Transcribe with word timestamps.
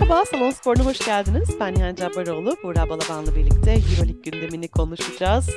Merhaba, 0.00 0.24
Salon 0.24 0.50
Spor'una 0.50 0.84
hoş 0.84 0.98
geldiniz. 0.98 1.48
Ben 1.60 1.74
Nihan 1.74 1.94
Cabbaroğlu, 1.94 2.56
Buğra 2.62 2.88
Balaban'la 2.88 3.36
birlikte 3.36 3.70
Euroleague 3.72 4.30
gündemini 4.30 4.68
konuşacağız. 4.68 5.50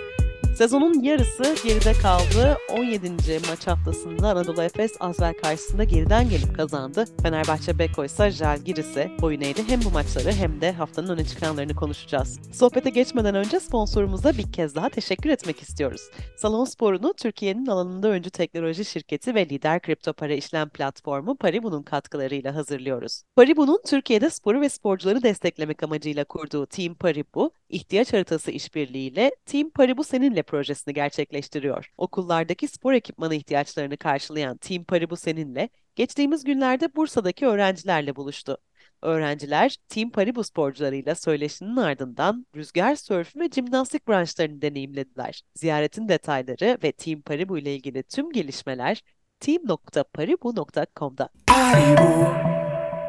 Sezonun 0.56 1.04
yarısı 1.04 1.56
geride 1.68 1.94
kaldı. 1.94 2.58
17. 2.78 3.10
maç 3.50 3.68
haftasında 3.68 4.30
Anadolu 4.30 4.62
Efes 4.62 4.92
Azvel 5.00 5.34
karşısında 5.34 5.84
geriden 5.84 6.30
gelip 6.30 6.56
kazandı. 6.56 7.06
Fenerbahçe 7.22 7.80
Beko 7.80 8.06
ise 8.06 8.32
Jalgiris'e 8.32 9.12
boyun 9.22 9.42
eğdi. 9.42 9.68
Hem 9.68 9.82
bu 9.86 9.92
maçları 9.92 10.32
hem 10.32 10.62
de 10.62 10.72
haftanın 10.72 11.10
öne 11.10 11.26
çıkanlarını 11.26 11.76
konuşacağız. 11.76 12.40
Sohbete 12.54 12.90
geçmeden 12.90 13.36
önce 13.36 13.60
sponsorumuza 13.60 14.34
bir 14.38 14.52
kez 14.52 14.76
daha 14.76 14.90
teşekkür 14.90 15.30
etmek 15.30 15.62
istiyoruz. 15.62 16.02
Salon 16.38 16.66
Spor'unu 16.66 17.14
Türkiye'nin 17.14 17.66
alanında 17.66 18.08
öncü 18.08 18.30
teknoloji 18.30 18.86
şirketi 18.86 19.36
ve 19.36 19.50
lider 19.50 19.82
kripto 19.82 20.14
para 20.14 20.34
işlem 20.34 20.70
platformu 20.70 21.36
Paribu'nun 21.36 21.84
katkılarıyla 21.84 22.56
hazırlıyoruz. 22.56 23.24
Paribu'nun 23.36 23.82
Türkiye'de 23.88 24.30
sporu 24.30 24.62
ve 24.62 24.70
sporcuları 24.70 25.24
desteklemek 25.24 25.84
amacıyla 25.84 26.24
kurduğu 26.24 26.66
Team 26.66 26.96
Paribu, 26.96 27.52
ihtiyaç 27.70 28.14
haritası 28.14 28.52
işbirliğiyle 28.52 29.32
Team 29.46 29.70
Paribu 29.70 30.04
seninle 30.04 30.41
projesini 30.44 30.94
gerçekleştiriyor. 30.94 31.92
Okullardaki 31.98 32.68
spor 32.68 32.94
ekipmanı 32.94 33.36
ihtiyaçlarını 33.36 33.98
karşılayan 33.98 34.58
Team 34.58 34.84
Paribu 34.84 35.16
seninle 35.16 35.70
geçtiğimiz 35.96 36.44
günlerde 36.44 36.96
Bursa'daki 36.96 37.46
öğrencilerle 37.46 38.16
buluştu. 38.16 38.58
Öğrenciler 39.02 39.78
Team 39.90 40.10
Paribu 40.10 40.44
sporcularıyla 40.44 41.16
söyleşinin 41.16 41.76
ardından 41.76 42.46
rüzgar 42.56 42.96
sörfü 42.96 43.40
ve 43.40 43.50
jimnastik 43.50 44.08
branşlarını 44.08 44.62
deneyimlediler. 44.62 45.42
Ziyaretin 45.56 46.10
detayları 46.10 46.78
ve 46.84 46.92
Team 46.92 47.22
Paribu 47.22 47.58
ile 47.58 47.76
ilgili 47.76 48.04
tüm 48.04 48.32
gelişmeler 48.32 49.02
team.paribu.com'da. 49.40 51.30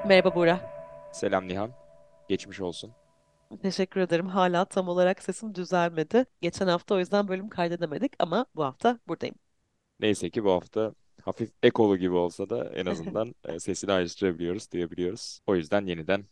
Merhaba 0.08 0.34
Buğra. 0.34 0.60
Selam 1.12 1.48
Nihan. 1.48 1.70
Geçmiş 2.28 2.60
olsun. 2.60 2.92
Teşekkür 3.62 4.00
ederim. 4.00 4.27
Hala 4.27 4.64
tam 4.64 4.89
olarak 4.89 5.22
sesim 5.22 5.55
düzelmedi. 5.55 6.25
Geçen 6.41 6.67
hafta 6.69 6.95
o 6.95 6.98
yüzden 6.98 7.28
bölüm 7.28 7.48
kaydedemedik 7.48 8.12
ama 8.19 8.47
bu 8.55 8.64
hafta 8.64 8.98
buradayım. 9.09 9.34
Neyse 10.00 10.31
ki 10.31 10.44
bu 10.44 10.50
hafta 10.53 10.94
hafif 11.22 11.50
ekolu 11.62 11.97
gibi 11.97 12.14
olsa 12.14 12.50
da 12.50 12.72
en 12.75 12.86
azından 12.86 13.34
e, 13.44 13.59
sesini 13.61 13.92
ayrıştırabiliyoruz, 13.92 14.72
duyabiliyoruz. 14.72 15.41
O 15.47 15.56
yüzden 15.56 15.86
yeniden 15.86 16.27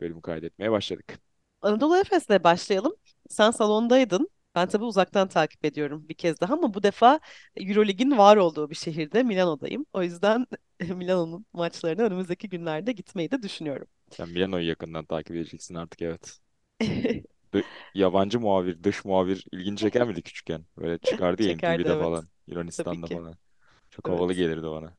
bölümü 0.00 0.22
kaydetmeye 0.22 0.70
başladık. 0.72 1.20
Anadolu 1.62 1.96
Efes'le 1.98 2.44
başlayalım. 2.44 2.96
Sen 3.28 3.50
salondaydın. 3.50 4.30
Ben 4.54 4.68
tabii 4.68 4.84
uzaktan 4.84 5.28
takip 5.28 5.64
ediyorum 5.64 6.08
bir 6.08 6.14
kez 6.14 6.40
daha 6.40 6.54
ama 6.54 6.74
bu 6.74 6.82
defa 6.82 7.20
Eurolig'in 7.56 8.18
var 8.18 8.36
olduğu 8.36 8.70
bir 8.70 8.74
şehirde 8.74 9.22
Milano'dayım. 9.22 9.86
O 9.92 10.02
yüzden 10.02 10.46
Milano'nun 10.80 11.46
maçlarına 11.52 12.02
önümüzdeki 12.02 12.48
günlerde 12.48 12.92
gitmeyi 12.92 13.30
de 13.30 13.42
düşünüyorum. 13.42 13.86
Sen 14.10 14.28
Milano'yu 14.28 14.68
yakından 14.68 15.04
takip 15.04 15.36
edeceksin 15.36 15.74
artık 15.74 16.02
evet. 16.02 16.38
Dı- 17.54 17.64
yabancı 17.94 18.40
muhabir, 18.40 18.84
dış 18.84 19.04
muhabir 19.04 19.46
ilgini 19.52 19.76
çeker 19.76 20.06
miydi 20.06 20.22
küçükken? 20.22 20.64
Böyle 20.78 20.98
çıkardı 20.98 21.42
ya 21.42 21.50
Çekerdi 21.50 21.88
NTV'de 21.90 21.96
evet. 21.96 21.96
falan, 21.96 22.28
Tabii 22.76 22.96
Yunanistan'da 22.96 23.08
ki. 23.08 23.20
falan. 23.20 23.38
Çok 23.90 24.08
havalı 24.08 24.32
Evet. 24.32 24.34
gelirdi 24.34 24.62
bana. 24.64 24.96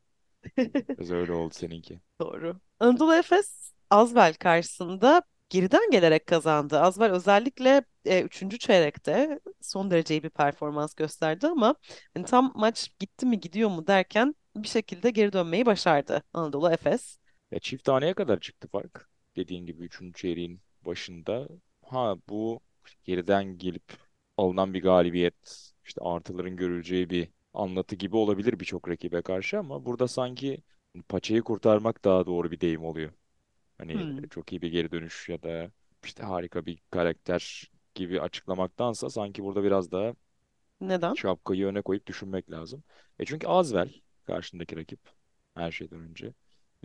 Biraz 0.98 1.12
öyle 1.12 1.34
oldu 1.34 1.54
seninki. 1.54 2.02
Doğru. 2.22 2.60
Anadolu 2.80 3.16
Efes 3.16 3.74
Azvel 3.90 4.34
karşısında 4.34 5.22
geriden 5.50 5.92
gelerek 5.92 6.28
kazandı. 6.28 6.80
Azvel 6.82 7.12
özellikle 7.12 7.84
e, 8.06 8.22
üçüncü 8.22 8.60
çeyrekte 8.60 9.40
son 9.62 9.92
derece 9.92 10.14
iyi 10.16 10.24
bir 10.24 10.30
performans 10.30 10.94
gösterdi 10.96 11.48
ama 11.48 11.76
hani 12.14 12.26
tam 12.26 12.52
maç 12.56 12.90
gitti 13.00 13.26
mi 13.26 13.40
gidiyor 13.40 13.70
mu 13.70 13.88
derken 13.88 14.36
bir 14.56 14.68
şekilde 14.68 15.10
geri 15.10 15.34
dönmeyi 15.34 15.66
başardı 15.66 16.24
Anadolu 16.34 16.72
Efes. 16.72 17.18
Ya 17.52 17.60
çift 17.60 17.84
taneye 17.86 18.14
kadar 18.14 18.40
çıktı 18.40 18.68
fark. 18.68 19.10
Dediğin 19.36 19.66
gibi 19.66 19.84
3. 19.84 20.18
çeyreğin 20.20 20.62
başında. 20.86 21.48
Ha 21.92 22.16
bu 22.30 22.60
geriden 23.04 23.58
gelip 23.58 23.84
alınan 24.38 24.74
bir 24.74 24.82
galibiyet, 24.84 25.72
işte 25.86 26.02
artıların 26.02 26.56
görüleceği 26.56 27.10
bir 27.10 27.30
anlatı 27.54 27.96
gibi 27.96 28.16
olabilir 28.16 28.60
birçok 28.60 28.90
rakibe 28.90 29.22
karşı 29.22 29.60
ama 29.60 29.86
burada 29.86 30.08
sanki 30.08 30.64
paçayı 31.10 31.42
kurtarmak 31.42 32.04
daha 32.04 32.26
doğru 32.26 32.52
bir 32.52 32.60
deyim 32.62 32.86
oluyor. 32.86 33.14
Hani 33.78 34.08
Hmm. 34.08 34.30
çok 34.32 34.54
iyi 34.54 34.62
bir 34.64 34.72
geri 34.72 34.92
dönüş 34.92 35.30
ya 35.30 35.44
da 35.44 35.72
işte 36.06 36.24
harika 36.24 36.66
bir 36.66 36.80
karakter 36.92 37.72
gibi 37.96 38.22
açıklamaktansa 38.22 39.10
sanki 39.10 39.44
burada 39.44 39.64
biraz 39.64 39.92
daha 39.94 40.16
Neden? 40.82 41.18
şapkayı 41.18 41.66
öne 41.68 41.82
koyup 41.82 42.08
düşünmek 42.08 42.52
lazım. 42.52 42.84
E 43.20 43.26
çünkü 43.26 43.48
Azvel 43.48 43.90
karşındaki 44.26 44.76
rakip 44.78 45.00
her 45.56 45.72
şeyden 45.72 46.00
önce. 46.00 46.34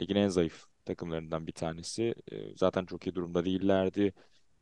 Ligin 0.00 0.16
en 0.16 0.28
zayıf 0.28 0.64
takımlarından 0.84 1.46
bir 1.46 1.52
tanesi. 1.52 2.14
E, 2.32 2.56
zaten 2.56 2.86
çok 2.86 3.06
iyi 3.06 3.14
durumda 3.14 3.44
değillerdi. 3.44 4.12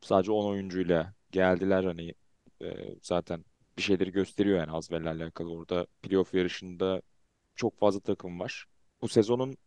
Sadece 0.05 0.31
10 0.31 0.45
oyuncuyla 0.51 1.13
geldiler 1.31 1.83
hani 1.83 2.13
e, 2.61 2.95
zaten 3.01 3.45
bir 3.77 3.81
şeyleri 3.83 4.11
gösteriyor 4.11 4.57
yani 4.59 4.71
Azvel'le 4.71 5.05
alakalı. 5.07 5.51
Orada 5.51 5.87
playoff 6.03 6.33
yarışında 6.33 7.01
çok 7.55 7.79
fazla 7.79 7.99
takım 7.99 8.39
var. 8.39 8.65
Bu 9.01 9.07
sezonun 9.07 9.57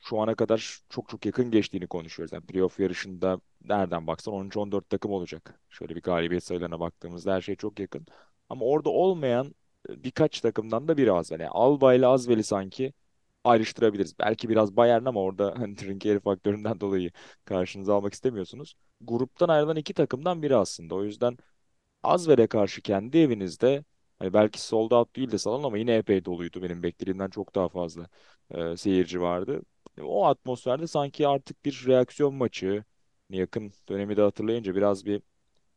şu 0.00 0.20
ana 0.20 0.34
kadar 0.34 0.80
çok 0.88 1.08
çok 1.08 1.26
yakın 1.26 1.50
geçtiğini 1.50 1.86
konuşuyoruz. 1.86 2.32
Yani 2.32 2.46
playoff 2.46 2.80
yarışında 2.80 3.40
nereden 3.64 4.06
baksan 4.06 4.34
13-14 4.34 4.88
takım 4.88 5.12
olacak. 5.12 5.60
Şöyle 5.70 5.96
bir 5.96 6.02
galibiyet 6.02 6.44
sayılarına 6.44 6.80
baktığımızda 6.80 7.34
her 7.34 7.40
şey 7.40 7.56
çok 7.56 7.80
yakın. 7.80 8.06
Ama 8.48 8.64
orada 8.66 8.90
olmayan 8.90 9.54
e, 9.88 10.04
birkaç 10.04 10.40
takımdan 10.40 10.88
da 10.88 10.96
biri 10.96 11.12
Azvel. 11.12 11.40
Yani 11.40 11.50
Alba 11.50 11.94
ile 11.94 12.06
Azvel'i 12.06 12.44
sanki 12.44 12.92
ayrıştırabiliriz. 13.44 14.18
Belki 14.18 14.48
biraz 14.48 14.76
Bayern 14.76 15.04
ama 15.04 15.20
orada 15.20 15.54
hani 15.58 15.76
Trinkieri 15.76 16.20
faktöründen 16.20 16.80
dolayı 16.80 17.10
karşınıza 17.44 17.94
almak 17.96 18.14
istemiyorsunuz. 18.14 18.74
Gruptan 19.00 19.48
ayrılan 19.48 19.76
iki 19.76 19.94
takımdan 19.94 20.42
biri 20.42 20.56
aslında. 20.56 20.94
O 20.94 21.04
yüzden 21.04 21.36
Azvel'e 22.02 22.46
karşı 22.46 22.82
kendi 22.82 23.18
evinizde 23.18 23.84
hani 24.18 24.32
belki 24.32 24.60
sold 24.62 24.90
out 24.90 25.16
değil 25.16 25.30
de 25.30 25.38
salon 25.38 25.64
ama 25.64 25.78
yine 25.78 25.96
epey 25.96 26.24
doluydu. 26.24 26.62
Benim 26.62 26.82
beklediğimden 26.82 27.30
çok 27.30 27.54
daha 27.54 27.68
fazla 27.68 28.08
e, 28.50 28.76
seyirci 28.76 29.20
vardı. 29.20 29.62
O 30.02 30.26
atmosferde 30.26 30.86
sanki 30.86 31.28
artık 31.28 31.64
bir 31.64 31.84
reaksiyon 31.86 32.34
maçı 32.34 32.84
yakın 33.30 33.72
dönemi 33.88 34.16
de 34.16 34.22
hatırlayınca 34.22 34.74
biraz 34.76 35.06
bir 35.06 35.22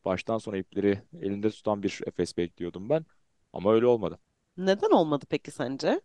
baştan 0.06 0.38
sona 0.38 0.58
ipleri 0.58 1.02
elinde 1.22 1.50
tutan 1.50 1.84
bir 1.84 2.02
Efes 2.08 2.38
bekliyordum 2.38 2.90
ben. 2.90 3.06
Ama 3.54 3.74
öyle 3.74 3.86
olmadı. 3.88 4.20
Neden 4.58 4.90
olmadı 4.92 5.26
peki 5.30 5.52
sence? 5.52 6.02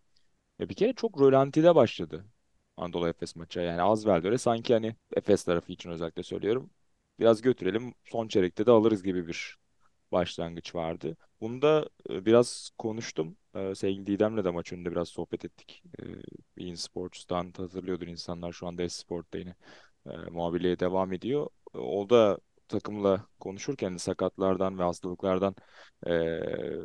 Ya 0.62 0.68
bir 0.68 0.74
kere 0.74 0.92
çok 0.94 1.20
rölantide 1.20 1.74
başladı 1.74 2.24
Anadolu 2.76 3.08
Efes 3.08 3.36
maçı. 3.36 3.60
Yani 3.60 3.82
az 3.82 4.06
öyle 4.06 4.38
sanki 4.38 4.74
hani 4.74 4.96
Efes 5.16 5.44
tarafı 5.44 5.72
için 5.72 5.90
özellikle 5.90 6.22
söylüyorum. 6.22 6.70
Biraz 7.18 7.42
götürelim 7.42 7.94
son 8.04 8.28
çeyrekte 8.28 8.66
de 8.66 8.70
alırız 8.70 9.02
gibi 9.02 9.26
bir 9.26 9.56
başlangıç 10.12 10.74
vardı. 10.74 11.16
Bunda 11.40 11.88
e, 12.10 12.26
biraz 12.26 12.70
konuştum. 12.78 13.36
E, 13.54 13.74
Sevgili 13.74 14.06
Didem'le 14.06 14.44
de 14.44 14.50
maç 14.50 14.72
önünde 14.72 14.92
biraz 14.92 15.08
sohbet 15.08 15.44
ettik. 15.44 15.82
E, 16.00 16.04
Bein 16.58 16.74
Sports'tan 16.74 17.52
hatırlıyordur 17.56 18.06
insanlar 18.06 18.52
şu 18.52 18.66
anda 18.68 18.84
Esport'ta 18.84 19.38
yine 19.38 19.56
e, 20.06 20.10
muhabirliğe 20.30 20.80
devam 20.80 21.12
ediyor. 21.14 21.48
E, 21.74 21.78
O 21.78 22.10
da 22.10 22.38
takımla 22.68 23.26
konuşurken 23.40 23.98
sakatlardan 23.98 24.78
ve 24.80 24.84
hastalıklardan 24.84 25.56
e, 26.08 26.40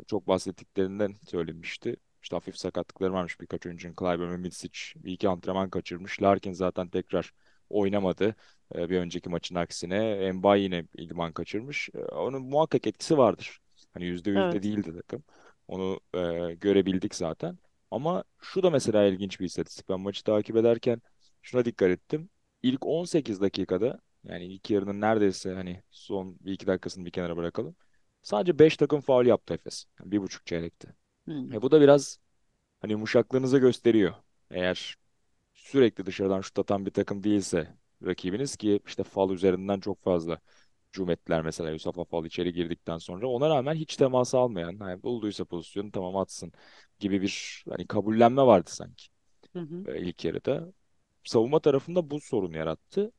çok 0.08 0.28
bahsettiklerinden 0.28 1.16
söylemişti. 1.28 1.98
İşte 2.24 2.36
hafif 2.36 2.58
sakatlıkları 2.58 3.14
varmış 3.14 3.40
birkaç 3.42 3.66
oyuncunun. 3.66 3.96
Clyburn 4.00 4.32
ve 4.32 4.38
Mitsic 4.38 4.80
bir 4.96 5.12
iki 5.14 5.30
antrenman 5.30 5.70
kaçırmış. 5.70 6.22
Larkin 6.22 6.54
zaten 6.54 6.90
tekrar 6.90 7.34
oynamadı. 7.70 8.36
E, 8.76 8.90
bir 8.90 9.00
önceki 9.00 9.30
maçın 9.30 9.56
aksine. 9.56 10.32
Mbaye 10.32 10.64
yine 10.64 10.86
idman 10.98 11.34
kaçırmış. 11.34 11.90
E, 11.94 12.00
onun 12.00 12.42
muhakkak 12.44 12.88
etkisi 12.88 13.18
vardır. 13.18 13.60
Hani 13.94 14.06
yüzde 14.06 14.32
yüz 14.32 14.52
de 14.52 14.58
Evet. 14.58 14.64
değildi 14.64 14.94
takım. 14.94 15.24
Onu 15.68 16.00
e, 16.14 16.54
görebildik 16.56 17.16
zaten. 17.16 17.60
Ama 17.92 18.24
şu 18.42 18.64
da 18.64 18.70
mesela 18.70 19.04
ilginç 19.06 19.40
bir 19.40 19.46
istatistik. 19.46 19.90
Ben 19.90 20.00
maçı 20.00 20.24
takip 20.24 20.56
ederken 20.56 21.02
şuna 21.42 21.66
dikkat 21.66 21.90
ettim. 21.90 22.30
İlk 22.64 22.86
18 22.86 23.42
dakikada 23.42 24.02
yani 24.24 24.46
ilk 24.46 24.70
yarının 24.72 25.02
neredeyse 25.02 25.54
hani 25.54 25.84
son 25.92 26.38
bir 26.40 26.54
iki 26.54 26.68
dakikasını 26.68 27.06
bir 27.06 27.12
kenara 27.12 27.38
bırakalım. 27.38 27.76
Sadece 28.22 28.60
5 28.60 28.78
takım 28.78 29.02
faul 29.02 29.26
yaptı 29.26 29.54
Efes. 29.54 29.86
Yani 30.00 30.12
bir 30.12 30.22
buçuk 30.22 30.46
çeyrekte. 30.46 30.96
Hmm. 31.28 31.54
E 31.54 31.62
bu 31.62 31.72
da 31.72 31.82
biraz 31.82 32.20
hani 32.82 32.92
yumuşaklığınızı 32.94 33.60
gösteriyor. 33.60 34.14
Eğer 34.52 34.98
sürekli 35.54 36.08
dışarıdan 36.08 36.42
şut 36.42 36.60
atan 36.60 36.88
bir 36.88 36.92
takım 36.92 37.24
değilse 37.24 37.78
rakibiniz 38.06 38.58
ki 38.58 38.82
işte 38.88 39.04
fal 39.04 39.32
üzerinden 39.32 39.82
çok 39.82 40.04
fazla 40.04 40.40
hücum 40.90 41.12
ettiler 41.12 41.44
mesela 41.44 41.72
Yusuf 41.72 42.00
Afal 42.00 42.26
içeri 42.26 42.54
girdikten 42.54 42.98
sonra 42.98 43.28
ona 43.30 43.50
rağmen 43.50 43.76
hiç 43.76 43.98
temas 43.98 44.36
almayan 44.36 44.80
hani 44.80 45.04
bulduysa 45.04 45.46
pozisyonu 45.46 45.92
tamam 45.92 46.18
atsın 46.18 46.54
gibi 47.00 47.22
bir 47.22 47.66
hani 47.70 47.88
kabullenme 47.88 48.42
vardı 48.44 48.72
sanki 48.74 49.08
Hı 49.54 49.60
hı. 49.60 49.86
e, 49.86 50.00
ilk 50.02 50.26
yarıda. 50.26 50.74
Savunma 51.24 51.60
tarafında 51.60 52.10
bu 52.12 52.22
sorun 52.22 52.54
yarattı. 52.54 53.12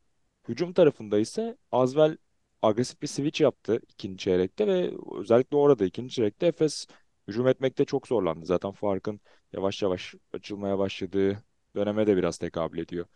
Hücum 0.48 0.72
tarafında 0.72 1.18
ise 1.18 1.56
Azvel 1.72 2.16
agresif 2.62 3.02
bir 3.02 3.06
switch 3.06 3.40
yaptı 3.40 3.80
ikinci 3.88 4.18
çeyrekte 4.24 4.66
ve 4.66 4.92
özellikle 5.20 5.56
orada 5.56 5.84
ikinci 5.86 6.14
çeyrekte 6.14 6.46
Efes 6.46 6.86
hücum 7.28 7.48
etmekte 7.48 7.84
çok 7.84 8.08
zorlandı. 8.08 8.46
Zaten 8.46 8.72
farkın 8.72 9.20
yavaş 9.52 9.82
yavaş 9.82 10.14
açılmaya 10.32 10.78
başladığı 10.78 11.44
döneme 11.76 12.06
de 12.06 12.16
biraz 12.16 12.38
tekabül 12.38 12.78
ediyor. 12.78 13.06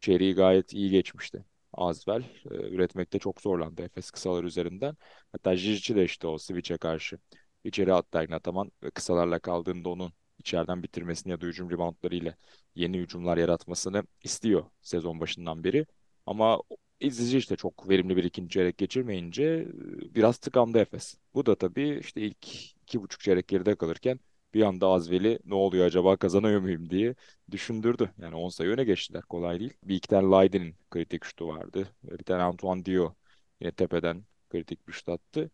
Çeyreği 0.00 0.34
gayet 0.34 0.72
iyi 0.72 0.90
geçmişti. 0.90 1.44
Asvel. 1.72 2.22
E, 2.50 2.54
üretmekte 2.54 3.18
çok 3.18 3.40
zorlandı 3.40 3.82
Efes 3.82 4.10
kısalar 4.10 4.44
üzerinden. 4.44 4.96
Hatta 5.32 5.56
Jijic'i 5.56 5.96
de 5.96 6.04
işte 6.04 6.26
o 6.26 6.38
switch'e 6.38 6.78
karşı 6.78 7.18
içeri 7.64 7.94
attı 7.94 8.18
Ataman 8.18 8.72
kısalarla 8.94 9.38
kaldığında 9.38 9.88
onun 9.88 10.12
içeriden 10.38 10.82
bitirmesini 10.82 11.30
ya 11.30 11.40
da 11.40 11.46
hücum 11.46 11.70
reboundlarıyla 11.70 12.34
yeni 12.74 12.98
hücumlar 12.98 13.36
yaratmasını 13.36 14.02
istiyor 14.22 14.64
sezon 14.82 15.20
başından 15.20 15.64
beri. 15.64 15.86
Ama 16.26 16.60
izleyici 17.02 17.38
işte 17.38 17.56
çok 17.56 17.88
verimli 17.88 18.16
bir 18.16 18.24
ikinci 18.24 18.48
çeyrek 18.54 18.78
geçirmeyince 18.78 19.44
e, 19.44 20.14
biraz 20.14 20.38
tıkandı 20.38 20.78
Efes. 20.78 21.16
Bu 21.34 21.46
da 21.46 21.54
tabii 21.54 21.98
işte 22.00 22.20
ilk 22.20 22.46
iki 22.82 23.02
buçuk 23.02 23.20
çeyrek 23.20 23.48
geride 23.48 23.74
kalırken 23.76 24.20
bir 24.54 24.62
anda 24.62 24.86
Azvel'i 24.86 25.38
ne 25.44 25.54
oluyor 25.54 25.86
acaba 25.86 26.16
kazanıyor 26.16 26.60
muyum 26.60 26.90
diye 26.90 27.14
düşündürdü. 27.50 28.12
Yani 28.18 28.34
10 28.36 28.48
sayı 28.48 28.70
öne 28.70 28.84
geçtiler. 28.84 29.22
Kolay 29.22 29.60
değil. 29.60 29.72
Bir 29.84 29.94
iki 29.96 30.08
tane 30.08 30.26
Lydon'in 30.26 30.76
kritik 30.90 31.24
şutu 31.24 31.48
vardı. 31.48 31.88
Bir 32.02 32.24
tane 32.24 32.42
Antoine 32.42 32.84
Dio 32.84 33.14
yine 33.60 33.72
tepeden 33.72 34.24
kritik 34.50 34.88
bir 34.88 34.92
şut 34.92 35.08
attı. 35.08 35.50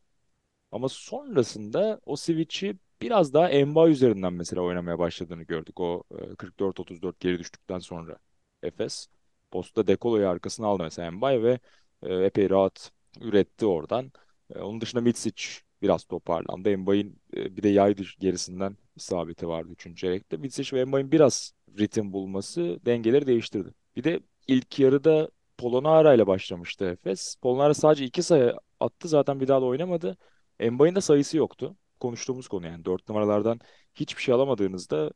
Ama 0.73 0.89
sonrasında 0.89 2.01
o 2.07 2.17
switch'i 2.17 2.79
biraz 3.03 3.35
daha 3.35 3.49
Emba 3.51 3.89
üzerinden 3.89 4.33
mesela 4.33 4.63
oynamaya 4.63 4.99
başladığını 4.99 5.43
gördük. 5.43 5.81
O 5.81 6.05
e, 6.11 6.37
44-34 6.37 7.21
geri 7.21 7.39
düştükten 7.39 7.79
sonra 7.79 8.19
Efes. 8.63 9.09
Posta 9.51 9.87
Dekolo'yu 9.87 10.29
arkasına 10.29 10.67
aldı 10.67 10.83
mesela 10.83 11.07
Embay 11.07 11.43
ve 11.43 11.59
e, 12.03 12.15
epey 12.15 12.51
rahat 12.51 12.93
üretti 13.21 13.67
oradan. 13.67 14.13
E, 14.55 14.59
onun 14.59 14.81
dışında 14.81 15.03
Mitsic 15.03 15.45
biraz 15.83 16.05
toparlandı. 16.05 16.71
Embay'ın 16.71 17.21
e, 17.37 17.57
bir 17.57 17.63
de 17.63 17.69
yay 17.69 17.95
gerisinden 18.21 18.77
isabeti 18.97 19.49
vardı 19.49 19.69
3. 19.73 19.97
çeyrekte. 19.97 20.37
Mitsic 20.37 20.77
ve 20.77 20.81
Embay'ın 20.81 21.13
biraz 21.13 21.53
ritim 21.79 22.13
bulması 22.13 22.81
dengeleri 22.87 23.27
değiştirdi. 23.27 23.75
Bir 23.97 24.05
de 24.05 24.21
ilk 24.49 24.79
yarıda 24.79 25.31
Polonara 25.59 26.15
ile 26.15 26.27
başlamıştı 26.27 26.85
Efes. 26.85 27.37
Polonara 27.43 27.75
sadece 27.75 28.05
2 28.05 28.23
sayı 28.23 28.55
attı 28.81 29.09
zaten 29.09 29.41
bir 29.41 29.49
daha 29.49 29.63
da 29.63 29.65
oynamadı. 29.67 30.17
Mbappé'nin 30.61 30.95
de 30.95 31.01
sayısı 31.01 31.37
yoktu. 31.37 31.77
Konuştuğumuz 32.01 32.49
konu 32.49 32.67
yani. 32.67 32.85
Dört 32.85 33.09
numaralardan 33.09 33.61
hiçbir 33.95 34.23
şey 34.23 34.35
alamadığınızda 34.35 35.13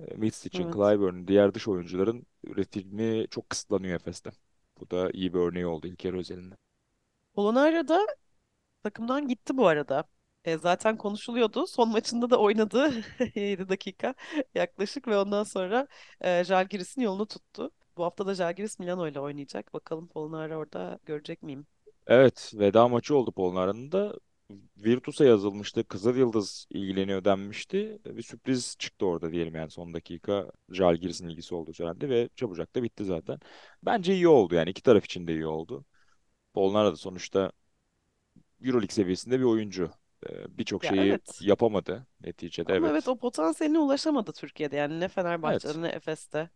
e, 0.00 0.14
Mitsic'in, 0.16 0.64
Evet. 0.64 0.72
Clyburn'un, 0.72 1.28
diğer 1.28 1.54
dış 1.54 1.68
oyuncuların 1.68 2.26
üretimi 2.44 3.26
çok 3.30 3.50
kısıtlanıyor 3.50 3.96
Efes'te. 3.96 4.30
Bu 4.80 4.90
da 4.90 5.10
iyi 5.10 5.34
bir 5.34 5.38
örneği 5.38 5.66
oldu 5.66 5.86
ilk 5.86 6.04
yarı 6.04 6.18
özelinde. 6.18 6.54
Polonara 7.34 7.88
da 7.88 8.06
takımdan 8.84 9.28
gitti 9.28 9.58
bu 9.58 9.68
arada. 9.68 10.04
E, 10.44 10.58
zaten 10.58 10.98
konuşuluyordu. 10.98 11.66
Son 11.66 11.90
maçında 11.90 12.30
da 12.30 12.38
oynadı 12.40 12.92
7 13.36 13.68
dakika 13.68 14.14
yaklaşık 14.54 15.08
ve 15.08 15.18
ondan 15.18 15.44
sonra 15.44 15.88
e, 16.20 16.44
Žalgiris'in 16.44 17.02
yolunu 17.02 17.26
tuttu. 17.28 17.72
Bu 17.96 18.04
hafta 18.04 18.26
da 18.26 18.34
Žalgiris 18.34 18.78
Milano 18.78 19.08
ile 19.08 19.20
oynayacak. 19.20 19.74
Bakalım 19.74 20.08
Polonara 20.08 20.58
orada 20.58 21.00
görecek 21.06 21.42
miyim? 21.42 21.66
Evet, 22.06 22.52
veda 22.54 22.88
maçı 22.88 23.16
oldu 23.16 23.32
Polonara'nın 23.32 23.92
da. 23.92 24.14
Virtus'a 24.76 25.24
yazılmıştı. 25.24 25.84
Kızıl 25.84 26.16
Yıldız 26.16 26.66
ilgileniyor 26.70 27.24
denmişti. 27.24 27.98
Bir 28.04 28.22
sürpriz 28.22 28.76
çıktı 28.78 29.06
orada 29.06 29.32
diyelim 29.32 29.54
yani 29.54 29.70
son 29.70 29.94
dakika. 29.94 30.50
Žalgiris'in 30.70 31.28
ilgisi 31.28 31.54
olduğu 31.54 31.72
söylendi 31.72 32.08
ve 32.10 32.28
çabucak 32.36 32.74
da 32.74 32.82
bitti 32.82 33.04
zaten. 33.04 33.38
Bence 33.82 34.14
iyi 34.14 34.28
oldu 34.28 34.54
yani 34.54 34.70
iki 34.70 34.82
taraf 34.82 35.04
için 35.04 35.26
de 35.26 35.32
iyi 35.32 35.46
oldu. 35.46 35.84
Polonara 36.54 36.92
da 36.92 36.96
sonuçta 36.96 37.52
EuroLeague 38.64 38.94
seviyesinde 38.94 39.38
bir 39.38 39.44
oyuncu. 39.44 39.90
Ee, 40.30 40.58
birçok 40.58 40.84
Ya 40.84 40.90
şeyi 40.90 41.00
evet. 41.00 41.38
yapamadı 41.40 42.06
neticede 42.20 42.72
Ama 42.72 42.88
evet 42.88 42.90
evet. 42.90 43.08
o 43.08 43.18
potansiyeline 43.18 43.78
ulaşamadı 43.78 44.32
Türkiye'de. 44.32 44.76
Yani 44.76 45.00
ne 45.00 45.08
Evet. 45.44 45.64
Fenerbahçe'de 45.64 45.82
ne 45.82 45.88
Efes'te. 45.88 46.50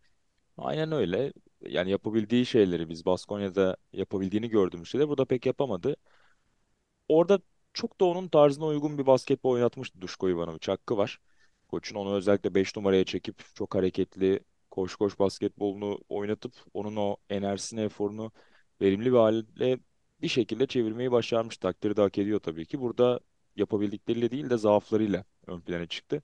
Aynen 0.59 0.93
öyle. 0.93 1.33
Yani 1.61 1.91
yapabildiği 1.91 2.47
şeyleri 2.47 2.89
biz 2.89 3.05
Baskonya'da 3.07 3.77
yapabildiğini 3.93 4.49
gördüğümüz 4.49 4.89
şeyleri 4.89 5.09
burada 5.09 5.25
pek 5.25 5.47
yapamadı. 5.47 5.97
Orada 7.09 7.41
çok 7.75 8.01
da 8.01 8.05
onun 8.05 8.29
tarzına 8.29 8.67
uygun 8.67 8.99
bir 8.99 9.07
basketbol 9.07 9.51
oynatmıştı 9.53 10.01
Duşko 10.01 10.31
Ivanovic. 10.31 10.61
Hakkı 10.67 10.97
var. 10.97 11.21
Koç'un 11.69 11.97
onu 11.97 12.15
özellikle 12.15 12.55
5 12.55 12.77
numaraya 12.77 13.05
çekip 13.05 13.43
çok 13.55 13.75
hareketli 13.75 14.41
koş 14.71 14.97
koş 14.97 15.19
basketbolunu 15.19 15.99
oynatıp 16.09 16.55
onun 16.75 16.97
o 16.97 17.17
enerjisini, 17.31 17.81
eforunu 17.81 18.33
verimli 18.81 19.13
bir 19.13 19.17
hale 19.19 19.79
bir 20.23 20.29
şekilde 20.29 20.67
çevirmeyi 20.67 21.13
başarmış. 21.13 21.57
Takdiri 21.59 21.97
de 21.97 22.01
hak 22.03 22.19
ediyor 22.19 22.41
tabii 22.41 22.67
ki. 22.67 22.81
Burada 22.81 23.21
yapabildikleriyle 23.57 24.31
değil 24.31 24.51
de 24.51 24.57
zaaflarıyla 24.59 25.25
ön 25.47 25.61
plana 25.61 25.87
çıktı. 25.87 26.23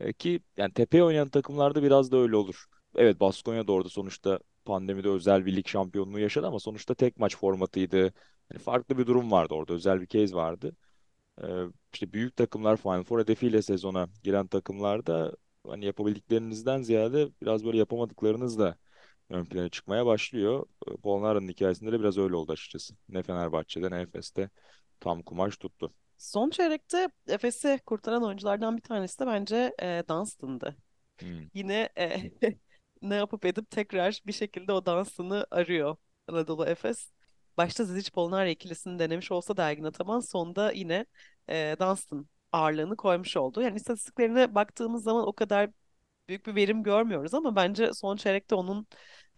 E, 0.00 0.12
ki 0.12 0.40
yani 0.56 0.72
tepeye 0.72 1.04
oynayan 1.04 1.28
takımlarda 1.28 1.82
biraz 1.82 2.12
da 2.12 2.16
öyle 2.16 2.36
olur. 2.36 2.64
Evet 2.96 3.20
Baskonya 3.20 3.66
da 3.66 3.72
orada 3.72 3.88
sonuçta 3.88 4.38
pandemide 4.64 5.08
özel 5.08 5.46
bir 5.46 5.56
lig 5.56 5.66
şampiyonluğu 5.68 6.18
yaşadı 6.18 6.46
ama 6.46 6.60
sonuçta 6.60 6.94
tek 6.94 7.18
maç 7.18 7.36
formatıydı. 7.36 8.12
Hani 8.48 8.58
farklı 8.58 8.98
bir 8.98 9.06
durum 9.06 9.30
vardı 9.30 9.54
orada. 9.54 9.72
Özel 9.74 10.00
bir 10.00 10.06
case 10.06 10.34
vardı. 10.34 10.76
Ee, 11.42 11.46
işte 11.92 12.12
büyük 12.12 12.36
takımlar 12.36 12.76
Final 12.76 13.02
Four 13.04 13.20
hedefiyle 13.20 13.62
sezona 13.62 14.08
giren 14.22 14.46
takımlarda 14.46 15.36
hani 15.66 15.84
yapabildiklerinizden 15.84 16.82
ziyade 16.82 17.28
biraz 17.42 17.64
böyle 17.64 17.78
yapamadıklarınız 17.78 18.58
da 18.58 18.76
ön 19.30 19.44
plana 19.44 19.68
çıkmaya 19.68 20.06
başlıyor. 20.06 20.66
Ee, 20.88 20.96
Polonara'nın 20.96 21.48
hikayesinde 21.48 21.92
de 21.92 22.00
biraz 22.00 22.18
öyle 22.18 22.36
oldu 22.36 22.52
açıkçası. 22.52 22.94
Ne 23.08 23.22
Fenerbahçe'de 23.22 23.90
ne 23.90 24.00
Efes'te 24.00 24.50
tam 25.00 25.22
kumaş 25.22 25.56
tuttu. 25.56 25.92
Son 26.18 26.50
çeyrekte 26.50 27.08
Efes'i 27.28 27.80
kurtaran 27.86 28.24
oyunculardan 28.24 28.76
bir 28.76 28.82
tanesi 28.82 29.18
de 29.18 29.26
bence 29.26 29.74
e, 29.82 30.02
Dunstan'dı. 30.08 30.76
Hmm. 31.20 31.48
Yine 31.54 31.88
e, 31.98 32.30
ne 33.02 33.14
yapıp 33.14 33.44
edip 33.44 33.70
tekrar 33.70 34.20
bir 34.26 34.32
şekilde 34.32 34.72
o 34.72 34.86
dansını 34.86 35.46
arıyor 35.50 35.96
Anadolu 36.28 36.66
Efes. 36.66 37.12
Başta 37.56 37.84
Zizic 37.84 38.10
Polonara 38.10 38.48
ikilisini 38.48 38.98
denemiş 38.98 39.32
olsa 39.32 39.56
da 39.56 39.68
Ergin 39.70 39.84
Ataman 39.84 40.20
sonda 40.20 40.72
yine 40.72 41.06
e, 41.48 41.76
Dunstan 41.80 42.26
ağırlığını 42.52 42.96
koymuş 42.96 43.36
oldu. 43.36 43.62
Yani 43.62 43.76
istatistiklerine 43.76 44.54
baktığımız 44.54 45.02
zaman 45.04 45.26
o 45.28 45.32
kadar 45.32 45.70
büyük 46.28 46.46
bir 46.46 46.54
verim 46.54 46.82
görmüyoruz 46.82 47.34
ama 47.34 47.56
bence 47.56 47.92
son 47.94 48.16
çeyrekte 48.16 48.54
onun 48.54 48.86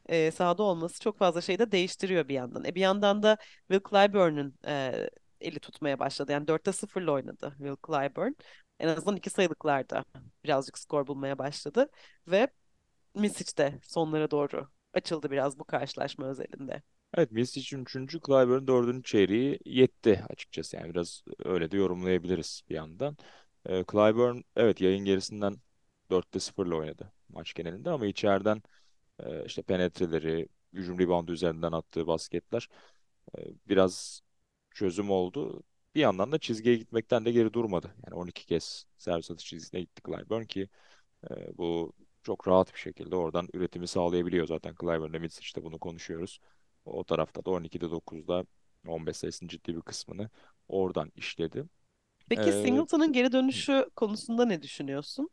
e, 0.07 0.31
sahada 0.31 0.63
olması 0.63 1.01
çok 1.01 1.19
fazla 1.19 1.41
şey 1.41 1.59
de 1.59 1.73
değiştiriyor 1.73 2.29
bir 2.29 2.35
yandan. 2.35 2.65
E, 2.65 2.75
bir 2.75 2.81
yandan 2.81 3.23
da 3.23 3.37
Will 3.71 3.91
Clyburn'un 3.91 4.55
e, 4.67 5.11
eli 5.41 5.61
tutmaya 5.61 5.99
başladı. 5.99 6.33
Yani 6.33 6.49
4'te 6.49 6.73
0'la 6.73 7.13
oynadı 7.13 7.55
Will 7.59 7.77
Clyburn. 7.87 8.33
En 8.81 8.89
azından 8.89 9.17
iki 9.17 9.31
sayılıklarda 9.31 10.05
birazcık 10.45 10.79
skor 10.79 11.07
bulmaya 11.07 11.39
başladı. 11.39 11.89
Ve 12.29 12.49
Misic 13.15 13.57
de 13.59 13.79
sonlara 13.83 14.31
doğru 14.31 14.69
açıldı 14.95 15.31
biraz 15.31 15.59
bu 15.59 15.65
karşılaşma 15.65 16.27
özelinde. 16.27 16.83
Evet 17.15 17.33
Misic'in 17.33 17.83
3. 17.83 18.21
Clyburn'un 18.27 18.67
4. 18.67 19.03
çeyreği 19.09 19.59
yetti 19.65 20.25
açıkçası. 20.31 20.77
Yani 20.77 20.91
biraz 20.95 21.23
öyle 21.45 21.71
de 21.71 21.77
yorumlayabiliriz 21.77 22.63
bir 22.71 22.75
yandan. 22.75 23.17
Ee, 23.69 23.85
Clyburn 23.93 24.41
evet 24.57 24.81
yayın 24.81 25.05
gerisinden 25.05 25.57
4'te 26.11 26.41
0'la 26.41 26.75
oynadı 26.77 27.13
maç 27.29 27.55
genelinde 27.55 27.91
ama 27.91 28.07
içeriden 28.07 28.63
e, 29.21 29.45
işte 29.47 29.63
penetreleri, 29.63 30.49
hücum 30.73 30.99
reboundu 31.01 31.33
üzerinden 31.33 31.73
attığı 31.73 32.07
basketler 32.07 32.69
e, 33.39 33.41
biraz 33.69 34.23
çözüm 34.75 35.11
oldu. 35.11 35.63
Bir 35.95 36.01
yandan 36.01 36.33
da 36.33 36.39
çizgiye 36.39 36.77
gitmekten 36.77 37.25
de 37.25 37.33
geri 37.33 37.53
durmadı. 37.53 37.95
Yani 38.07 38.15
12 38.15 38.47
kez 38.47 38.87
servis 38.99 39.31
atış 39.31 39.47
çizgisine 39.47 39.81
gitti 39.81 40.03
Clyburn 40.07 40.45
ki 40.45 40.69
e, 41.31 41.59
bu 41.59 41.93
çok 42.23 42.49
rahat 42.49 42.75
bir 42.75 42.79
şekilde 42.79 43.17
oradan 43.17 43.49
üretimi 43.55 43.89
sağlayabiliyor 43.89 44.47
zaten 44.47 44.75
Clyburn'la 44.81 45.19
Midsic'te 45.19 45.65
bunu 45.65 45.79
konuşuyoruz. 45.79 46.41
O 46.87 47.05
tarafta 47.05 47.45
da 47.45 47.51
12'de 47.51 47.91
9'da 47.91 48.45
15 48.89 49.17
sayısının 49.17 49.49
ciddi 49.49 49.77
bir 49.77 49.83
kısmını 49.83 50.31
oradan 50.69 51.13
işledi. 51.17 51.65
Peki 52.29 52.53
Ee, 52.53 52.53
Singleton'ın 52.53 53.13
geri 53.13 53.33
dönüşü 53.33 53.91
konusunda 53.97 54.45
ne 54.45 54.63
düşünüyorsun? 54.63 55.31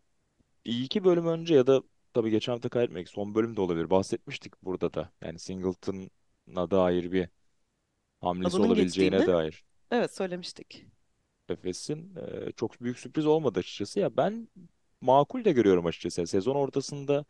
iyi 0.65 0.85
iki 0.85 1.03
bölüm 1.03 1.27
önce 1.27 1.55
ya 1.55 1.67
da 1.67 1.83
tabii 2.13 2.31
geçen 2.31 2.53
hafta 2.53 2.69
kaybetmek 2.69 3.09
son 3.09 3.35
bölüm 3.35 3.55
de 3.57 3.61
olabilir. 3.61 3.89
Bahsetmiştik 3.89 4.63
burada 4.63 4.93
da. 4.93 5.11
Yani 5.21 5.39
Singleton'a 5.39 6.71
dair 6.71 7.11
bir 7.11 7.29
hamlesi 8.21 8.61
Adının 8.61 8.63
olabileceğine 8.63 9.25
geçtiğini 9.25 9.25
dair 9.25 9.63
evet 9.91 10.15
söylemiştik. 10.15 10.85
Efes'in 11.49 12.15
e, 12.15 12.51
çok 12.51 12.81
büyük 12.81 12.99
sürpriz 12.99 13.25
olmadı 13.25 13.59
açıkçası. 13.59 13.99
Ya 13.99 14.17
ben 14.17 14.47
makul 15.01 15.45
de 15.45 15.51
görüyorum 15.51 15.85
açıkçası. 15.85 16.27
Sezon 16.27 16.55
ortasında 16.55 17.25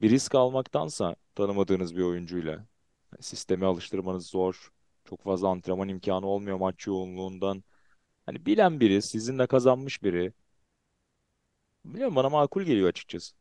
bir 0.00 0.10
risk 0.10 0.34
almaktansa 0.34 1.16
tanımadığınız 1.34 1.96
bir 1.96 2.02
oyuncuyla 2.02 2.66
sisteme 3.20 3.66
alıştırmanız 3.66 4.26
zor. 4.26 4.72
Çok 5.04 5.22
fazla 5.22 5.48
antrenman 5.48 5.88
imkanı 5.88 6.26
olmuyor 6.26 6.56
maç 6.58 6.86
yoğunluğundan. 6.86 7.64
Hani 8.26 8.46
bilen 8.46 8.80
biri, 8.80 9.02
sizinle 9.02 9.46
kazanmış 9.46 10.02
biri. 10.02 10.32
Bilmiyorum 11.84 12.16
bana 12.16 12.28
makul 12.28 12.62
geliyor 12.62 12.88
açıkçası. 12.88 13.36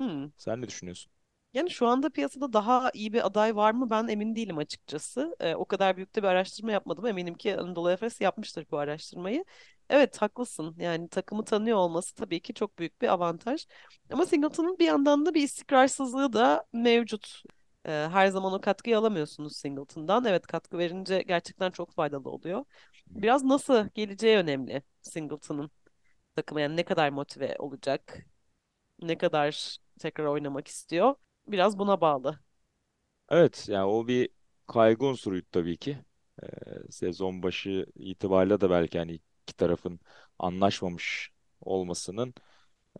Hmm. 0.00 0.30
Sen 0.38 0.62
ne 0.62 0.68
düşünüyorsun? 0.68 1.12
Yani 1.54 1.70
şu 1.70 1.86
anda 1.86 2.10
piyasada 2.10 2.52
daha 2.52 2.90
iyi 2.94 3.12
bir 3.12 3.26
aday 3.26 3.56
var 3.56 3.72
mı 3.72 3.90
ben 3.90 4.08
emin 4.08 4.36
değilim 4.36 4.58
açıkçası. 4.58 5.36
Ee, 5.40 5.54
o 5.54 5.64
kadar 5.64 5.96
büyük 5.96 6.14
de 6.16 6.22
bir 6.22 6.28
araştırma 6.28 6.72
yapmadım. 6.72 7.06
Eminim 7.06 7.34
ki 7.34 7.56
Anadolu 7.56 7.90
Efes 7.90 8.20
yapmıştır 8.20 8.66
bu 8.70 8.78
araştırmayı. 8.78 9.44
Evet 9.90 10.22
haklısın. 10.22 10.76
Yani 10.78 11.08
takımı 11.08 11.44
tanıyor 11.44 11.78
olması 11.78 12.14
tabii 12.14 12.40
ki 12.40 12.54
çok 12.54 12.78
büyük 12.78 13.02
bir 13.02 13.08
avantaj. 13.08 13.66
Ama 14.12 14.26
Singleton'un 14.26 14.78
bir 14.78 14.84
yandan 14.86 15.26
da 15.26 15.34
bir 15.34 15.42
istikrarsızlığı 15.42 16.32
da 16.32 16.64
mevcut. 16.72 17.42
Ee, 17.86 17.90
her 18.12 18.28
zaman 18.28 18.52
o 18.52 18.60
katkıyı 18.60 18.98
alamıyorsunuz 18.98 19.56
Singleton'dan. 19.56 20.24
Evet 20.24 20.46
katkı 20.46 20.78
verince 20.78 21.22
gerçekten 21.22 21.70
çok 21.70 21.92
faydalı 21.94 22.30
oluyor. 22.30 22.64
Biraz 23.06 23.44
nasıl 23.44 23.88
geleceği 23.94 24.36
önemli 24.36 24.82
Singleton'ın 25.02 25.70
takıma. 26.36 26.60
Yani 26.60 26.76
ne 26.76 26.84
kadar 26.84 27.10
motive 27.10 27.56
olacak, 27.58 28.26
ne 29.02 29.18
kadar 29.18 29.78
tekrar 30.00 30.24
oynamak 30.26 30.68
istiyor. 30.68 31.14
Biraz 31.48 31.78
buna 31.78 32.00
bağlı. 32.00 32.40
Evet 33.28 33.66
yani 33.68 33.84
o 33.84 34.06
bir 34.08 34.28
kaygı 34.66 35.06
unsuruydu 35.06 35.46
tabii 35.52 35.76
ki. 35.76 35.98
Ee, 36.42 36.46
sezon 36.90 37.42
başı 37.42 37.86
itibariyle 37.96 38.60
de 38.60 38.70
belki 38.70 38.98
hani 38.98 39.20
iki 39.42 39.56
tarafın 39.56 40.00
anlaşmamış 40.38 41.30
olmasının 41.60 42.34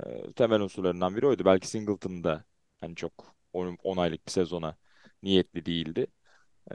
e, 0.07 0.33
temel 0.35 0.61
unsurlarından 0.63 1.17
biri 1.17 1.27
oydu. 1.29 1.47
Belki 1.47 1.69
Singleton 1.69 2.25
da 2.25 2.45
hani 2.81 2.97
çok 2.97 3.36
10 3.83 3.97
aylık 3.97 4.27
bir 4.27 4.33
sezona 4.33 4.77
niyetli 5.23 5.67
değildi. 5.67 6.07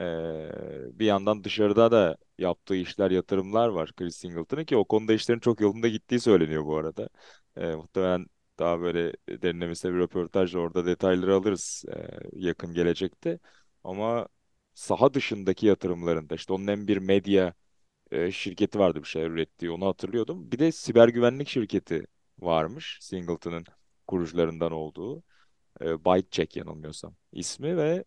Ee, 0.00 0.50
bir 0.98 1.06
yandan 1.06 1.44
dışarıda 1.44 1.92
da 1.92 2.16
yaptığı 2.38 2.76
işler, 2.76 3.10
yatırımlar 3.10 3.68
var 3.68 3.92
Chris 3.96 4.16
Singleton'ın 4.16 4.64
ki 4.64 4.76
o 4.76 4.84
konuda 4.84 5.12
işlerin 5.12 5.40
çok 5.40 5.60
yolunda 5.60 5.88
gittiği 5.88 6.20
söyleniyor 6.20 6.64
bu 6.64 6.76
arada. 6.76 7.08
Ee, 7.56 7.74
muhtemelen 7.74 8.26
daha 8.58 8.80
böyle 8.80 9.12
derinlemesine 9.28 9.92
bir 9.92 9.98
röportajla 9.98 10.60
orada 10.60 10.86
detayları 10.86 11.34
alırız 11.34 11.84
e, 11.96 12.08
yakın 12.32 12.74
gelecekte. 12.74 13.38
Ama 13.84 14.28
saha 14.74 15.14
dışındaki 15.14 15.66
yatırımlarında 15.66 16.34
işte 16.34 16.52
onun 16.52 16.68
hem 16.68 16.86
bir 16.88 16.96
medya 16.96 17.54
e, 18.10 18.32
şirketi 18.32 18.78
vardı 18.78 19.02
bir 19.02 19.08
şeyler 19.08 19.30
ürettiği 19.30 19.70
onu 19.70 19.86
hatırlıyordum. 19.86 20.52
Bir 20.52 20.58
de 20.58 20.72
siber 20.72 21.08
güvenlik 21.08 21.48
şirketi 21.48 22.06
varmış 22.38 22.98
Singleton'ın 23.00 23.64
kurucularından 24.06 24.72
olduğu. 24.72 25.22
E, 25.80 26.04
ByteCheck 26.04 26.56
yanılmıyorsam 26.56 27.14
ismi 27.32 27.76
ve 27.76 28.04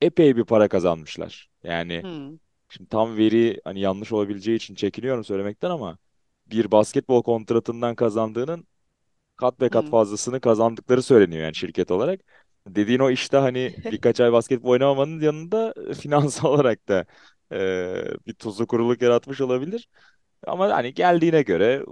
epey 0.00 0.36
bir 0.36 0.44
para 0.44 0.68
kazanmışlar. 0.68 1.50
Yani 1.64 2.02
Hmm, 2.02 2.38
şimdi 2.68 2.88
tam 2.88 3.16
veri 3.16 3.60
hani 3.64 3.80
yanlış 3.80 4.12
olabileceği 4.12 4.56
için 4.56 4.74
çekiniyorum 4.74 5.24
söylemekten 5.24 5.70
ama 5.70 5.98
bir 6.46 6.70
basketbol 6.70 7.22
kontratından 7.22 7.94
kazandığının 7.94 8.66
kat 9.36 9.60
ve 9.60 9.68
kat 9.70 9.84
hmm. 9.84 9.90
fazlasını 9.90 10.40
kazandıkları 10.40 11.02
söyleniyor 11.02 11.44
yani 11.44 11.54
şirket 11.54 11.90
olarak. 11.90 12.20
Dediğin 12.68 12.98
o 12.98 13.10
işte 13.10 13.36
hani 13.36 13.74
birkaç 13.92 14.20
ay 14.20 14.32
basketbol 14.32 14.70
oynamamanın 14.70 15.20
yanında 15.20 15.74
finansal 15.94 16.48
olarak 16.52 16.88
da 16.88 17.04
e, 17.52 18.04
bir 18.26 18.34
tuzu 18.34 18.66
kuruluk 18.66 19.02
yaratmış 19.02 19.40
olabilir. 19.40 19.88
Ama 20.46 20.70
hani 20.70 20.94
geldiğine 20.94 21.42
göre 21.42 21.84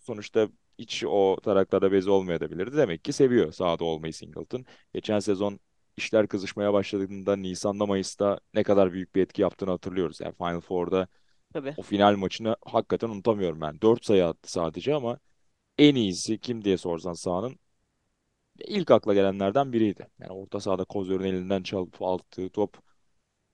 sonuçta 0.00 0.48
hiç 0.78 1.04
o 1.06 1.36
taraklarda 1.42 1.92
bezi 1.92 2.10
olmayabilirdi. 2.10 2.76
Demek 2.76 3.04
ki 3.04 3.12
seviyor 3.12 3.52
sahada 3.52 3.84
olmayı 3.84 4.14
Singleton. 4.14 4.64
Geçen 4.94 5.18
sezon 5.18 5.60
işler 5.96 6.28
kızışmaya 6.28 6.72
başladığında 6.72 7.36
Nisan'da 7.36 7.86
Mayıs'ta 7.86 8.40
ne 8.54 8.62
kadar 8.62 8.92
büyük 8.92 9.14
bir 9.14 9.22
etki 9.22 9.42
yaptığını 9.42 9.70
hatırlıyoruz. 9.70 10.20
Yani 10.20 10.34
Final 10.34 10.60
Four'da 10.60 11.08
Tabii. 11.52 11.74
o 11.76 11.82
final 11.82 12.16
maçını 12.16 12.56
hakikaten 12.66 13.08
unutamıyorum 13.08 13.60
ben. 13.60 13.80
4 13.80 14.04
sayı 14.04 14.26
attı 14.26 14.52
sadece 14.52 14.94
ama 14.94 15.18
en 15.78 15.94
iyisi 15.94 16.38
kim 16.38 16.64
diye 16.64 16.78
sorsan 16.78 17.12
sahanın 17.12 17.58
ilk 18.58 18.90
akla 18.90 19.14
gelenlerden 19.14 19.72
biriydi. 19.72 20.08
Yani 20.20 20.32
orta 20.32 20.60
sahada 20.60 20.84
Kozör'ün 20.84 21.24
elinden 21.24 21.62
çalıp 21.62 22.02
aldığı 22.02 22.48
top 22.50 22.76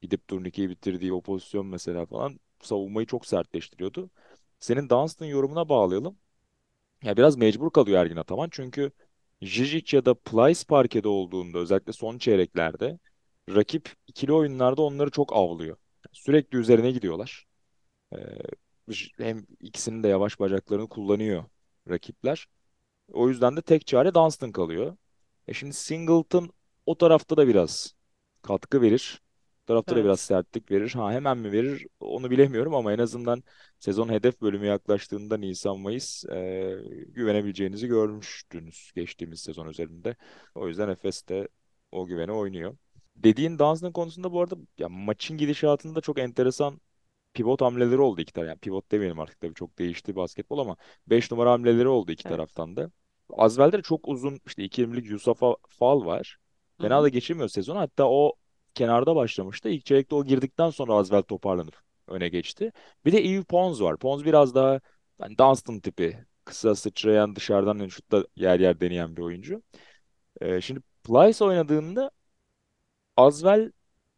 gidip 0.02 0.28
turnikeyi 0.28 0.70
bitirdiği 0.70 1.12
o 1.12 1.22
pozisyon 1.22 1.66
mesela 1.66 2.06
falan 2.06 2.40
savunmayı 2.62 3.06
çok 3.06 3.26
sertleştiriyordu. 3.26 4.10
Senin 4.60 4.88
Dunstan 4.88 5.26
yorumuna 5.26 5.68
bağlayalım. 5.68 6.18
Ya 7.02 7.16
biraz 7.16 7.36
mecbur 7.36 7.70
kalıyor 7.70 8.00
Ergin 8.00 8.16
Ataman 8.16 8.48
çünkü 8.52 8.90
Žižić 9.42 9.96
ya 9.96 10.04
da 10.04 10.14
Plyce 10.14 10.64
parkede 10.68 11.08
olduğunda 11.08 11.58
özellikle 11.58 11.92
son 11.92 12.18
çeyreklerde 12.18 12.98
rakip 13.48 13.94
ikili 14.06 14.32
oyunlarda 14.32 14.82
onları 14.82 15.10
çok 15.10 15.32
avlıyor. 15.36 15.76
Sürekli 16.12 16.58
üzerine 16.58 16.90
gidiyorlar. 16.90 17.46
Ee, 18.14 18.18
hem 19.18 19.46
ikisinin 19.60 20.02
de 20.02 20.08
yavaş 20.08 20.40
bacaklarını 20.40 20.88
kullanıyor 20.88 21.44
rakipler. 21.90 22.46
O 23.12 23.28
yüzden 23.28 23.56
de 23.56 23.62
tek 23.62 23.86
çare 23.86 24.14
Dunstan 24.14 24.52
kalıyor. 24.52 24.96
E 25.48 25.54
şimdi 25.54 25.74
Singleton 25.74 26.50
o 26.86 26.98
tarafta 26.98 27.36
da 27.36 27.48
biraz 27.48 27.94
katkı 28.42 28.82
verir. 28.82 29.22
Tarafta 29.70 29.96
da 29.96 30.04
biraz 30.04 30.20
Evet. 30.20 30.20
sertlik 30.20 30.70
verir. 30.70 30.92
Ha 30.94 31.12
hemen 31.12 31.38
mi 31.38 31.52
verir 31.52 31.86
onu 32.00 32.30
bilemiyorum 32.30 32.74
ama 32.74 32.92
en 32.92 32.98
azından 32.98 33.42
sezon 33.78 34.08
hedef 34.08 34.40
bölümü 34.42 34.66
yaklaştığında 34.66 35.36
Nisan-Mayıs 35.36 36.24
e, 36.24 36.76
güvenebileceğinizi 37.08 37.86
görmüştünüz 37.88 38.92
geçtiğimiz 38.94 39.40
sezon 39.40 39.68
üzerinde. 39.68 40.16
O 40.54 40.68
yüzden 40.68 40.88
Efes 40.88 41.28
de 41.28 41.48
o 41.92 42.06
güvene 42.06 42.32
oynuyor. 42.32 42.76
Dediğin 43.16 43.58
Dunstan 43.58 43.92
konusunda 43.92 44.32
bu 44.32 44.40
arada 44.42 44.56
ya 44.78 44.88
maçın 44.88 45.36
gidişatında 45.38 46.00
çok 46.00 46.18
enteresan 46.18 46.80
pivot 47.34 47.60
hamleleri 47.62 48.00
oldu 48.00 48.20
iki 48.20 48.32
taraf. 48.32 48.48
Yani 48.48 48.58
pivot 48.58 48.90
demeyelim 48.92 49.20
artık 49.20 49.40
tabii 49.40 49.54
çok 49.54 49.78
değişti 49.78 50.16
basketbol 50.16 50.58
ama 50.58 50.76
5 51.06 51.30
numara 51.30 51.52
hamleleri 51.52 51.88
oldu 51.88 52.12
iki 52.12 52.24
Evet. 52.24 52.26
taraftan 52.26 52.76
da. 52.76 52.90
Azvel'de 53.30 53.78
de 53.78 53.82
çok 53.82 54.08
uzun 54.08 54.40
işte 54.46 54.64
2.20'lik 54.64 55.10
Yusuf'a 55.10 55.56
fal 55.68 56.04
var. 56.06 56.38
Hı 56.80 56.82
Fena 56.82 57.02
hı. 57.02 57.04
da 57.04 57.08
geçirmiyor 57.08 57.48
sezonu. 57.48 57.78
Hatta 57.78 58.08
o 58.10 58.32
kenarda 58.74 59.16
başlamıştı. 59.16 59.68
İlk 59.68 59.86
çeyrekte 59.86 60.14
o 60.14 60.24
girdikten 60.24 60.70
sonra 60.70 60.94
Azvel 60.94 61.22
toparlanıp 61.22 61.82
öne 62.08 62.28
geçti. 62.28 62.72
Bir 63.04 63.12
de 63.12 63.20
Yves 63.20 63.44
Pons 63.44 63.80
var. 63.80 63.96
Pons 63.96 64.24
biraz 64.24 64.54
daha 64.54 64.80
hani 65.20 65.38
Dunstan 65.38 65.80
tipi. 65.80 66.26
Kısa 66.44 66.74
sıçrayan 66.74 67.36
dışarıdan 67.36 67.88
şutta 67.88 68.24
yer 68.36 68.60
yer 68.60 68.80
deneyen 68.80 69.16
bir 69.16 69.22
oyuncu. 69.22 69.62
Ee, 70.40 70.60
şimdi 70.60 70.80
Plyce 71.04 71.44
oynadığında 71.44 72.10
Azvel 73.16 73.72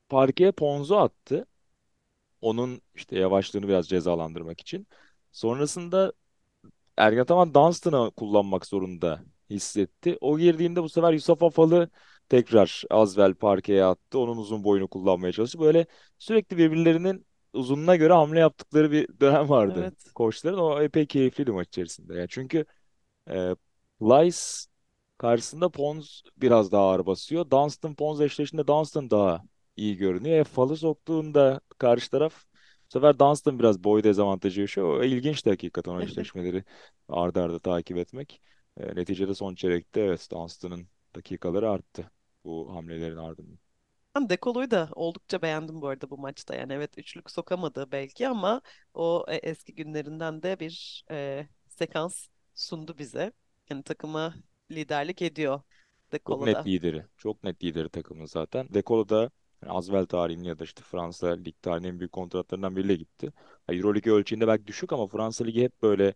parkeye 0.08 0.52
Pons'u 0.52 0.96
attı. 0.98 1.46
Onun 2.40 2.82
işte 2.94 3.18
yavaşlığını 3.18 3.68
biraz 3.68 3.88
cezalandırmak 3.88 4.60
için. 4.60 4.86
Sonrasında 5.32 6.12
Ergin 6.96 7.20
Ataman 7.20 7.54
Dunstan'ı 7.54 8.10
kullanmak 8.10 8.66
zorunda 8.66 9.24
hissetti. 9.50 10.18
O 10.20 10.38
girdiğinde 10.38 10.82
bu 10.82 10.88
sefer 10.88 11.12
Yusuf 11.12 11.42
Afal'ı 11.42 11.90
tekrar 12.32 12.84
Azvel 12.90 13.34
parkeye 13.34 13.84
attı. 13.84 14.18
Onun 14.18 14.36
uzun 14.36 14.64
boyunu 14.64 14.88
kullanmaya 14.88 15.32
çalıştı. 15.32 15.60
Böyle 15.60 15.86
sürekli 16.18 16.58
birbirlerinin 16.58 17.26
uzunluğuna 17.52 17.96
göre 17.96 18.12
hamle 18.12 18.40
yaptıkları 18.40 18.92
bir 18.92 19.08
dönem 19.20 19.48
vardı 19.48 19.80
Evet. 19.80 20.12
koçların. 20.14 20.58
O 20.58 20.80
epey 20.82 21.06
keyifliydi 21.06 21.52
maç 21.52 21.68
içerisinde. 21.68 22.14
Yani 22.14 22.28
çünkü 22.30 22.64
e, 23.30 23.56
Plyce 24.00 24.38
karşısında 25.18 25.68
Pons 25.70 26.22
biraz 26.36 26.72
daha 26.72 26.82
ağır 26.82 27.06
basıyor. 27.06 27.50
Dunstan 27.50 27.94
Pons 27.94 28.20
eşleştiğinde 28.20 28.66
Dunstan 28.66 29.10
daha 29.10 29.42
iyi 29.76 29.96
görünüyor. 29.96 30.38
E, 30.38 30.44
falı 30.44 30.76
soktuğunda 30.76 31.60
karşı 31.78 32.10
taraf 32.10 32.44
bu 32.88 32.92
sefer 32.92 33.18
Dunstan 33.18 33.58
biraz 33.58 33.84
boy 33.84 34.04
dezavantajı 34.04 34.60
yaşıyor. 34.60 35.00
O 35.00 35.04
ilginç 35.04 35.46
de 35.46 35.50
hakikaten 35.50 35.92
o 35.92 36.00
eşleşmeleri 36.02 36.64
arda 37.08 37.42
arda 37.42 37.58
takip 37.58 37.96
etmek. 37.96 38.40
E, 38.76 38.96
neticede 38.96 39.34
son 39.34 39.54
çeyrekte 39.54 40.00
evet 40.00 40.28
Dunstan'ın 40.32 40.88
dakikaları 41.14 41.70
arttı 41.70 42.10
bu 42.44 42.74
hamlelerin 42.74 43.16
ardından. 43.16 43.58
Ben 44.14 44.28
Dekolo'yu 44.28 44.70
da 44.70 44.88
oldukça 44.94 45.42
beğendim 45.42 45.82
bu 45.82 45.88
arada 45.88 46.10
bu 46.10 46.18
maçta. 46.18 46.54
Yani 46.54 46.72
evet 46.72 46.98
üçlük 46.98 47.30
sokamadı 47.30 47.92
belki 47.92 48.28
ama 48.28 48.60
o 48.94 49.24
e, 49.28 49.36
eski 49.36 49.74
günlerinden 49.74 50.42
de 50.42 50.60
bir 50.60 51.04
e, 51.10 51.48
sekans 51.68 52.28
sundu 52.54 52.98
bize. 52.98 53.32
Yani 53.70 53.82
takıma 53.82 54.34
liderlik 54.70 55.22
ediyor 55.22 55.60
Çok 56.28 56.42
net 56.42 56.58
Dekolo'da. 56.58 56.66
lideri. 56.66 57.04
Çok 57.16 57.44
net 57.44 57.64
lideri 57.64 57.88
takımın 57.88 58.24
zaten. 58.26 58.68
Dekolo 58.74 59.08
da 59.08 59.30
yani 59.62 59.72
Asvel 59.72 60.06
tarihinin 60.06 60.44
ya 60.44 60.58
da 60.58 60.64
işte 60.64 60.82
Fransa 60.82 61.28
lig 61.28 61.54
tarihinin 61.62 61.88
en 61.88 61.98
büyük 62.00 62.12
kontratlarından 62.12 62.76
biriyle 62.76 62.94
gitti. 62.96 63.32
Euroleague 63.68 64.12
ölçeğinde 64.12 64.46
belki 64.48 64.66
düşük 64.66 64.92
ama 64.92 65.06
Fransa 65.06 65.44
Ligi 65.44 65.62
hep 65.62 65.82
böyle 65.82 66.14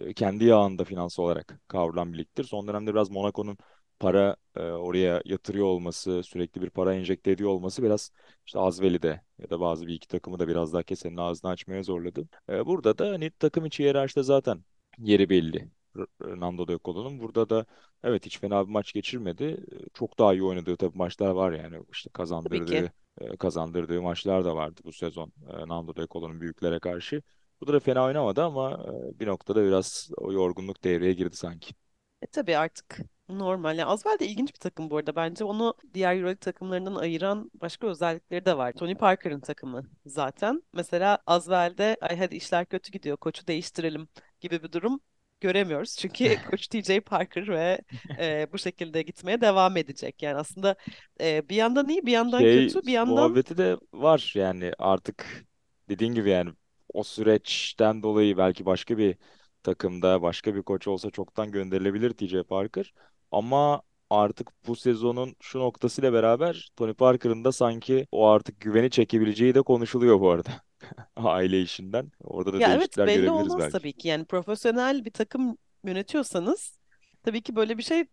e, 0.00 0.14
kendi 0.14 0.44
yağında 0.44 0.84
finansal 0.84 1.24
olarak 1.24 1.60
kavrulan 1.68 2.12
bir 2.12 2.18
ligdir. 2.18 2.44
Son 2.44 2.68
dönemde 2.68 2.92
biraz 2.94 3.10
Monaco'nun 3.10 3.58
para 4.04 4.36
e, 4.56 4.60
oraya 4.62 5.22
yatırıyor 5.24 5.66
olması, 5.66 6.22
sürekli 6.22 6.62
bir 6.62 6.70
para 6.70 6.94
enjekte 6.94 7.30
ediyor 7.30 7.50
olması 7.50 7.82
biraz 7.82 8.12
işte 8.46 8.58
Asvel'i 8.58 9.02
de 9.02 9.20
ya 9.38 9.50
da 9.50 9.60
bazı 9.60 9.86
bir 9.86 9.94
iki 9.94 10.08
takımı 10.08 10.38
da 10.38 10.48
biraz 10.48 10.72
daha 10.72 10.82
kesenin 10.82 11.16
ağzını 11.16 11.50
açmaya 11.50 11.82
zorladı. 11.82 12.28
E, 12.48 12.66
burada 12.66 12.98
da 12.98 13.08
hani 13.10 13.30
takım 13.30 13.66
içi 13.66 13.82
hiyerarşide 13.82 14.22
zaten 14.22 14.64
yeri 14.98 15.28
belli. 15.30 15.70
R- 15.96 16.40
Nando 16.40 16.68
De 16.68 16.78
Colo'nun. 16.84 17.20
Burada 17.20 17.50
da 17.50 17.66
Evet 18.04 18.26
hiç 18.26 18.38
fena 18.40 18.66
bir 18.66 18.72
maç 18.72 18.92
geçirmedi. 18.92 19.44
Ee, 19.72 19.88
Çok 19.94 20.18
daha 20.18 20.32
iyi 20.34 20.42
oynadığı 20.42 20.76
tabii 20.76 20.98
maçlar 20.98 21.30
var 21.30 21.52
yani. 21.52 21.76
İşte 21.92 22.10
kazandırdığı 22.12 22.92
e, 23.20 23.36
kazandırdığı 23.36 24.02
maçlar 24.02 24.44
da 24.44 24.56
vardı 24.56 24.80
bu 24.84 24.92
sezon. 24.92 25.32
e, 25.50 25.68
Nando 25.68 25.96
De 25.96 26.06
Colo'nun 26.10 26.40
büyüklere 26.40 26.78
karşı. 26.80 27.22
Bu 27.60 27.66
da 27.66 27.80
fena 27.80 28.04
oynamadı 28.04 28.42
ama 28.42 28.84
e, 29.14 29.18
bir 29.20 29.26
noktada 29.26 29.64
biraz 29.64 30.10
o 30.16 30.32
yorgunluk 30.32 30.84
devreye 30.84 31.12
girdi 31.12 31.36
sanki. 31.36 31.74
E 32.22 32.26
tabii 32.26 32.56
artık 32.56 33.00
normal. 33.28 33.78
Yani 33.78 33.84
Asvel 33.90 34.18
de 34.18 34.26
ilginç 34.26 34.54
bir 34.54 34.58
takım 34.58 34.90
bu 34.90 34.96
arada. 34.96 35.16
Bence 35.16 35.44
onu 35.44 35.74
diğer 35.94 36.14
Euroleague 36.16 36.38
takımlarından 36.40 36.94
ayıran 36.94 37.50
başka 37.54 37.86
özellikleri 37.86 38.44
de 38.44 38.56
var. 38.58 38.72
Tony 38.72 38.94
Parker'ın 38.94 39.40
takımı 39.40 39.82
zaten. 40.06 40.62
Mesela 40.72 41.18
Asvel'de 41.26 41.96
ay 42.00 42.16
hadi 42.18 42.36
işler 42.36 42.66
kötü 42.66 42.92
gidiyor, 42.92 43.16
koçu 43.16 43.46
değiştirelim 43.46 44.08
gibi 44.40 44.62
bir 44.62 44.72
durum 44.72 45.00
göremiyoruz. 45.40 45.96
Çünkü 45.96 46.42
Koç 46.50 46.68
TJ 46.68 47.00
Parker 47.00 47.48
ve 47.48 47.78
e, 48.18 48.46
bu 48.52 48.58
şekilde 48.58 49.02
gitmeye 49.02 49.40
devam 49.40 49.76
edecek. 49.76 50.22
Yani 50.22 50.36
aslında 50.38 50.76
e, 51.20 51.48
bir 51.48 51.56
yandan 51.56 51.88
iyi 51.88 52.06
bir 52.06 52.12
yandan 52.12 52.46
Şey 52.46 52.46
kötü 52.46 52.86
bir 52.86 52.92
yandan 52.92 53.34
muhabbeti 53.34 53.56
de 53.56 53.76
var 53.92 54.32
yani 54.36 54.72
artık 54.78 55.44
dediğin 55.88 56.14
gibi 56.14 56.30
yani 56.30 56.50
o 56.94 57.02
süreçten 57.04 58.02
dolayı 58.02 58.36
belki 58.36 58.66
başka 58.66 58.98
bir 58.98 59.16
takımda 59.62 60.22
başka 60.22 60.54
bir 60.54 60.62
koç 60.62 60.88
olsa 60.88 61.10
çoktan 61.10 61.52
gönderilebilir 61.52 62.10
TJ 62.10 62.42
Parker. 62.44 62.94
Ama 63.34 63.82
artık 64.10 64.50
bu 64.66 64.76
sezonun 64.76 65.36
şu 65.40 65.58
noktasıyla 65.58 66.12
beraber 66.12 66.70
Tony 66.76 66.92
Parker'ın 66.92 67.44
da 67.44 67.52
sanki 67.52 68.06
o 68.12 68.26
artık 68.26 68.60
güveni 68.60 68.90
çekebileceği 68.90 69.54
de 69.54 69.62
konuşuluyor 69.62 70.20
bu 70.20 70.30
arada. 70.30 70.50
Aile 71.16 71.62
işinden. 71.62 72.10
Orada 72.24 72.52
da 72.52 72.58
ya 72.58 72.74
evet 72.74 72.98
belli 72.98 73.06
görebiliriz 73.06 73.30
olmaz 73.30 73.58
belki. 73.58 73.72
tabii 73.72 73.92
ki. 73.92 74.08
Yani 74.08 74.24
profesyonel 74.24 75.04
bir 75.04 75.10
takım 75.10 75.58
yönetiyorsanız 75.84 76.78
tabii 77.22 77.42
ki 77.42 77.56
böyle 77.56 77.78
bir 77.78 77.82
şey 77.82 78.04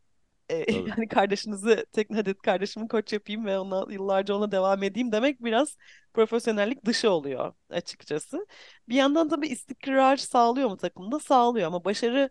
e, 0.50 0.66
Tabii. 0.66 0.90
yani 0.90 1.08
kardeşinizi 1.08 1.86
tek 1.92 2.08
hadi 2.14 2.34
kardeşimi 2.34 2.88
koç 2.88 3.14
yapayım 3.14 3.46
ve 3.46 3.60
ona 3.60 3.94
yıllarca 3.94 4.34
ona 4.34 4.52
devam 4.52 4.84
edeyim 4.84 5.12
demek 5.12 5.44
biraz 5.44 5.78
profesyonellik 6.14 6.86
dışı 6.86 7.12
oluyor 7.12 7.54
açıkçası. 7.70 8.46
Bir 8.90 8.96
yandan 8.96 9.30
tabii 9.30 9.48
istikrar 9.48 10.18
sağlıyor 10.18 10.70
mu 10.70 10.78
takımda? 10.78 11.20
Sağlıyor 11.20 11.68
ama 11.68 11.86
başarı 11.86 12.30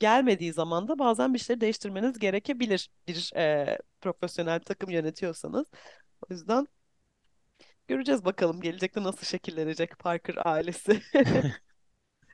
gelmediği 0.00 0.52
zaman 0.52 0.88
da 0.88 0.98
bazen 0.98 1.34
bir 1.34 1.38
şeyleri 1.38 1.60
değiştirmeniz 1.60 2.18
gerekebilir 2.18 2.90
bir 3.08 3.32
e, 3.36 3.78
profesyonel 4.00 4.60
takım 4.60 4.90
yönetiyorsanız. 4.90 5.66
O 6.22 6.34
yüzden 6.34 6.68
göreceğiz 7.88 8.24
bakalım 8.24 8.60
gelecekte 8.60 9.02
nasıl 9.02 9.26
şekillenecek 9.26 9.98
Parker 9.98 10.34
ailesi. 10.44 11.02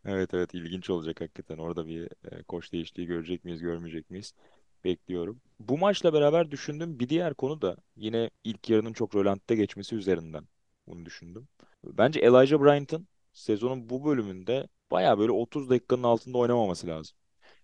Evet 0.04 0.34
evet 0.34 0.54
ilginç 0.54 0.90
olacak 0.90 1.20
hakikaten. 1.20 1.58
Orada 1.58 1.86
bir 1.86 2.04
e, 2.32 2.42
koç 2.42 2.72
değişikliği 2.72 3.06
görecek 3.06 3.44
miyiz, 3.44 3.60
görmeyecek 3.60 4.10
miyiz? 4.10 4.34
Bekliyorum. 4.84 5.40
Bu 5.60 5.78
maçla 5.78 6.12
beraber 6.12 6.50
düşündüğüm 6.50 6.98
bir 7.00 7.08
diğer 7.08 7.34
konu 7.34 7.62
da 7.62 7.76
yine 7.96 8.30
ilk 8.44 8.70
yarının 8.70 8.92
çok 8.92 9.16
rölantte 9.16 9.54
geçmesi 9.56 9.96
üzerinden 9.96 10.44
bunu 10.86 11.06
düşündüm. 11.06 11.48
Bence 11.84 12.20
Elijah 12.20 12.60
Bryant'ın 12.60 13.08
sezonun 13.32 13.90
bu 13.90 14.04
bölümünde 14.04 14.68
baya 14.90 15.18
böyle 15.18 15.32
30 15.32 15.70
dakikanın 15.70 16.02
altında 16.02 16.38
oynamaması 16.38 16.86
lazım. 16.86 17.16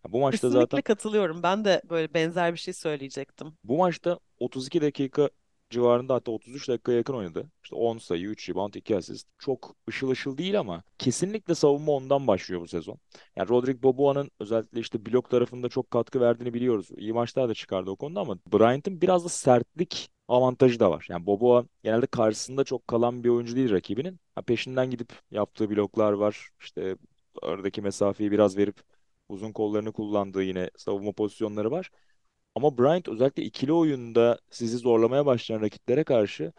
Bu 0.08 0.20
maçta 0.20 0.50
Kesinlikle 0.50 0.50
zaten 0.50 0.82
katılıyorum. 0.82 1.42
Ben 1.42 1.64
de 1.64 1.82
böyle 1.90 2.14
benzer 2.14 2.52
bir 2.52 2.58
şey 2.58 2.74
söyleyecektim. 2.74 3.56
bu 3.64 3.76
maçta 3.78 4.18
32 4.38 4.82
dakika 4.82 5.30
civarında 5.70 6.14
hatta 6.14 6.30
33 6.32 6.68
dakikaya 6.68 6.98
yakın 6.98 7.14
oynadı. 7.14 7.50
İşte 7.64 7.76
10 7.76 7.98
sayı, 7.98 8.26
3 8.26 8.48
rebound, 8.50 8.74
2 8.74 8.96
asist. 8.96 9.28
Çok 9.38 9.76
ışıl 9.88 10.10
ışıl 10.10 10.38
değil 10.38 10.60
ama 10.60 10.82
kesinlikle 10.98 11.54
savunma 11.54 11.92
ondan 11.92 12.26
başlıyor 12.26 12.60
bu 12.60 12.68
sezon. 12.68 12.98
Yani 13.36 13.48
Rodrik 13.48 13.82
Boboa'nın 13.82 14.30
özellikle 14.40 14.80
işte 14.80 15.06
blok 15.06 15.30
tarafında 15.30 15.68
çok 15.68 15.90
katkı 15.90 16.20
verdiğini 16.20 16.54
biliyoruz. 16.54 16.88
İyi 16.96 17.12
maçlar 17.12 17.48
da 17.48 17.54
çıkardı 17.54 17.90
o 17.90 17.96
konuda 17.96 18.20
ama 18.20 18.38
Bryant'ın 18.52 19.00
biraz 19.00 19.24
da 19.24 19.28
sertlik 19.28 20.10
avantajı 20.28 20.80
da 20.80 20.90
var. 20.90 21.06
Yani 21.08 21.26
Boboa 21.26 21.64
genelde 21.82 22.06
karşısında 22.06 22.64
çok 22.64 22.88
kalan 22.88 23.24
bir 23.24 23.28
oyuncu 23.28 23.56
değil 23.56 23.70
rakibinin. 23.70 24.20
Ha, 24.34 24.42
peşinden 24.42 24.90
gidip 24.90 25.12
yaptığı 25.30 25.70
bloklar 25.70 26.12
var. 26.12 26.48
İşte 26.60 26.96
aradaki 27.42 27.82
mesafeyi 27.82 28.30
biraz 28.32 28.56
verip 28.56 28.76
uzun 29.32 29.52
kollarını 29.52 29.92
kullandığı 29.92 30.42
yine 30.42 30.70
savunma 30.76 31.12
pozisyonları 31.12 31.70
var. 31.70 31.90
Ama 32.54 32.78
Bryant 32.78 33.08
özellikle 33.08 33.42
ikili 33.42 33.72
oyunda 33.72 34.38
sizi 34.50 34.78
zorlamaya 34.78 35.26
başlayan 35.26 35.60
rakiplere 35.60 36.04
karşı 36.04 36.52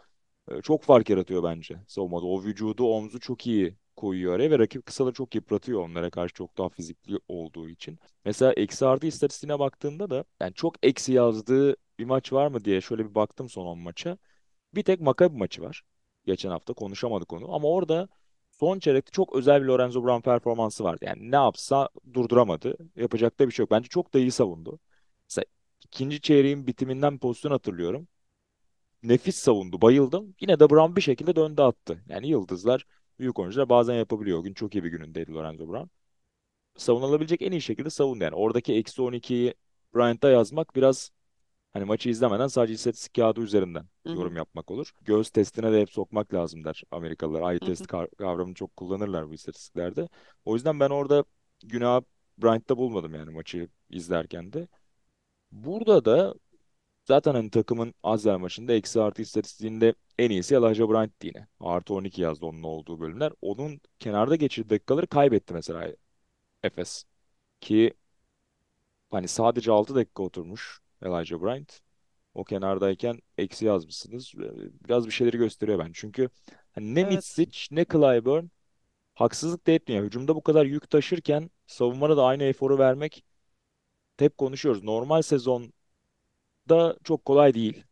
e, 0.51 0.61
çok 0.61 0.83
fark 0.83 1.09
yaratıyor 1.09 1.43
bence 1.43 1.79
savunmada. 1.87 2.25
O 2.25 2.43
vücudu, 2.43 2.85
omzu 2.85 3.19
çok 3.19 3.47
iyi 3.47 3.77
koyuyor 3.95 4.35
araya 4.35 4.51
ve 4.51 4.59
rakip 4.59 4.85
kısaları 4.85 5.13
çok 5.13 5.35
yıpratıyor 5.35 5.81
onlara 5.81 6.09
karşı 6.09 6.33
çok 6.33 6.57
daha 6.57 6.69
fizikli 6.69 7.19
olduğu 7.27 7.69
için. 7.69 7.99
Mesela 8.25 8.53
eksi 8.53 8.85
artı 8.85 9.07
istatistiğine 9.07 9.59
baktığımda 9.59 10.09
da 10.09 10.25
yani 10.41 10.53
çok 10.53 10.75
eksi 10.85 11.13
yazdığı 11.13 11.75
bir 11.99 12.05
maç 12.05 12.33
var 12.33 12.47
mı 12.47 12.65
diye 12.65 12.81
şöyle 12.81 13.09
bir 13.09 13.15
baktım 13.15 13.49
son 13.49 13.65
10 13.65 13.79
maça. 13.79 14.17
Bir 14.75 14.83
tek 14.83 15.01
Maccabi 15.01 15.37
maçı 15.37 15.61
var. 15.61 15.83
Geçen 16.25 16.49
hafta 16.49 16.73
konuşamadık 16.73 17.33
onu 17.33 17.55
ama 17.55 17.67
orada 17.67 18.09
son 18.63 18.79
çeyrekte 18.79 19.11
çok 19.11 19.35
özel 19.35 19.61
bir 19.61 19.67
Lorenzo 19.67 20.03
Brown 20.03 20.21
performansı 20.21 20.83
vardı. 20.83 21.05
Yani 21.05 21.31
ne 21.31 21.35
yapsa 21.35 21.89
durduramadı. 22.13 22.77
Yapacak 22.95 23.39
da 23.39 23.47
bir 23.47 23.53
şey 23.53 23.63
yok. 23.63 23.71
Bence 23.71 23.89
çok 23.89 24.13
da 24.13 24.19
iyi 24.19 24.31
savundu. 24.31 24.79
Mesela 25.29 25.45
ikinci 25.85 26.21
çeyreğin 26.21 26.67
bitiminden 26.67 27.17
pozisyon 27.19 27.51
hatırlıyorum. 27.51 28.07
Nefis 29.03 29.35
savundu. 29.35 29.81
Bayıldım. 29.81 30.35
Yine 30.41 30.59
de 30.59 30.69
Brown 30.69 30.95
bir 30.95 31.01
şekilde 31.01 31.35
döndü 31.35 31.61
attı. 31.61 32.03
Yani 32.09 32.27
yıldızlar, 32.27 32.85
büyük 33.19 33.39
oyuncular 33.39 33.69
bazen 33.69 33.95
yapabiliyor. 33.95 34.39
O 34.39 34.43
gün 34.43 34.53
çok 34.53 34.75
iyi 34.75 34.83
bir 34.83 34.89
günündeydi 34.91 35.33
Lorenzo 35.33 35.69
Brown. 35.69 35.89
Savunulabilecek 36.77 37.41
en 37.41 37.51
iyi 37.51 37.61
şekilde 37.61 37.89
savundu. 37.89 38.23
Yani 38.23 38.35
oradaki 38.35 38.73
eksi 38.73 39.01
12'yi 39.01 39.53
Bryant'a 39.95 40.29
yazmak 40.29 40.75
biraz 40.75 41.11
Hani 41.73 41.85
maçı 41.85 42.09
izlemeden 42.09 42.47
sadece 42.47 42.73
istatistik 42.73 43.13
kağıdı 43.13 43.41
üzerinden 43.41 43.85
Hı 44.05 44.09
hı, 44.09 44.15
yorum 44.15 44.35
yapmak 44.35 44.71
olur. 44.71 44.91
Göz 45.01 45.29
testine 45.29 45.71
de 45.71 45.81
hep 45.81 45.89
sokmak 45.89 46.33
lazım 46.33 46.63
der 46.63 46.83
Amerikalılar. 46.91 47.51
Eye 47.51 47.59
test 47.59 47.87
kavramını 48.17 48.53
çok 48.53 48.77
kullanırlar 48.77 49.29
bu 49.29 49.33
istatistiklerde. 49.33 50.09
O 50.45 50.55
yüzden 50.55 50.79
ben 50.79 50.89
orada 50.89 51.23
günah 51.63 52.01
Bryant'ta 52.37 52.77
bulmadım 52.77 53.15
yani 53.15 53.29
maçı 53.29 53.67
izlerken 53.89 54.53
de. 54.53 54.67
Burada 55.51 56.05
da 56.05 56.33
zaten 57.05 57.33
hani 57.33 57.49
takımın 57.49 57.93
Azler 58.03 58.37
maçında 58.37 58.73
eksi 58.73 59.01
artı 59.01 59.21
istatistiğinde 59.21 59.93
en 60.19 60.29
iyisi 60.29 60.55
Elijah 60.55 60.89
Bryant'ti 60.89 61.27
yine. 61.27 61.47
Artı 61.59 61.93
12 61.93 62.21
yazdı 62.21 62.45
onun 62.45 62.63
olduğu 62.63 62.99
bölümler. 62.99 63.33
Onun 63.41 63.81
kenarda 63.99 64.35
geçirdiği 64.35 64.69
dakikaları 64.69 65.07
kaybetti 65.07 65.53
mesela 65.53 65.91
Efes. 66.63 67.05
Ki 67.61 67.93
hani 69.11 69.27
sadece 69.27 69.71
6 69.71 69.95
dakika 69.95 70.23
oturmuş 70.23 70.79
Elijah 71.03 71.41
Bryant. 71.41 71.81
o 72.35 72.43
kenardayken 72.43 73.19
eksi 73.37 73.65
yazmışsınız. 73.65 74.33
Ee, 74.35 74.41
Biraz 74.89 75.07
bir 75.07 75.11
şeyleri 75.11 75.37
gösteriyor 75.37 75.79
ben. 75.79 75.91
Çünkü 75.93 76.29
hani 76.73 76.95
ne 76.95 77.01
Evet. 77.01 77.11
Mitsic 77.13 77.67
ne 77.71 77.85
Clyburn 77.85 78.45
haksızlık 79.15 79.67
da 79.67 79.71
etmiyor. 79.71 80.03
Hücumda 80.05 80.35
bu 80.35 80.43
kadar 80.43 80.65
yük 80.65 80.89
taşırken 80.89 81.49
savunmada 81.67 82.17
da 82.17 82.25
aynı 82.25 82.43
eforu 82.43 82.79
vermek 82.79 83.25
hep 84.19 84.37
konuşuyoruz. 84.37 84.83
Normal 84.83 85.21
sezonda 85.21 85.71
çok 87.03 87.25
kolay 87.25 87.53
değil. 87.53 87.83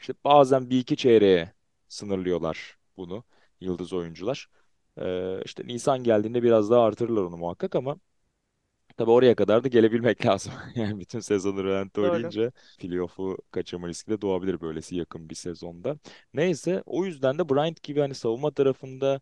İşte 0.00 0.14
bazen 0.24 0.70
bir 0.70 0.78
iki 0.78 0.96
çeyreğe 0.96 1.52
sınırlıyorlar 1.88 2.78
bunu 2.96 3.24
yıldız 3.60 3.92
oyuncular. 3.92 4.48
Ee, 5.00 5.42
işte 5.44 5.66
Nisan 5.66 6.04
geldiğinde 6.04 6.42
biraz 6.42 6.70
daha 6.70 6.84
artırırlar 6.84 7.22
onu 7.22 7.36
muhakkak 7.36 7.74
ama 7.76 7.96
Tabii 8.96 9.10
oraya 9.10 9.34
kadar 9.34 9.64
da 9.64 9.68
gelebilmek 9.68 10.26
lazım. 10.26 10.52
Yani 10.74 11.00
bütün 11.00 11.20
sezonu 11.20 11.64
rölanti 11.64 12.00
Doğru. 12.02 12.10
oynayınca 12.12 12.52
playoff'u 12.78 13.38
kaçırma 13.50 13.88
riski 13.88 14.10
de 14.10 14.20
doğabilir 14.20 14.60
böylesi 14.60 14.96
yakın 14.96 15.30
bir 15.30 15.34
sezonda. 15.34 15.98
Neyse 16.34 16.82
o 16.86 17.04
yüzden 17.04 17.38
de 17.38 17.48
Bryant 17.48 17.82
gibi 17.82 18.00
hani 18.00 18.14
savunma 18.14 18.50
tarafında 18.50 19.20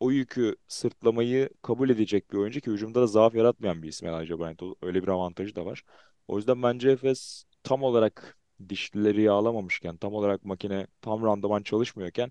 o 0.00 0.10
yükü 0.10 0.56
sırtlamayı 0.68 1.50
kabul 1.62 1.90
edecek 1.90 2.32
bir 2.32 2.38
oyuncu 2.38 2.60
ki 2.60 2.70
hücumda 2.70 3.00
da 3.02 3.06
zaaf 3.06 3.34
yaratmayan 3.34 3.82
bir 3.82 3.88
isim 3.88 4.08
Elijah 4.08 4.38
Bryant. 4.38 4.62
Öyle 4.82 5.02
bir 5.02 5.08
avantajı 5.08 5.56
da 5.56 5.64
var. 5.66 5.82
O 6.28 6.36
yüzden 6.36 6.62
bence 6.62 6.90
Efes 6.90 7.44
tam 7.62 7.82
olarak 7.82 8.38
dişlileri 8.68 9.22
yağlamamışken, 9.22 9.96
tam 9.96 10.14
olarak 10.14 10.44
makine 10.44 10.86
tam 11.00 11.22
randıman 11.24 11.62
çalışmıyorken 11.62 12.30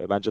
e, 0.00 0.08
bence 0.08 0.30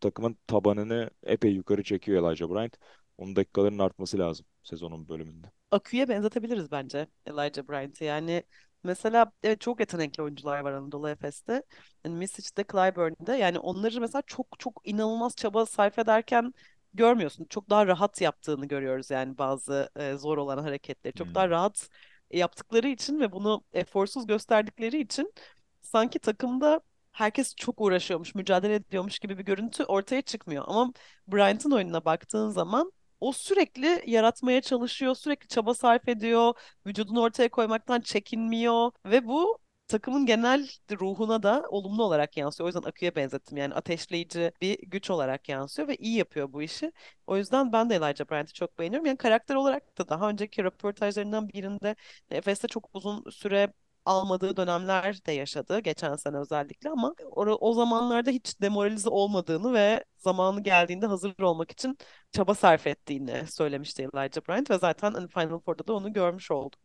takımın 0.00 0.38
tabanını 0.46 1.10
epey 1.22 1.52
yukarı 1.52 1.82
çekiyor 1.82 2.24
Elijah 2.30 2.48
Bryant. 2.48 2.76
Onun 3.18 3.36
dakikalarının 3.36 3.78
artması 3.78 4.18
lazım 4.18 4.46
sezonun 4.62 5.08
bölümünde. 5.08 5.52
Akü'ye 5.70 6.08
benzetebiliriz 6.08 6.70
bence 6.72 7.06
Elijah 7.26 7.68
Bryant'ı. 7.68 8.04
Yani 8.04 8.42
mesela 8.84 9.32
evet 9.42 9.60
çok 9.60 9.80
yetenekli 9.80 10.22
oyuncular 10.22 10.60
var 10.60 10.72
Anadolu 10.72 11.08
Efes'te. 11.08 11.62
Yani 12.04 12.16
Misic'de, 12.16 12.64
Clyburn'de 12.72 13.32
yani 13.36 13.58
onları 13.58 14.00
mesela 14.00 14.22
çok 14.26 14.46
çok 14.58 14.80
inanılmaz 14.84 15.36
çaba 15.36 15.66
sarf 15.66 15.98
ederken 15.98 16.54
görmüyorsun. 16.94 17.46
Çok 17.50 17.70
daha 17.70 17.86
rahat 17.86 18.20
yaptığını 18.20 18.66
görüyoruz 18.68 19.10
yani 19.10 19.38
bazı 19.38 19.90
e, 19.96 20.14
zor 20.16 20.38
olan 20.38 20.58
hareketleri. 20.58 21.14
Çok 21.14 21.34
daha 21.34 21.44
Hmm. 21.44 21.50
rahat 21.50 21.88
yaptıkları 22.30 22.88
için 22.88 23.20
ve 23.20 23.32
bunu 23.32 23.64
eforsuz 23.72 24.26
gösterdikleri 24.26 25.00
için 25.00 25.32
sanki 25.80 26.18
takımda 26.18 26.80
herkes 27.12 27.54
çok 27.56 27.80
uğraşıyormuş, 27.80 28.34
mücadele 28.34 28.74
ediyormuş 28.74 29.18
gibi 29.18 29.38
bir 29.38 29.44
görüntü 29.44 29.84
ortaya 29.84 30.22
çıkmıyor. 30.22 30.64
Ama 30.68 30.92
Bryant'ın 31.28 31.70
oyununa 31.70 32.04
baktığın 32.04 32.50
zaman 32.50 32.92
o 33.20 33.32
sürekli 33.32 34.02
yaratmaya 34.06 34.60
çalışıyor, 34.60 35.14
sürekli 35.14 35.48
çaba 35.48 35.74
sarf 35.74 36.08
ediyor, 36.08 36.54
vücudunu 36.86 37.20
ortaya 37.22 37.48
koymaktan 37.48 38.00
çekinmiyor 38.00 38.90
ve 39.06 39.26
bu 39.26 39.58
takımın 39.88 40.26
genel 40.26 40.68
ruhuna 40.92 41.42
da 41.42 41.64
olumlu 41.70 42.04
olarak 42.04 42.36
yansıyor. 42.36 42.64
O 42.64 42.68
yüzden 42.68 42.88
Akı'ya 42.88 43.14
benzettim. 43.16 43.56
Yani 43.58 43.74
ateşleyici 43.74 44.52
bir 44.60 44.78
güç 44.86 45.10
olarak 45.10 45.48
yansıyor 45.48 45.88
ve 45.88 45.96
iyi 45.96 46.16
yapıyor 46.16 46.52
bu 46.52 46.62
işi. 46.62 46.92
O 47.26 47.36
yüzden 47.36 47.72
ben 47.72 47.90
de 47.90 47.94
Elijah 47.94 48.30
Bryant'i 48.30 48.52
çok 48.52 48.78
beğeniyorum. 48.78 49.06
Yani 49.06 49.16
karakter 49.16 49.54
olarak 49.54 49.98
da 49.98 50.08
daha 50.08 50.28
önceki 50.28 50.64
röportajlarından 50.64 51.48
birinde 51.48 51.96
Efes'te 52.30 52.68
çok 52.68 52.90
uzun 52.94 53.30
süre 53.30 53.72
almadığı 54.10 54.56
dönemler 54.56 55.26
de 55.26 55.32
yaşadı 55.32 55.78
geçen 55.78 56.16
sene 56.16 56.36
özellikle 56.38 56.90
ama 56.90 57.14
o, 57.30 57.44
o 57.44 57.72
zamanlarda 57.72 58.30
hiç 58.30 58.60
demoralize 58.60 59.10
olmadığını 59.10 59.74
ve 59.74 60.04
zamanı 60.18 60.62
geldiğinde 60.62 61.06
hazır 61.06 61.40
olmak 61.40 61.70
için 61.70 61.98
çaba 62.32 62.54
sarf 62.54 62.86
ettiğini 62.86 63.46
söylemişti 63.46 64.02
Elijah 64.02 64.48
Bryant 64.48 64.70
ve 64.70 64.78
zaten 64.78 65.12
hani 65.12 65.28
Final 65.28 65.60
Four'da 65.60 65.86
da 65.86 65.92
onu 65.94 66.12
görmüş 66.12 66.50
olduk. 66.50 66.80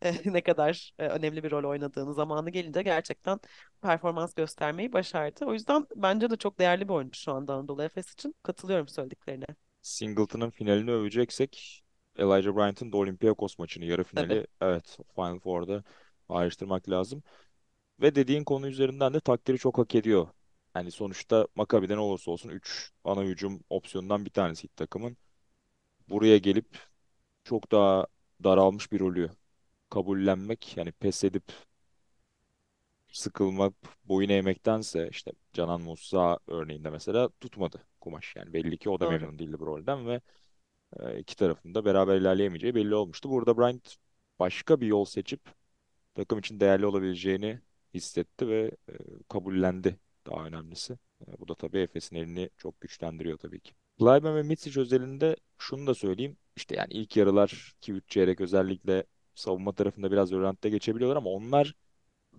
ne 0.24 0.40
kadar 0.40 0.92
e, 0.98 1.06
önemli 1.06 1.42
bir 1.42 1.50
rol 1.50 1.70
oynadığını 1.70 2.14
zamanı 2.14 2.50
gelince 2.50 2.82
gerçekten 2.82 3.40
performans 3.82 4.34
göstermeyi 4.34 4.92
başardı. 4.92 5.44
O 5.44 5.52
yüzden 5.52 5.86
bence 5.96 6.30
de 6.30 6.36
çok 6.36 6.58
değerli 6.58 6.88
bir 6.88 6.94
oyuncu 6.94 7.20
şu 7.20 7.32
anda 7.32 7.54
Anadolu 7.54 7.82
Efes 7.82 8.12
için. 8.12 8.34
Katılıyorum 8.42 8.88
söylediklerine. 8.88 9.46
Singleton'ın 9.82 10.50
finalini 10.50 10.90
öveceksek 10.90 11.82
Elijah 12.16 12.56
Bryant'ın 12.56 12.92
da 12.92 12.96
Olympiakos 12.96 13.58
maçını 13.58 13.84
yarı 13.84 14.04
finali 14.04 14.46
evet 14.60 14.98
Final 15.14 15.38
Four'da 15.38 15.84
ayrıştırmak 16.30 16.90
lazım. 16.90 17.22
Ve 18.00 18.14
dediğin 18.14 18.44
konu 18.44 18.68
üzerinden 18.68 19.14
de 19.14 19.20
takdiri 19.20 19.58
çok 19.58 19.78
hak 19.78 19.94
ediyor. 19.94 20.28
Yani 20.76 20.90
sonuçta 20.90 21.46
Maccabi'den 21.54 21.96
olursa 21.96 22.30
olsun 22.30 22.48
3 22.50 22.92
ana 23.04 23.22
hücum 23.22 23.60
opsiyonundan 23.70 24.24
bir 24.24 24.30
tanesi 24.30 24.68
takımın. 24.68 25.16
Buraya 26.08 26.38
gelip 26.38 26.78
çok 27.44 27.72
daha 27.72 28.06
daralmış 28.44 28.92
bir 28.92 29.00
rolü 29.00 29.30
kabullenmek 29.90 30.76
yani 30.76 30.92
pes 30.92 31.24
edip 31.24 31.44
sıkılmak, 33.12 33.74
boyun 34.04 34.28
eğmektense 34.28 35.08
işte 35.10 35.32
Canan 35.52 35.80
Musa 35.80 36.38
örneğinde 36.46 36.90
mesela 36.90 37.28
tutmadı 37.40 37.86
kumaş. 38.00 38.36
Yani 38.36 38.52
belli 38.52 38.78
ki 38.78 38.90
o 38.90 39.00
da 39.00 39.04
Doğru. 39.04 39.12
memnun 39.12 39.38
değildi 39.38 39.58
bu 39.58 39.66
rolden 39.66 40.06
ve 40.06 40.20
e, 41.00 41.18
iki 41.18 41.36
tarafın 41.36 41.74
da 41.74 41.84
beraber 41.84 42.16
ilerleyemeyeceği 42.16 42.74
belli 42.74 42.94
olmuştu. 42.94 43.30
Burada 43.30 43.58
Bryant 43.58 43.96
başka 44.38 44.80
bir 44.80 44.86
yol 44.86 45.04
seçip 45.04 45.40
takım 46.14 46.38
için 46.38 46.60
değerli 46.60 46.86
olabileceğini 46.86 47.60
hissetti 47.94 48.48
ve 48.48 48.70
e, 48.88 48.92
kabullendi 49.28 49.98
daha 50.26 50.46
önemlisi. 50.46 50.98
E, 51.28 51.40
bu 51.40 51.48
da 51.48 51.54
tabii 51.54 51.78
Efes'in 51.78 52.16
elini 52.16 52.50
çok 52.56 52.80
güçlendiriyor 52.80 53.38
tabii 53.38 53.60
ki. 53.60 53.72
Klayman 53.98 54.36
ve 54.36 54.42
Mitsic 54.42 54.80
özelinde 54.80 55.36
şunu 55.58 55.86
da 55.86 55.94
söyleyeyim. 55.94 56.36
İşte 56.56 56.76
yani 56.76 56.92
ilk 56.92 57.16
yarılar 57.16 57.74
ki 57.80 57.92
3 57.92 58.08
çeyrek 58.08 58.40
özellikle 58.40 59.04
savunma 59.34 59.72
tarafında 59.72 60.12
biraz 60.12 60.32
rölantte 60.32 60.68
geçebiliyorlar 60.70 61.16
ama 61.16 61.30
onlar 61.30 61.74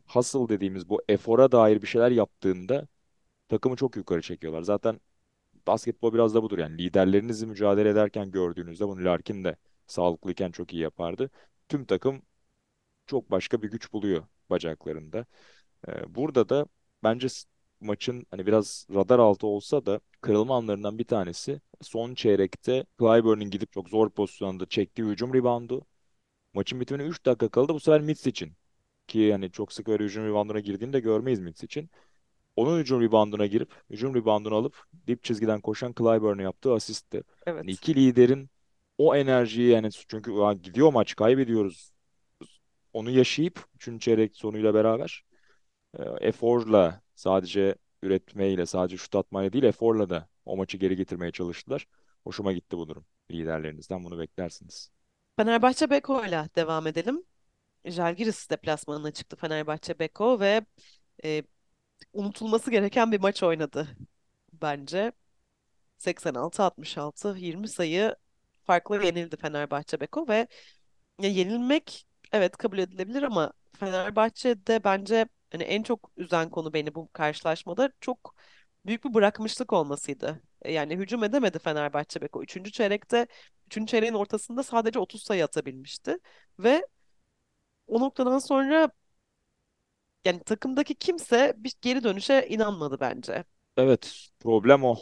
hustle 0.07 0.49
dediğimiz 0.49 0.89
bu 0.89 1.01
efora 1.09 1.51
dair 1.51 1.81
bir 1.81 1.87
şeyler 1.87 2.11
yaptığında 2.11 2.87
takımı 3.49 3.75
çok 3.75 3.95
yukarı 3.97 4.21
çekiyorlar. 4.21 4.61
Zaten 4.63 5.01
basketbol 5.67 6.13
biraz 6.13 6.35
da 6.35 6.43
budur. 6.43 6.59
Yani 6.59 6.77
liderlerinizi 6.77 7.47
mücadele 7.47 7.89
ederken 7.89 8.31
gördüğünüzde 8.31 8.87
bunu 8.87 9.05
Larkin 9.05 9.43
de 9.43 9.55
sağlıklıyken 9.87 10.51
çok 10.51 10.73
iyi 10.73 10.81
yapardı. 10.83 11.29
Tüm 11.69 11.85
takım 11.85 12.21
çok 13.11 13.31
başka 13.31 13.63
bir 13.63 13.71
güç 13.71 13.93
buluyor 13.93 14.23
bacaklarında. 14.51 15.27
Ee, 15.87 16.15
burada 16.15 16.49
da 16.49 16.65
bence 17.03 17.27
maçın 17.81 18.25
hani 18.31 18.45
biraz 18.47 18.87
radar 18.95 19.19
altı 19.19 19.47
olsa 19.47 19.85
da 19.85 20.01
kırılma 20.21 20.57
anlarından 20.57 20.99
bir 20.99 21.05
tanesi 21.05 21.61
son 21.81 22.15
çeyrekte 22.15 22.85
Clyburn'un 22.99 23.49
gidip 23.51 23.71
çok 23.73 23.89
zor 23.89 24.09
pozisyonda 24.11 24.65
çektiği 24.65 25.03
hücum 25.03 25.33
reboundu. 25.33 25.85
Maçın 26.53 26.79
bitimine 26.79 27.03
3 27.07 27.25
dakika 27.25 27.49
kaldı. 27.49 27.73
Bu 27.73 27.79
sefer 27.79 28.01
Mitch 28.01 28.27
için 28.27 28.53
ki 29.07 29.19
yani 29.19 29.51
çok 29.51 29.73
sık 29.73 29.89
öyle 29.89 30.03
hücum 30.03 30.25
rebounduna 30.27 30.59
girdiğini 30.59 30.93
de 30.93 30.99
görmeyiz 30.99 31.39
Mitch 31.39 31.63
için. 31.63 31.89
Onun 32.55 32.79
hücum 32.79 33.01
rebounduna 33.01 33.45
girip 33.45 33.73
hücum 33.89 34.15
reboundunu 34.15 34.55
alıp 34.55 34.83
dip 35.07 35.23
çizgiden 35.23 35.61
koşan 35.61 35.93
Clyburn'a 35.99 36.41
yaptığı 36.41 36.73
asistti. 36.73 37.23
Yani 37.61 37.71
Evet. 37.71 37.71
iki 37.71 37.95
liderin 37.95 38.49
o 38.97 39.15
enerjiyi 39.15 39.69
yani 39.71 39.89
çünkü 40.09 40.31
"Ulan 40.31 40.61
gidiyor 40.61 40.93
maç 40.93 41.15
kaybediyoruz. 41.15 41.90
Onu 42.93 43.09
yaşayıp 43.09 43.65
3. 43.75 43.99
çeyrek 43.99 44.35
sonuyla 44.35 44.73
beraber 44.73 45.23
e, 45.99 46.03
eforla 46.03 47.01
sadece 47.15 47.75
üretmeyle 48.01 48.65
sadece 48.65 48.97
şut 48.97 49.15
atmayla 49.15 49.53
değil 49.53 49.63
eforla 49.63 50.09
da 50.09 50.27
o 50.45 50.57
maçı 50.57 50.77
geri 50.77 50.95
getirmeye 50.95 51.31
çalıştılar. 51.31 51.87
Hoşuma 52.23 52.53
gitti 52.53 52.77
bu 52.77 52.87
durum. 52.87 53.05
Liderlerinizden 53.31 54.03
bunu 54.03 54.19
beklersiniz. 54.19 54.91
Fenerbahçe 55.37 55.89
Beko'yla 55.89 56.49
devam 56.55 56.87
edelim. 56.87 57.23
Žalgiris 57.85 58.49
deplasmanına 58.49 59.11
çıktı 59.11 59.35
Fenerbahçe 59.35 59.99
Beko 59.99 60.39
ve 60.39 60.65
e, 61.23 61.43
unutulması 62.13 62.71
gereken 62.71 63.11
bir 63.11 63.19
maç 63.19 63.43
oynadı 63.43 63.87
bence. 64.53 65.11
86-66 65.97 67.37
20 67.37 67.67
sayı 67.67 68.15
farklı 68.63 69.05
yenildi 69.05 69.37
Fenerbahçe 69.37 69.99
Beko 69.99 70.27
ve 70.27 70.47
ya 71.21 71.29
yenilmek 71.29 72.07
evet 72.31 72.57
kabul 72.57 72.77
edilebilir 72.77 73.23
ama 73.23 73.53
Fenerbahçe'de 73.79 74.83
bence 74.83 75.25
hani 75.51 75.63
en 75.63 75.83
çok 75.83 76.11
üzen 76.17 76.49
konu 76.49 76.73
beni 76.73 76.95
bu 76.95 77.09
karşılaşmada 77.13 77.91
çok 78.01 78.35
büyük 78.85 79.05
bir 79.05 79.13
bırakmışlık 79.13 79.73
olmasıydı. 79.73 80.41
E, 80.61 80.71
Yani 80.73 80.95
hücum 80.97 81.23
edemedi 81.23 81.59
Fenerbahçe 81.59 82.21
Beko. 82.21 82.43
Üçüncü 82.43 82.71
çeyrekte, 82.71 83.27
üçüncü 83.67 83.91
çeyreğin 83.91 84.13
ortasında 84.13 84.63
sadece 84.63 84.99
30 84.99 85.23
sayı 85.23 85.43
atabilmişti. 85.43 86.17
Ve 86.59 86.85
o 87.87 87.99
noktadan 87.99 88.39
sonra 88.39 88.89
yani 90.25 90.39
takımdaki 90.43 90.95
kimse 90.95 91.53
bir 91.57 91.73
geri 91.81 92.03
dönüşe 92.03 92.47
inanmadı 92.49 92.99
bence. 92.99 93.43
Evet, 93.77 94.29
problem 94.39 94.83
o. 94.83 94.97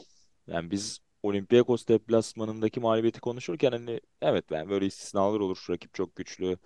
Yani 0.47 0.71
biz 0.71 0.99
Olympiakos 1.23 1.87
deplasmanındaki 1.87 2.79
mağlubiyeti 2.79 3.19
konuşurken 3.19 3.71
hani 3.71 4.01
evet 4.21 4.45
ben 4.51 4.69
böyle 4.69 4.85
istisnalar 4.85 5.39
olur. 5.39 5.65
Rakip 5.69 5.93
çok 5.93 6.15
güçlü. 6.15 6.57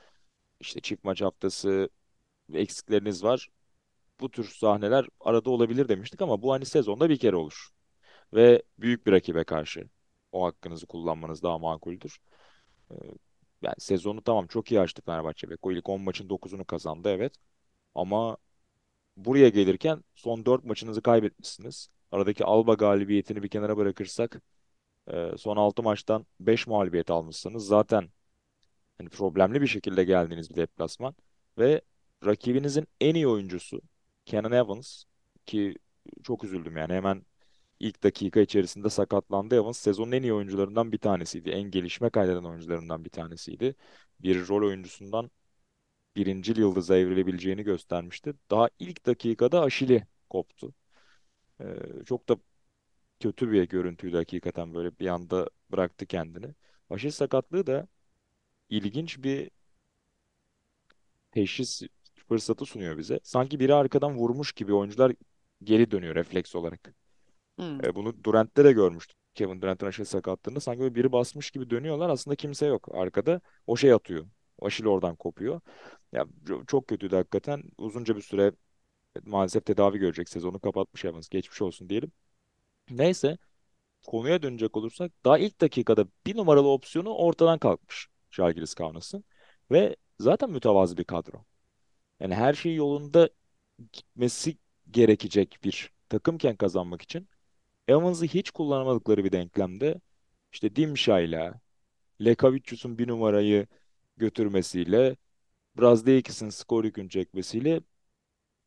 İşte 0.63 0.81
çift 0.81 1.05
maç 1.05 1.21
haftası 1.23 1.89
eksikleriniz 2.53 3.23
var. 3.25 3.49
Bu 4.21 4.31
tür 4.31 4.45
sahneler 4.45 5.07
arada 5.19 5.49
olabilir 5.49 5.89
demiştik 5.89 6.21
ama 6.21 6.41
bu 6.41 6.53
hani 6.53 6.65
sezonda 6.65 7.09
bir 7.09 7.17
kere 7.19 7.35
olur. 7.35 7.69
Ve 8.33 8.63
büyük 8.79 9.07
bir 9.07 9.11
rakibe 9.11 9.43
karşı 9.43 9.89
o 10.31 10.45
hakkınızı 10.45 10.87
kullanmanız 10.87 11.43
daha 11.43 11.59
makuldür. 11.59 12.19
Ee, 12.91 12.95
Yani 13.61 13.75
sezonu 13.79 14.23
tamam 14.23 14.47
çok 14.47 14.71
iyi 14.71 14.79
açtı 14.81 15.01
Fenerbahçe. 15.05 15.49
Beko 15.49 15.71
ilk 15.71 15.89
10 15.89 16.01
maçın 16.01 16.29
dokuzunu 16.29 16.65
kazandı 16.65 17.09
evet. 17.09 17.35
Ama 17.95 18.37
buraya 19.17 19.49
gelirken 19.49 20.03
son 20.15 20.45
4 20.45 20.63
maçınızı 20.65 21.01
kaybetmişsiniz. 21.01 21.89
Aradaki 22.11 22.45
Alba 22.45 22.73
galibiyetini 22.73 23.43
bir 23.43 23.49
kenara 23.49 23.77
bırakırsak 23.77 24.41
e, 25.07 25.31
son 25.37 25.57
6 25.57 25.83
maçtan 25.83 26.25
5 26.39 26.67
mağlubiyet 26.67 27.11
almışsınız. 27.11 27.67
Zaten 27.67 28.09
hani 29.03 29.09
problemli 29.09 29.61
bir 29.61 29.67
şekilde 29.67 30.03
geldiğiniz 30.03 30.49
bir 30.49 30.55
deplasman 30.55 31.15
ve 31.57 31.81
rakibinizin 32.25 32.87
en 33.01 33.15
iyi 33.15 33.27
oyuncusu 33.27 33.81
Kenan 34.25 34.51
Evans 34.51 35.03
ki 35.45 35.75
çok 36.23 36.43
üzüldüm 36.43 36.77
yani 36.77 36.93
hemen 36.93 37.25
ilk 37.79 38.03
dakika 38.03 38.39
içerisinde 38.41 38.89
sakatlandı. 38.89 39.55
Evans 39.55 39.77
sezonun 39.79 40.11
en 40.11 40.23
iyi 40.23 40.33
oyuncularından 40.33 40.91
bir 40.91 40.97
tanesiydi. 40.97 41.49
En 41.49 41.63
gelişme 41.71 42.09
kaydeden 42.09 42.43
oyuncularından 42.43 43.05
bir 43.05 43.09
tanesiydi. 43.09 43.75
Bir 44.19 44.47
rol 44.47 44.67
oyuncusundan 44.67 45.31
birincil 46.15 46.57
yıldıza 46.57 46.97
evrilebileceğini 46.97 47.63
göstermişti. 47.63 48.33
Daha 48.51 48.69
ilk 48.79 49.05
dakikada 49.05 49.61
Aşili 49.61 50.07
koptu. 50.29 50.73
Ee, 51.61 51.65
çok 52.05 52.29
da 52.29 52.37
kötü 53.19 53.51
bir 53.51 53.69
görüntüydü 53.69 54.17
hakikaten 54.17 54.73
böyle 54.73 54.99
bir 54.99 55.07
anda 55.07 55.49
bıraktı 55.71 56.05
kendini. 56.05 56.55
Aşil 56.89 57.11
sakatlığı 57.11 57.67
da 57.67 57.87
ilginç 58.69 59.23
bir 59.23 59.51
teşhis 61.31 61.81
fırsatı 62.27 62.65
sunuyor 62.65 62.97
bize. 62.97 63.19
Sanki 63.23 63.59
biri 63.59 63.73
arkadan 63.73 64.15
vurmuş 64.15 64.53
gibi 64.53 64.73
oyuncular 64.73 65.13
geri 65.63 65.91
dönüyor 65.91 66.15
refleks 66.15 66.55
olarak. 66.55 66.93
Hmm. 67.57 67.85
E, 67.85 67.95
bunu 67.95 68.23
Durant'te 68.23 68.65
de 68.65 68.71
görmüştük. 68.71 69.17
Kevin 69.35 69.61
Durant'ın 69.61 69.87
Aşil 69.87 70.05
sakatlığında 70.05 70.59
sanki 70.59 70.81
böyle 70.81 70.95
biri 70.95 71.11
basmış 71.11 71.51
gibi 71.51 71.69
dönüyorlar. 71.69 72.09
Aslında 72.09 72.35
kimse 72.35 72.65
yok 72.65 72.87
arkada. 72.95 73.41
O 73.67 73.77
şey 73.77 73.93
atıyor. 73.93 74.25
Aşil 74.61 74.85
oradan 74.85 75.15
kopuyor. 75.15 75.61
Ya 76.11 76.25
çok 76.67 76.87
kötüydü 76.87 77.15
hakikaten. 77.15 77.63
Uzunca 77.77 78.15
bir 78.15 78.21
süre 78.21 78.51
maalesef 79.25 79.65
tedavi 79.65 79.97
görecek 79.97 80.29
sezonu 80.29 80.59
kapatmış 80.59 81.05
Evans. 81.05 81.29
Geçmiş 81.29 81.61
olsun 81.61 81.89
diyelim. 81.89 82.11
Neyse 82.89 83.37
konuya 84.07 84.43
dönecek 84.43 84.77
olursak 84.77 85.11
daha 85.25 85.37
ilk 85.37 85.61
dakikada 85.61 86.05
bir 86.27 86.37
numaralı 86.37 86.67
opsiyonu 86.69 87.15
ortadan 87.15 87.59
kalkmış 87.59 88.09
Žalgiris 88.33 88.73
Kaunas'ın. 88.73 89.23
Ve 89.71 89.95
zaten 90.19 90.49
mütevazı 90.51 90.97
bir 90.97 91.03
kadro. 91.03 91.45
Yani 92.19 92.35
her 92.35 92.53
şey 92.53 92.75
yolunda 92.75 93.29
gitmesi 93.93 94.57
gerekecek 94.91 95.59
bir 95.63 95.91
takımken 96.09 96.55
kazanmak 96.55 97.01
için 97.01 97.29
Evans'ı 97.87 98.25
hiç 98.25 98.51
kullanamadıkları 98.51 99.23
bir 99.25 99.31
denklemde 99.31 100.01
işte 100.53 100.75
Dimşa'yla 100.75 101.61
Lekavicius'un 102.25 102.97
bir 102.97 103.07
numarayı 103.07 103.67
götürmesiyle 104.17 105.17
Brazdeikis'in 105.77 106.49
skor 106.49 106.83
yükünü 106.83 107.09
çekmesiyle 107.09 107.81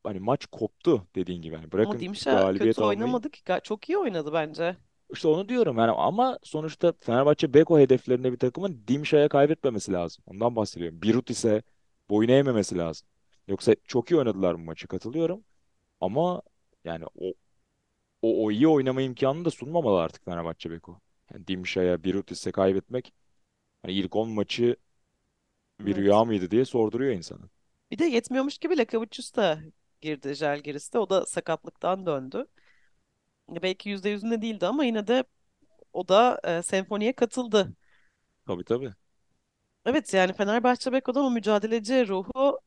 hani 0.04 0.20
maç 0.20 0.46
koptu 0.46 1.06
dediğin 1.14 1.42
gibi. 1.42 1.54
Yani 1.54 1.72
Ama 1.72 1.72
bırakın 1.72 2.00
Dimşa 2.00 2.30
galibiyet 2.40 2.76
kötü 2.76 2.82
almayı. 2.82 2.98
oynamadı 3.00 3.30
ki. 3.30 3.42
Çok 3.62 3.88
iyi 3.88 3.98
oynadı 3.98 4.32
bence. 4.32 4.76
İşte 5.12 5.28
onu 5.28 5.48
diyorum 5.48 5.78
yani 5.78 5.90
ama 5.90 6.38
sonuçta 6.42 6.92
Fenerbahçe 7.00 7.54
Beko 7.54 7.78
hedeflerinde 7.78 8.32
bir 8.32 8.38
takımın 8.38 8.84
Dimşa'ya 8.88 9.28
kaybetmemesi 9.28 9.92
lazım. 9.92 10.24
Ondan 10.26 10.56
bahsediyorum. 10.56 11.02
Birut 11.02 11.30
ise 11.30 11.62
boyun 12.10 12.28
eğmemesi 12.28 12.78
lazım. 12.78 13.08
Yoksa 13.48 13.74
çok 13.84 14.10
iyi 14.10 14.16
oynadılar 14.18 14.54
bu 14.54 14.58
maçı 14.58 14.88
katılıyorum. 14.88 15.44
Ama 16.00 16.42
yani 16.84 17.06
o, 17.06 17.34
o, 18.22 18.44
o 18.46 18.50
iyi 18.50 18.68
oynama 18.68 19.02
imkanını 19.02 19.44
da 19.44 19.50
sunmamalı 19.50 20.00
artık 20.02 20.24
Fenerbahçe 20.24 20.70
Beko. 20.70 21.00
Yani 21.34 21.48
Dimşa'ya, 21.48 22.04
Birutis'e 22.04 22.52
kaybetmek 22.52 23.14
hani 23.82 23.94
ilk 23.94 24.16
10 24.16 24.30
maçı 24.30 24.76
bir 25.80 25.96
Evet. 25.96 25.96
rüya 25.96 26.24
mıydı 26.24 26.50
diye 26.50 26.64
sorduruyor 26.64 27.12
insana. 27.12 27.48
Bir 27.90 27.98
de 27.98 28.04
yetmiyormuş 28.04 28.58
gibi 28.58 28.78
Lekavicius 28.78 29.34
da 29.36 29.60
girdi 30.00 30.34
Žalgiris'te. 30.34 30.98
O 30.98 31.10
da 31.10 31.26
sakatlıktan 31.26 32.06
döndü. 32.06 32.46
Belki 33.48 33.88
yüzde 33.88 34.08
yüzünde 34.08 34.42
değildi 34.42 34.66
ama 34.66 34.84
yine 34.84 35.06
de 35.06 35.24
o 35.94 36.08
da 36.08 36.40
e, 36.44 36.62
senfoniye 36.62 37.12
katıldı. 37.14 37.74
Tabii 38.46 38.64
tabii. 38.64 38.94
Evet 39.86 40.14
yani 40.14 40.32
Fenerbahçe 40.32 40.92
Beko'dan 40.92 41.24
o 41.24 41.30
mücadeleci 41.30 42.08
ruhu 42.08 42.60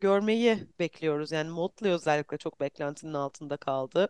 görmeyi 0.00 0.68
bekliyoruz. 0.78 1.32
Yani 1.32 1.50
Motley 1.50 1.92
özellikle 1.92 2.38
çok 2.38 2.60
beklentinin 2.60 3.14
altında 3.14 3.56
kaldı. 3.56 4.08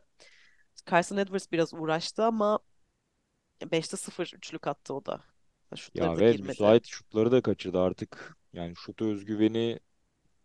Carson 0.90 1.16
Edwards 1.16 1.52
biraz 1.52 1.74
uğraştı 1.74 2.24
ama 2.24 2.60
beşte 3.72 3.96
sıfır 3.96 4.30
üçlük 4.36 4.66
attı 4.66 4.94
o 4.94 5.06
da. 5.06 5.24
Şutları 5.76 6.14
Ya 6.14 6.16
da 6.16 6.20
ve 6.20 6.32
girmedi. 6.32 6.72
müsait 6.72 6.86
şutları 6.86 7.32
da 7.32 7.42
kaçırdı 7.42 7.80
artık. 7.80 8.36
Yani 8.52 8.74
şut 8.76 9.02
özgüveni 9.02 9.80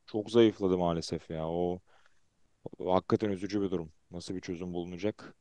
çok 0.08 0.32
zayıfladı 0.32 0.78
maalesef 0.78 1.30
ya. 1.32 1.50
O, 1.50 1.82
o 2.80 2.96
hakikaten 2.96 3.30
üzücü 3.30 3.62
bir 3.62 3.72
durum. 3.72 3.94
Nasıl 4.12 4.36
bir 4.36 4.42
çözüm 4.42 4.74
bulunacak 4.74 5.36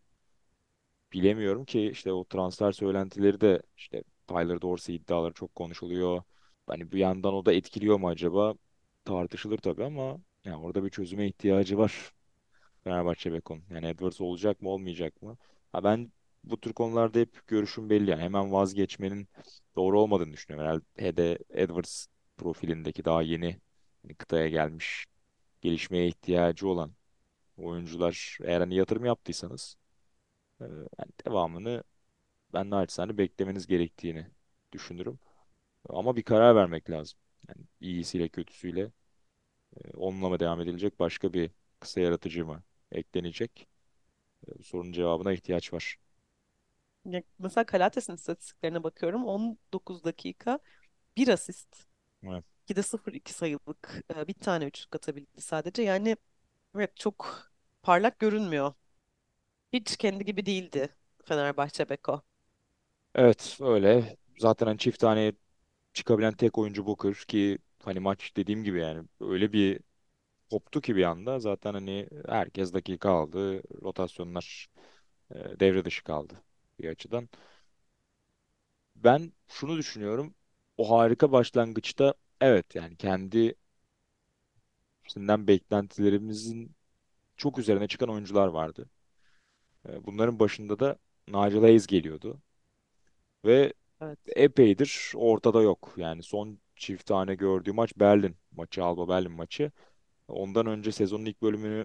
bilemiyorum 1.13 1.65
ki 1.65 1.81
işte 1.91 2.13
o 2.13 2.25
transfer 2.25 2.73
söylentileri 2.73 3.41
de 3.41 3.63
işte 3.77 4.05
Tyler 4.27 4.63
Dorsey 4.63 4.97
iddiaları 4.97 5.33
çok 5.35 5.55
konuşuluyor. 5.55 6.23
Hani 6.67 6.93
bir 6.93 6.99
yandan 6.99 7.35
o 7.35 7.47
da 7.47 7.53
etkiliyor 7.53 7.99
mu 8.01 8.09
acaba? 8.09 8.55
Tartışılır 9.05 9.59
tabii 9.59 9.85
ama 9.85 10.19
yani 10.45 10.57
orada 10.57 10.85
bir 10.85 10.91
çözüme 10.91 11.27
ihtiyacı 11.29 11.79
var 11.79 12.13
Fenerbahçe 12.85 13.33
Bekon. 13.33 13.63
Yani 13.71 13.87
Edwards 13.87 14.21
olacak 14.21 14.63
mı 14.63 14.69
olmayacak 14.71 15.23
mı? 15.23 15.37
Ha 15.73 15.85
ben 15.85 16.13
bu 16.45 16.61
tür 16.61 16.73
konularda 16.73 17.19
hep 17.19 17.47
görüşüm 17.47 17.91
belli. 17.91 18.11
Yani 18.11 18.23
hemen 18.23 18.53
vazgeçmenin 18.53 19.29
doğru 19.77 20.01
olmadığını 20.01 20.33
düşünüyorum. 20.33 20.83
Herhalde 20.97 21.39
Edwards 21.51 22.07
profilindeki 22.37 23.05
daha 23.05 23.23
yeni 23.23 23.61
hani 24.03 24.15
kıtaya 24.15 24.49
gelmiş, 24.49 25.07
gelişmeye 25.61 26.09
ihtiyacı 26.09 26.69
olan 26.69 26.93
oyuncular 27.57 28.39
eğer 28.45 28.61
hani 28.61 28.75
yatırım 28.75 29.05
yaptıysanız 29.05 29.77
e, 30.61 30.65
yani 30.99 31.13
devamını 31.27 31.83
ben 32.55 32.71
naçizane 32.71 33.19
beklemeniz 33.19 33.67
gerektiğini 33.67 34.29
düşünürüm. 34.73 35.21
Ama 35.89 36.17
bir 36.17 36.23
karar 36.23 36.57
vermek 36.57 36.91
lazım. 36.91 37.19
Yani 37.49 37.67
iyisiyle 37.81 38.29
kötüsüyle 38.31 38.93
e, 39.77 39.91
onunla 39.97 40.29
mı 40.29 40.41
devam 40.41 40.61
edilecek 40.61 41.01
başka 41.01 41.33
bir 41.33 41.51
kısa 41.81 42.01
yaratıcı 42.01 42.47
mı 42.47 42.63
eklenecek? 42.93 43.69
E, 44.49 44.59
bu 44.59 44.63
sorunun 44.65 44.93
cevabına 44.93 45.33
ihtiyaç 45.33 45.73
var. 45.73 45.99
Ya 47.05 47.23
mesela 47.39 47.67
Kalates'in 47.67 48.15
istatistiklerine 48.15 48.83
bakıyorum. 48.83 49.25
19 49.27 50.05
dakika 50.05 50.59
bir 51.17 51.29
asist. 51.29 51.87
Evet. 52.23 52.45
2'de 52.65 52.83
0-2 52.83 53.35
sayılık 53.35 54.05
e, 54.17 54.29
bir 54.29 54.35
tane 54.35 54.65
üçlük 54.67 54.97
atabildi 54.97 55.41
sadece. 55.43 55.83
Yani 55.83 56.17
evet 56.77 56.97
çok 56.99 57.51
parlak 57.83 58.19
görünmüyor. 58.21 58.75
Hiç 59.73 59.97
kendi 59.97 60.25
gibi 60.25 60.47
değildi 60.47 60.89
Fenerbahçe 61.25 61.89
Beko. 61.89 62.23
Evet 63.15 63.59
öyle. 63.61 64.17
Zaten 64.39 64.67
hani 64.67 64.79
çift 64.79 65.01
tane 65.01 65.33
çıkabilen 65.95 66.33
tek 66.35 66.59
oyuncu 66.59 66.87
Booker 66.87 67.15
ki 67.17 67.59
hani 67.85 68.01
maç 68.01 68.33
dediğim 68.37 68.65
gibi 68.65 68.81
yani 68.81 69.09
öyle 69.21 69.53
bir 69.55 69.81
koptu 70.51 70.81
ki 70.81 70.97
bir 70.97 71.05
anda 71.05 71.41
zaten 71.41 71.75
hani 71.75 72.09
herkes 72.29 72.75
dakika 72.75 73.11
aldı. 73.11 73.63
Rotasyonlar 73.83 74.69
e, 75.35 75.61
devre 75.61 75.87
dışı 75.87 76.05
kaldı 76.05 76.35
bir 76.81 76.89
açıdan. 76.91 77.31
Ben 78.97 79.33
şunu 79.49 79.77
düşünüyorum. 79.79 80.35
O 80.77 80.91
harika 80.91 81.33
başlangıçta 81.33 82.15
evet 82.41 82.75
yani 82.75 82.97
kendi 82.97 83.55
üstünden 85.07 85.47
beklentilerimizin 85.47 86.77
çok 87.37 87.59
üzerine 87.59 87.89
çıkan 87.89 88.11
oyuncular 88.11 88.49
vardı. 88.49 88.91
E, 89.89 90.07
Bunların 90.07 90.39
başında 90.39 90.79
da 90.81 90.97
Nigel 91.29 91.61
Hayes 91.61 91.87
geliyordu. 91.87 92.43
Ve 93.45 93.73
Evet. 94.01 94.19
epeydir 94.37 95.13
ortada 95.17 95.63
yok. 95.63 95.95
Yani 95.97 96.23
son 96.23 96.59
çift 96.77 97.07
tane 97.07 97.35
gördüğü 97.35 97.73
maç 97.73 97.93
Berlin 97.97 98.37
maçı, 98.53 98.85
Alba 98.85 99.09
Berlin 99.09 99.33
maçı. 99.33 99.73
Ondan 100.29 100.67
önce 100.67 100.93
sezonun 100.93 101.25
ilk 101.27 101.43
bölümünü 101.43 101.77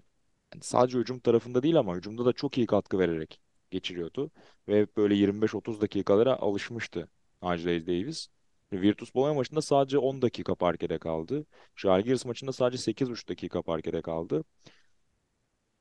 yani 0.56 0.64
sadece 0.64 1.00
hücum 1.00 1.20
tarafında 1.20 1.64
değil 1.64 1.78
ama 1.80 1.96
hücumda 1.98 2.26
da 2.26 2.34
çok 2.34 2.58
iyi 2.58 2.68
katkı 2.68 3.00
vererek 3.00 3.42
geçiriyordu. 3.72 4.32
Ve 4.70 4.88
böyle 4.98 5.16
25-30 5.16 5.82
dakikalara 5.82 6.36
alışmıştı 6.38 7.10
Nigel 7.44 7.88
Davis. 7.88 8.30
Virtus 8.74 9.16
Bologna 9.16 9.34
maçında 9.36 9.62
sadece 9.62 9.98
10 10.00 10.22
dakika 10.24 10.56
parkede 10.56 11.00
kaldı. 11.00 11.46
Žalgiris 11.76 12.26
maçında 12.26 12.54
sadece 12.54 12.84
8,5 12.84 13.30
dakika 13.30 13.62
parkede 13.64 14.02
kaldı. 14.02 14.46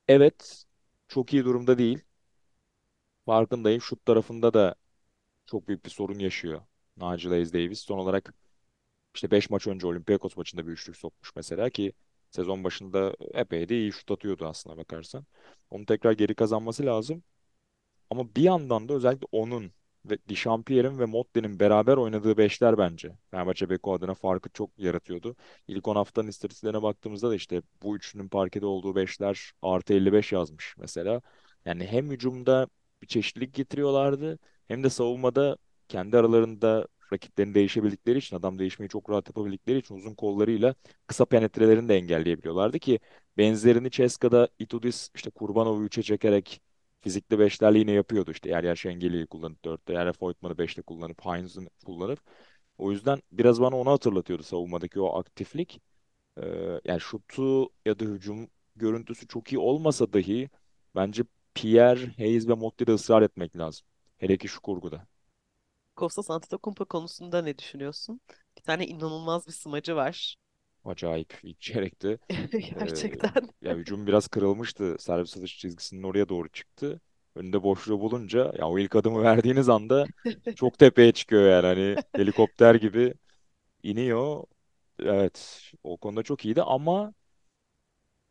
Evet, 0.07 0.63
çok 1.07 1.33
iyi 1.33 1.45
durumda 1.45 1.77
değil. 1.77 2.03
Farkındayım. 3.25 3.81
Şut 3.81 4.05
tarafında 4.05 4.53
da 4.53 4.75
çok 5.45 5.69
büyük 5.69 5.85
bir 5.85 5.91
sorun 5.91 6.19
yaşıyor. 6.19 6.61
Nigel 6.97 7.31
Hayes 7.31 7.53
Davis. 7.53 7.79
Son 7.81 7.99
olarak 7.99 8.33
işte 9.15 9.31
5 9.31 9.51
maç 9.51 9.67
önce 9.67 9.87
Olympiakos 9.87 10.37
maçında 10.37 10.67
bir 10.67 10.73
üçlük 10.73 10.97
sokmuş 10.97 11.37
mesela 11.37 11.71
ki 11.71 11.93
sezon 12.31 12.65
başında 12.65 13.15
epey 13.33 13.69
de 13.69 13.77
iyi 13.79 13.93
şut 13.93 14.11
atıyordu 14.11 14.47
aslına 14.47 14.77
bakarsan. 14.77 15.25
Onu 15.71 15.85
tekrar 15.87 16.13
geri 16.13 16.35
kazanması 16.35 16.85
lazım. 16.87 17.23
Ama 18.09 18.35
bir 18.35 18.43
yandan 18.43 18.89
da 18.89 18.93
özellikle 18.93 19.27
onun 19.31 19.73
ve 20.09 20.17
Dişampierre'in 20.29 20.99
ve 20.99 21.05
Motte'nin 21.05 21.59
beraber 21.59 21.97
oynadığı 21.97 22.37
beşler 22.37 22.77
bence 22.77 23.17
Fenerbahçe 23.31 23.69
Beko 23.69 23.93
adına 23.93 24.13
farkı 24.13 24.49
çok 24.49 24.79
yaratıyordu. 24.79 25.35
İlk 25.67 25.87
10 25.87 25.95
haftanın 25.95 26.27
istatistiklerine 26.27 26.81
baktığımızda 26.81 27.29
da 27.29 27.35
işte 27.35 27.61
bu 27.83 27.95
üçünün 27.95 28.27
parkede 28.29 28.65
olduğu 28.65 28.95
beşler 28.95 29.51
artı 29.61 29.93
55 29.93 30.31
yazmış 30.31 30.75
mesela. 30.77 31.21
Yani 31.65 31.85
hem 31.85 32.11
hücumda 32.11 32.67
bir 33.01 33.07
çeşitlilik 33.07 33.53
getiriyorlardı 33.53 34.39
hem 34.67 34.83
de 34.83 34.89
savunmada 34.89 35.57
kendi 35.87 36.17
aralarında 36.17 36.87
rakiplerini 37.13 37.55
değişebildikleri 37.55 38.17
için 38.17 38.35
adam 38.35 38.59
değişmeyi 38.59 38.89
çok 38.89 39.09
rahat 39.09 39.27
yapabildikleri 39.27 39.77
için 39.77 39.95
uzun 39.95 40.15
kollarıyla 40.15 40.75
kısa 41.07 41.25
penetrelerini 41.25 41.89
de 41.89 41.95
engelleyebiliyorlardı 41.95 42.79
ki 42.79 42.99
benzerini 43.37 43.91
Ceska'da 43.91 44.49
Itudis 44.59 45.09
işte 45.15 45.29
Kurbanov'u 45.29 45.85
3'e 45.85 46.03
çekerek 46.03 46.61
Fizikli 47.05 47.39
beşlerle 47.39 47.79
yine 47.79 47.91
yapıyordu 47.91 48.31
işte. 48.31 48.49
Yer 48.49 48.65
yer 48.65 48.75
Şengeli'yi 48.77 49.27
kullanıp 49.27 49.65
dörtte, 49.65 49.93
yer 49.93 50.07
yer 50.07 50.15
Voigtman'ı 50.21 50.59
beşte 50.59 50.83
kullanıp 50.83 51.25
Heinz'ı 51.25 51.61
kullanıp. 51.85 52.19
O 52.79 52.91
yüzden 52.91 53.19
biraz 53.33 53.61
bana 53.61 53.77
onu 53.77 53.91
hatırlatıyordu 53.91 54.43
savunmadaki 54.43 55.01
o 55.01 55.19
aktiflik. 55.19 55.81
Ee, 56.37 56.81
yani 56.85 57.01
şutu 57.01 57.69
ya 57.85 57.99
da 57.99 58.05
hücum 58.05 58.49
görüntüsü 58.77 59.27
çok 59.27 59.53
iyi 59.53 59.59
olmasa 59.59 60.13
dahi 60.13 60.51
bence 60.95 61.23
Pierre, 61.55 62.13
Hayes 62.17 62.49
ve 62.49 62.55
Motti'de 62.55 62.93
ısrar 62.93 63.23
etmek 63.23 63.57
lazım. 63.57 63.87
Hele 64.19 64.37
ki 64.37 64.49
şu 64.49 64.61
kurguda. 64.61 65.07
Kostas 65.95 66.29
Antetokounmpo 66.29 66.85
konusunda 66.85 67.41
ne 67.41 67.57
düşünüyorsun? 67.57 68.21
Bir 68.57 68.63
tane 68.63 68.87
inanılmaz 68.87 69.47
bir 69.47 69.51
smacı 69.51 69.95
var. 69.95 70.35
Acayip 70.85 71.33
ilk 71.43 71.61
çeyrekte. 71.61 72.17
Ee, 72.75 72.79
Gerçekten. 72.79 73.49
ya 73.61 73.75
hücum 73.75 74.07
biraz 74.07 74.27
kırılmıştı. 74.27 74.95
Servis 74.99 75.37
atış 75.37 75.59
çizgisinin 75.59 76.03
oraya 76.03 76.29
doğru 76.29 76.49
çıktı. 76.49 77.01
Önünde 77.35 77.63
boşluğu 77.63 77.99
bulunca 78.01 78.53
ya 78.59 78.69
o 78.69 78.79
ilk 78.79 78.95
adımı 78.95 79.23
verdiğiniz 79.23 79.69
anda 79.69 80.09
çok 80.55 80.79
tepeye 80.79 81.11
çıkıyor 81.13 81.49
yani. 81.51 81.65
Hani 81.67 81.99
helikopter 82.15 82.75
gibi 82.75 83.13
iniyor. 83.83 84.43
Evet, 84.99 85.61
o 85.83 85.97
konuda 85.97 86.23
çok 86.23 86.45
iyiydi 86.45 86.63
ama 86.63 87.13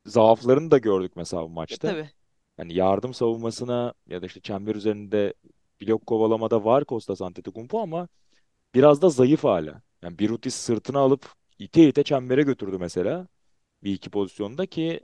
zaaflarını 0.06 0.70
da 0.70 0.78
gördük 0.78 1.12
mesela 1.16 1.42
bu 1.42 1.48
Ya, 1.68 1.76
maçta. 1.78 1.96
tabii. 1.96 2.10
Hani 2.56 2.74
yardım 2.74 3.14
savunmasına 3.14 3.94
ya 4.08 4.22
da 4.22 4.26
işte 4.26 4.40
çember 4.40 4.74
üzerinde 4.74 5.34
blok 5.82 6.06
kovalamada 6.06 6.64
var 6.64 6.84
Kostas 6.84 7.22
Antetokounmpo 7.22 7.80
ama 7.82 8.08
biraz 8.74 9.02
da 9.02 9.10
zayıf 9.10 9.44
hala. 9.44 9.82
Yani 10.02 10.18
Birutis 10.20 10.54
sırtına 10.56 11.00
alıp 11.00 11.34
ite 11.58 11.88
ite 11.88 12.02
çembere 12.02 12.42
götürdü 12.42 12.78
mesela 12.80 13.28
bir 13.84 13.92
iki 13.94 14.10
pozisyonda 14.10 14.66
ki 14.66 15.00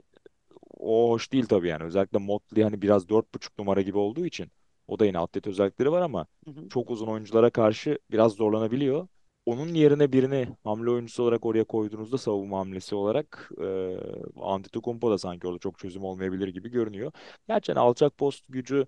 o 0.79 1.09
hoş 1.11 1.31
değil 1.33 1.45
tabii 1.45 1.67
yani. 1.67 1.83
Özellikle 1.83 2.17
Motley 2.19 2.63
hani 2.63 2.81
biraz 2.81 3.09
dört 3.09 3.33
buçuk 3.35 3.59
numara 3.59 3.81
gibi 3.81 3.97
olduğu 3.97 4.25
için 4.25 4.51
o 4.87 4.99
da 4.99 5.05
yine 5.05 5.19
atlet 5.19 5.47
özellikleri 5.47 5.91
var 5.91 6.01
ama 6.01 6.27
Hı 6.45 6.51
hı. 6.51 6.69
çok 6.69 6.89
uzun 6.91 7.07
oyunculara 7.07 7.49
karşı 7.49 7.99
biraz 8.11 8.33
zorlanabiliyor. 8.33 9.07
Onun 9.45 9.73
yerine 9.73 10.11
birini 10.13 10.47
hamle 10.63 10.89
oyuncusu 10.89 11.23
olarak 11.23 11.45
oraya 11.45 11.63
koyduğunuzda 11.63 12.17
savunma 12.17 12.59
hamlesi 12.59 12.95
olarak 12.95 13.51
e, 13.61 13.97
Antetokounmpo 14.41 15.11
da 15.11 15.17
sanki 15.17 15.47
orada 15.47 15.59
çok 15.59 15.79
çözüm 15.79 16.03
olmayabilir 16.03 16.47
gibi 16.47 16.69
görünüyor. 16.69 17.11
Gerçekten 17.47 17.81
alçak 17.81 18.17
post 18.17 18.45
gücü 18.49 18.87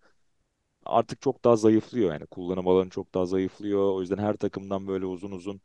artık 0.86 1.22
çok 1.22 1.44
daha 1.46 1.56
zayıflıyor 1.56 2.14
yani 2.14 2.26
kullanım 2.28 2.68
alanı 2.68 2.90
çok 2.90 3.14
daha 3.14 3.26
zayıflıyor. 3.26 3.94
O 3.94 4.02
yüzden 4.02 4.18
her 4.18 4.38
takımdan 4.38 4.88
böyle 4.88 5.06
uzun 5.06 5.32
uzun 5.32 5.62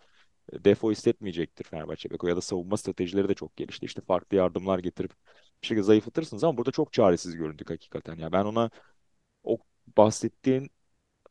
defo 0.52 0.90
hissetmeyecektir 0.90 1.64
Fenerbahçe 1.64 2.10
Beko 2.10 2.28
ya 2.28 2.36
da 2.36 2.40
savunma 2.40 2.76
stratejileri 2.76 3.28
de 3.28 3.34
çok 3.34 3.56
gelişti. 3.56 3.86
İşte 3.86 4.00
farklı 4.02 4.36
yardımlar 4.36 4.78
getirip 4.78 5.12
bir 5.62 5.66
şekilde 5.66 5.82
zayıflatırsınız 5.82 6.44
ama 6.44 6.56
burada 6.58 6.70
çok 6.70 6.92
çaresiz 6.92 7.36
göründük 7.36 7.70
hakikaten. 7.70 8.16
Ya 8.16 8.32
ben 8.32 8.44
ona 8.44 8.70
o 9.44 9.58
bahsettiğin 9.96 10.70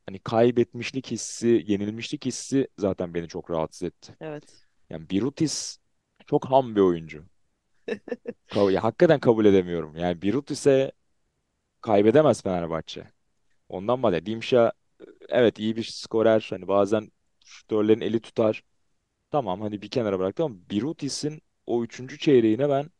hani 0.05 0.19
kaybetmişlik 0.19 1.11
hissi, 1.11 1.63
yenilmişlik 1.67 2.25
hissi 2.25 2.67
zaten 2.77 3.13
beni 3.13 3.27
çok 3.27 3.51
rahatsız 3.51 3.83
etti. 3.83 4.17
Evet. 4.21 4.67
Yani 4.89 5.09
Birutis 5.09 5.77
çok 6.27 6.45
ham 6.45 6.75
bir 6.75 6.81
oyuncu. 6.81 7.25
Ya, 8.71 8.83
hakikaten 8.83 9.19
kabul 9.19 9.45
edemiyorum. 9.45 9.97
Yani 9.97 10.21
Birutis'e 10.21 10.91
kaybedemez 11.81 12.43
Fenerbahçe. 12.43 13.11
Ondan 13.69 14.03
bahsediyorum. 14.03 14.25
Dimşa 14.27 14.73
evet 15.29 15.59
iyi 15.59 15.75
bir 15.75 15.83
skorer. 15.83 16.47
Hani 16.49 16.67
bazen 16.67 17.11
şutörlerin 17.45 18.01
eli 18.01 18.21
tutar. 18.21 18.63
Tamam 19.31 19.61
hani 19.61 19.81
bir 19.81 19.89
kenara 19.89 20.19
bıraktım 20.19 20.45
ama 20.45 20.69
Birutis'in 20.69 21.41
o 21.65 21.83
üçüncü 21.83 22.17
çeyreğine 22.19 22.69
ben 22.69 22.91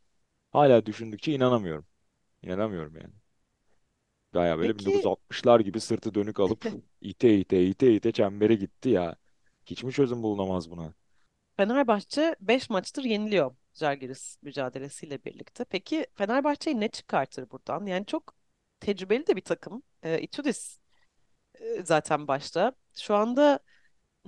hala 0.52 0.86
düşündükçe 0.86 1.32
inanamıyorum. 1.32 1.86
İnanamıyorum 2.42 2.96
yani. 2.96 3.14
Baya 4.34 4.58
böyle 4.58 4.78
Peki 4.78 4.78
1960'lar 4.78 5.60
gibi 5.60 5.80
sırtı 5.80 6.14
dönük 6.14 6.40
alıp 6.40 6.60
ite 7.00 7.38
ite 7.38 7.64
ite 7.66 7.94
ite 7.94 8.12
çembere 8.12 8.54
gitti 8.54 8.88
ya. 8.88 9.16
Hiç 9.66 9.84
mi 9.84 9.92
çözüm 9.92 10.22
bulunamaz 10.22 10.70
buna? 10.70 10.94
Fenerbahçe 11.56 12.36
5 12.40 12.70
maçtır 12.70 13.04
yeniliyor 13.04 13.56
Žalgiris 13.74 14.36
mücadelesiyle 14.42 15.24
birlikte. 15.24 15.64
Peki 15.64 16.06
Fenerbahçe'yi 16.14 16.80
ne 16.80 16.88
çıkartır 16.88 17.50
buradan? 17.50 17.86
Yani 17.86 18.06
çok 18.06 18.34
tecrübeli 18.80 19.26
de 19.26 19.36
bir 19.36 19.40
takım. 19.40 19.82
E, 20.02 20.20
Itudis 20.20 20.78
e, 21.60 21.82
zaten 21.84 22.28
başta. 22.28 22.72
Şu 22.94 23.14
anda 23.16 23.60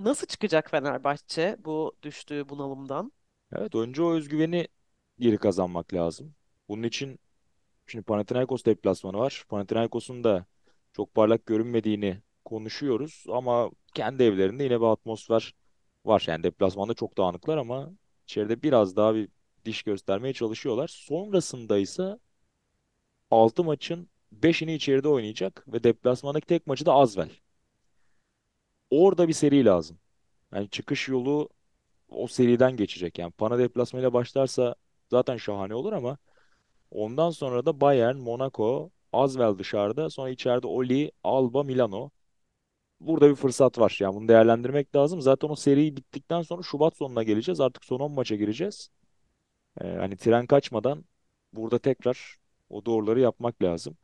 nasıl 0.03 0.27
çıkacak 0.27 0.71
Fenerbahçe 0.71 1.57
bu 1.65 1.93
düştüğü 2.03 2.49
bunalımdan? 2.49 3.11
Evet 3.53 3.75
önce 3.75 4.01
o 4.01 4.13
özgüveni 4.13 4.67
geri 5.19 5.37
kazanmak 5.37 5.93
lazım. 5.93 6.35
Bunun 6.69 6.83
için 6.83 7.19
Şimdi 7.87 8.03
Panathinaikos 8.05 8.65
deplasmanı 8.65 9.17
var. 9.17 9.45
Panathinaikos'un 9.49 10.23
da 10.23 10.45
çok 10.93 11.15
parlak 11.15 11.45
görünmediğini 11.45 12.21
konuşuyoruz 12.45 13.25
ama 13.29 13.71
kendi 13.93 14.23
evlerinde 14.23 14.63
yine 14.63 14.81
bir 14.81 14.85
atmosfer 14.85 15.53
var. 16.05 16.23
Yani 16.27 16.43
deplasmanda 16.43 16.93
çok 16.93 17.17
dağınıklar 17.17 17.57
ama 17.57 17.91
içeride 18.23 18.63
biraz 18.63 18.95
daha 18.95 19.15
bir 19.15 19.29
diş 19.65 19.83
göstermeye 19.83 20.33
çalışıyorlar. 20.33 20.87
Sonrasında 20.87 21.77
ise 21.77 22.19
6 23.31 23.63
maçın 23.63 24.09
beşini 24.31 24.73
içeride 24.75 25.07
oynayacak 25.07 25.65
ve 25.67 25.83
deplasmandaki 25.83 26.47
tek 26.47 26.67
maçı 26.67 26.85
da 26.85 26.93
Asvel. 26.93 27.29
Orada 28.91 29.27
bir 29.27 29.33
seri 29.33 29.65
lazım. 29.65 29.99
Yani 30.55 30.69
çıkış 30.69 31.09
yolu 31.09 31.49
o 32.09 32.27
seriden 32.27 32.77
geçecek. 32.77 33.19
Yani 33.19 33.31
Pana 33.31 33.59
deplasmanıyla 33.59 34.13
başlarsa 34.13 34.75
zaten 35.11 35.37
şahane 35.37 35.75
olur 35.75 35.93
ama 35.93 36.17
Ondan 36.91 37.29
sonra 37.31 37.65
da 37.65 37.81
Bayern, 37.81 38.17
Monaco, 38.17 38.91
Asvel 39.13 39.59
dışarıda. 39.59 40.09
Sonra 40.09 40.29
içeride 40.29 40.67
Oli, 40.67 41.11
Alba, 41.23 41.63
Milano. 41.63 42.11
Burada 42.99 43.29
bir 43.29 43.35
fırsat 43.35 43.79
var. 43.79 43.97
Yani 44.01 44.15
bunu 44.15 44.27
değerlendirmek 44.27 44.95
lazım. 44.95 45.21
Zaten 45.21 45.49
o 45.49 45.55
seri 45.55 45.97
bittikten 45.97 46.41
sonra 46.41 46.63
Şubat 46.63 46.97
sonuna 46.97 47.23
geleceğiz. 47.23 47.59
Artık 47.61 47.85
son 47.85 47.99
10 47.99 48.11
maça 48.11 48.35
gireceğiz. 48.35 48.89
Ee, 49.81 49.87
hani 49.87 50.17
tren 50.17 50.45
kaçmadan 50.47 51.05
burada 51.53 51.79
tekrar 51.79 52.37
o 52.69 52.85
doğruları 52.85 53.19
yapmak 53.19 53.63
lazım. 53.63 53.97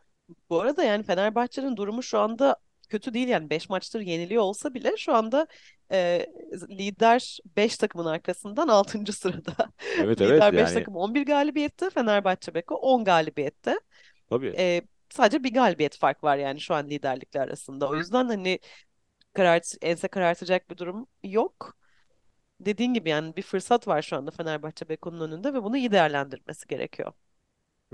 Bu 0.49 0.61
arada 0.61 0.83
yani 0.83 1.03
Fenerbahçe'nin 1.03 1.77
durumu 1.77 2.03
şu 2.03 2.19
anda 2.19 2.55
kötü 2.89 3.13
değil 3.13 3.27
yani 3.27 3.49
5 3.49 3.69
maçtır 3.69 4.01
yeniliyor 4.01 4.43
olsa 4.43 4.73
bile 4.73 4.97
şu 4.97 5.13
anda 5.15 5.47
e, 5.91 6.25
lider 6.69 7.37
5 7.57 7.77
takımın 7.77 8.05
arkasından 8.05 8.67
altıncı 8.67 9.13
sırada. 9.13 9.71
Evet 9.97 10.21
evet 10.21 10.41
Lider 10.41 10.53
5 10.53 10.59
yani 10.59 10.73
takım 10.73 10.95
11 10.95 11.25
galibiyette, 11.25 11.89
Fenerbahçe 11.89 12.53
Beko 12.53 12.75
10 12.75 13.03
galibiyette. 13.03 13.79
tabii. 14.29 14.53
E, 14.57 14.81
sadece 15.09 15.43
bir 15.43 15.53
galibiyet 15.53 15.97
fark 15.97 16.23
var 16.23 16.37
yani 16.37 16.61
şu 16.61 16.73
an 16.75 16.89
liderlikler 16.89 17.41
arasında. 17.41 17.89
O 17.89 17.95
yüzden 17.95 18.27
hani 18.27 18.59
karart, 19.33 19.75
ense 19.81 20.07
karartacak 20.07 20.69
bir 20.69 20.77
durum 20.77 21.07
yok. 21.23 21.77
Dediğin 22.59 22.93
gibi 22.93 23.09
yani 23.09 23.35
bir 23.35 23.41
fırsat 23.41 23.87
var 23.87 24.01
şu 24.01 24.17
anda 24.17 24.31
Fenerbahçe 24.31 24.89
Beko'nun 24.89 25.31
önünde 25.31 25.53
ve 25.53 25.63
bunu 25.63 25.77
iyi 25.77 25.91
değerlendirmesi 25.91 26.67
gerekiyor. 26.67 27.13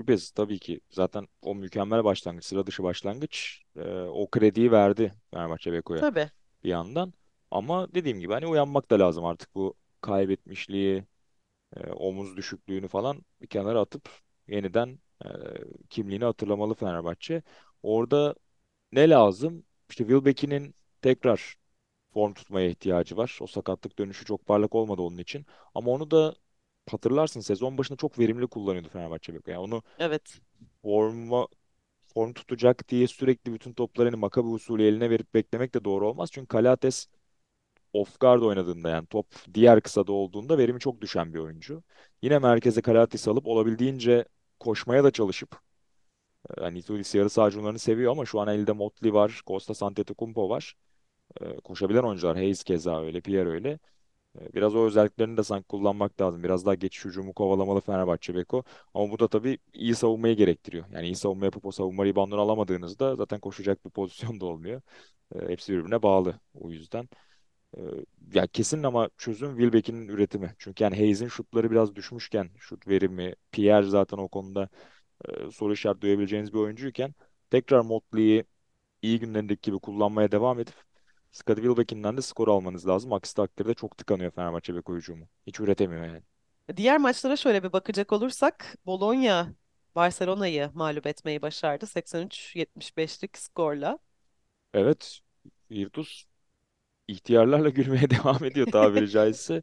Şüphesiz 0.00 0.30
tabii 0.30 0.58
ki. 0.58 0.80
Zaten 0.90 1.28
o 1.42 1.54
mükemmel 1.54 2.04
başlangıç, 2.04 2.44
sıra 2.44 2.66
dışı 2.66 2.82
başlangıç 2.82 3.62
e, 3.76 3.90
o 3.90 4.30
krediyi 4.30 4.72
verdi 4.72 5.14
Fenerbahçe 5.30 5.72
Beko'ya 5.72 6.00
Tabii. 6.00 6.30
bir 6.64 6.68
yandan. 6.68 7.12
Ama 7.50 7.94
dediğim 7.94 8.20
gibi 8.20 8.32
hani 8.32 8.46
uyanmak 8.46 8.90
da 8.90 8.98
lazım 8.98 9.24
artık 9.24 9.54
bu 9.54 9.74
kaybetmişliği, 10.00 11.04
e, 11.76 11.92
omuz 11.92 12.36
düşüklüğünü 12.36 12.88
falan 12.88 13.22
bir 13.42 13.46
kenara 13.46 13.80
atıp 13.80 14.10
yeniden 14.48 14.98
e, 15.24 15.28
kimliğini 15.90 16.24
hatırlamalı 16.24 16.74
Fenerbahçe. 16.74 17.42
Orada 17.82 18.34
ne 18.92 19.10
lazım? 19.10 19.64
İşte 19.90 20.04
Wilbeck'in 20.04 20.74
tekrar 21.02 21.56
form 22.14 22.34
tutmaya 22.34 22.68
ihtiyacı 22.70 23.16
var. 23.16 23.38
O 23.40 23.46
sakatlık 23.46 23.98
dönüşü 23.98 24.24
çok 24.24 24.46
parlak 24.46 24.74
olmadı 24.74 25.02
onun 25.02 25.18
için. 25.18 25.46
Ama 25.74 25.90
onu 25.90 26.10
da 26.10 26.36
hatırlarsın 26.90 27.40
sezon 27.40 27.78
başında 27.78 27.96
çok 27.96 28.18
verimli 28.18 28.46
kullanıyordu 28.46 28.88
Fenerbahçe 28.88 29.34
Beko. 29.34 29.50
Yani 29.50 29.60
onu 29.60 29.82
Evet. 29.98 30.40
forma 30.82 31.46
form 32.14 32.32
tutacak 32.32 32.88
diye 32.88 33.06
sürekli 33.08 33.54
bütün 33.54 33.72
toplarını 33.74 34.16
Maccabi 34.16 34.48
usulü 34.48 34.84
eline 34.84 35.10
verip 35.10 35.34
beklemek 35.34 35.74
de 35.74 35.84
doğru 35.84 36.08
olmaz. 36.08 36.30
Çünkü 36.32 36.48
Kalates 36.48 37.08
off 37.92 38.20
guard 38.20 38.42
oynadığında 38.42 38.90
yani 38.90 39.06
top 39.06 39.26
diğer 39.54 39.80
kısada 39.82 40.12
olduğunda 40.12 40.58
verimi 40.58 40.80
çok 40.80 41.00
düşen 41.02 41.34
bir 41.34 41.38
oyuncu. 41.38 41.82
Yine 42.22 42.38
merkeze 42.38 42.82
Kalates 42.82 43.28
alıp 43.28 43.46
olabildiğince 43.46 44.24
koşmaya 44.60 45.04
da 45.04 45.10
çalışıp 45.10 45.60
e, 46.58 46.60
hani 46.60 46.78
Itudis 46.78 47.14
yarı 47.14 47.30
saha 47.30 47.46
hücumlarını 47.48 47.78
seviyor 47.78 48.12
ama 48.12 48.26
şu 48.26 48.40
an 48.40 48.48
elde 48.48 48.72
Motley 48.72 49.14
var, 49.14 49.42
Kostas 49.46 49.82
Antetokounmpo 49.82 50.48
var. 50.48 50.74
E, 51.40 51.56
koşabilen 51.60 52.02
oyuncular. 52.02 52.36
Hayes 52.36 52.64
keza 52.64 53.02
öyle, 53.02 53.20
Pierre 53.20 53.50
öyle. 53.50 53.78
E, 54.40 54.52
Biraz 54.54 54.74
o 54.74 54.86
özelliklerini 54.86 55.36
de 55.36 55.42
sanki 55.44 55.66
kullanmak 55.68 56.20
lazım. 56.20 56.42
Biraz 56.42 56.66
daha 56.66 56.74
geçiş 56.74 57.04
hücumu 57.04 57.32
kovalamalı 57.34 57.80
Fenerbahçe 57.80 58.34
Beko. 58.34 58.64
Ama 58.94 59.10
bu 59.12 59.18
da 59.18 59.28
tabii 59.28 59.58
iyi 59.72 59.94
savunmayı 59.94 60.36
gerektiriyor. 60.36 60.84
Yani 60.92 61.06
iyi 61.06 61.16
savunma 61.16 61.44
yapıp 61.44 61.66
o 61.66 61.72
savunma 61.72 62.04
reboundunu 62.04 62.40
alamadığınızda 62.40 63.16
zaten 63.16 63.40
koşacak 63.40 63.84
bir 63.84 63.90
pozisyon 63.90 64.40
da 64.40 64.46
olmuyor. 64.46 64.82
E, 65.34 65.48
Hepsi 65.48 65.72
birbirine 65.72 66.02
bağlı 66.02 66.40
o 66.54 66.70
yüzden. 66.70 67.08
Ee, 67.78 67.80
ya 68.34 68.46
kesin 68.46 68.82
ama 68.82 69.10
çözüm 69.18 69.50
Wilbeck'in 69.56 70.08
üretimi. 70.08 70.54
Çünkü 70.58 70.84
yani 70.84 70.96
Hayes'in 70.96 71.28
şutları 71.28 71.70
biraz 71.70 71.94
düşmüşken 71.96 72.50
şut 72.58 72.88
verimi, 72.88 73.34
Pierre 73.52 73.86
zaten 73.86 74.18
o 74.18 74.28
konuda 74.28 74.68
e, 75.28 75.50
soru 75.52 75.72
işareti 75.72 76.00
duyabileceğiniz 76.02 76.54
bir 76.54 76.58
oyuncuyken 76.58 77.14
tekrar 77.50 77.80
Motley'i 77.80 78.44
iyi 79.02 79.20
günlerindeki 79.20 79.62
gibi 79.70 79.80
kullanmaya 79.80 80.32
devam 80.32 80.60
edip 80.60 80.74
Scottie 81.34 81.62
Wilbeck'inden 81.64 82.16
de 82.16 82.22
skor 82.22 82.48
almanız 82.48 82.88
lazım. 82.88 83.12
Aksi 83.12 83.34
takdirde 83.34 83.74
çok 83.74 83.98
tıkanıyor 83.98 84.30
Fenerbahçe 84.30 84.74
bek 84.76 84.88
hücumu. 84.88 85.28
Hiç 85.46 85.60
üretemiyor 85.60 86.04
yani. 86.06 86.22
Diğer 86.76 86.98
maçlara 86.98 87.36
şöyle 87.36 87.62
bir 87.62 87.72
bakacak 87.72 88.12
olursak 88.12 88.76
Bologna 88.86 89.54
Barcelona'yı 89.94 90.70
mağlup 90.74 91.06
etmeyi 91.06 91.42
başardı 91.42 91.86
83-75'lik 91.86 93.38
skorla. 93.38 93.98
Evet, 94.74 95.20
Virtus 95.70 96.24
ihtiyarlarla 97.08 97.68
gülmeye 97.70 98.10
devam 98.10 98.44
ediyor 98.44 98.66
tabiri 98.66 99.10
caizse. 99.10 99.62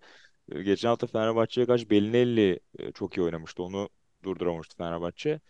E, 0.52 0.64
Geçen 0.64 0.90
hafta 0.90 1.08
Fenerbahçe'ye 1.08 1.68
karşı 1.68 1.90
Belinelli 1.90 2.60
e, 2.80 2.92
çok 2.92 3.18
iyi 3.18 3.22
oynamıştı. 3.24 3.64
Onu 3.64 3.90
durduramamıştı 4.24 4.78
Fenerbahçe. 4.78 5.42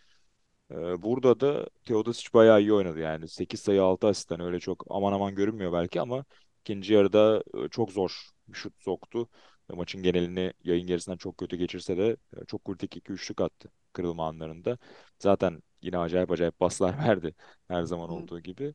Ee, 0.72 1.02
Burada 1.02 1.40
da 1.40 1.66
Teodosic 1.84 2.28
bayağı 2.34 2.60
iyi 2.60 2.72
oynadı 2.72 2.98
yani. 2.98 3.28
8 3.28 3.60
sayı 3.60 3.82
6 3.82 4.06
asistten 4.06 4.40
öyle 4.40 4.60
çok 4.60 4.84
aman 4.90 5.12
aman 5.12 5.34
görünmüyor 5.34 5.72
belki 5.72 6.00
ama 6.00 6.24
ikinci 6.60 6.94
yarıda 6.94 7.42
e, 7.64 7.68
çok 7.68 7.92
zor 7.92 8.28
bir 8.48 8.54
şut 8.58 8.74
soktu. 8.82 9.28
Maçın 9.68 10.02
genelini 10.02 10.52
yayın 10.64 10.86
gerisinden 10.86 11.16
çok 11.16 11.38
kötü 11.38 11.56
geçirse 11.56 11.96
de 11.98 12.16
e, 12.36 12.44
çok 12.46 12.64
kritik 12.64 12.96
iki 12.96 13.12
üçlük 13.12 13.40
attı 13.40 13.70
kırılma 13.92 14.28
anlarında. 14.28 14.78
Zaten 15.18 15.62
yine 15.82 15.98
acayip 15.98 16.30
acayip 16.30 16.58
paslar 16.58 16.98
verdi 17.08 17.34
her 17.68 17.82
zaman 17.82 18.10
Hı. 18.10 18.10
olduğu 18.10 18.40
gibi. 18.40 18.74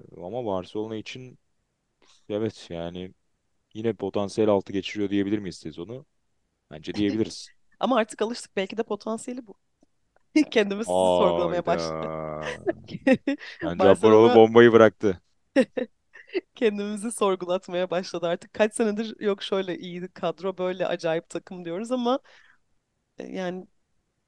E, 0.00 0.20
Ama 0.22 0.46
Barcelona 0.46 0.96
için 0.96 1.38
evet 2.28 2.66
yani 2.70 3.14
yine 3.74 3.94
potansiyel 3.94 4.50
altı 4.50 4.72
geçiriyor 4.74 5.10
diyebilir 5.10 5.38
miyiz 5.38 5.56
sezonu? 5.56 6.06
Bence 6.72 6.94
diyebiliriz. 6.96 7.50
Ama 7.80 7.96
artık 7.96 8.22
alıştık 8.22 8.56
belki 8.56 8.76
de 8.76 8.82
potansiyeli 8.82 9.46
bu. 9.46 9.54
Kendimiz 10.50 10.86
sorgulamaya. 10.86 11.62
Yani 13.62 13.78
Cabbaroğlu 13.78 13.78
Barcelona 13.78 14.34
bombayı 14.36 14.72
bıraktı. 14.72 15.20
kendimizi 16.54 17.12
sorgulatmaya 17.12 17.90
başladı 17.90 18.26
artık. 18.26 18.52
Kaç 18.52 18.74
senedir 18.74 19.20
yok 19.20 19.42
şöyle 19.42 19.78
iyi 19.78 20.08
kadro 20.08 20.58
böyle 20.58 20.86
acayip 20.86 21.28
takım 21.28 21.64
diyoruz 21.64 21.92
ama 21.92 22.18
e, 23.18 23.26
yani 23.26 23.66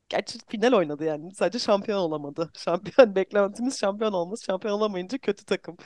gerçi 0.08 0.38
final 0.48 0.72
oynadı 0.72 1.04
yani 1.04 1.34
sadece 1.34 1.58
şampiyon 1.58 1.98
olamadı. 1.98 2.50
Şampiyon 2.58 3.14
beklentimiz 3.14 3.78
şampiyon 3.80 4.12
olması 4.12 4.44
şampiyon 4.44 4.74
olamayınca 4.74 5.18
kötü 5.18 5.44
takım. 5.44 5.76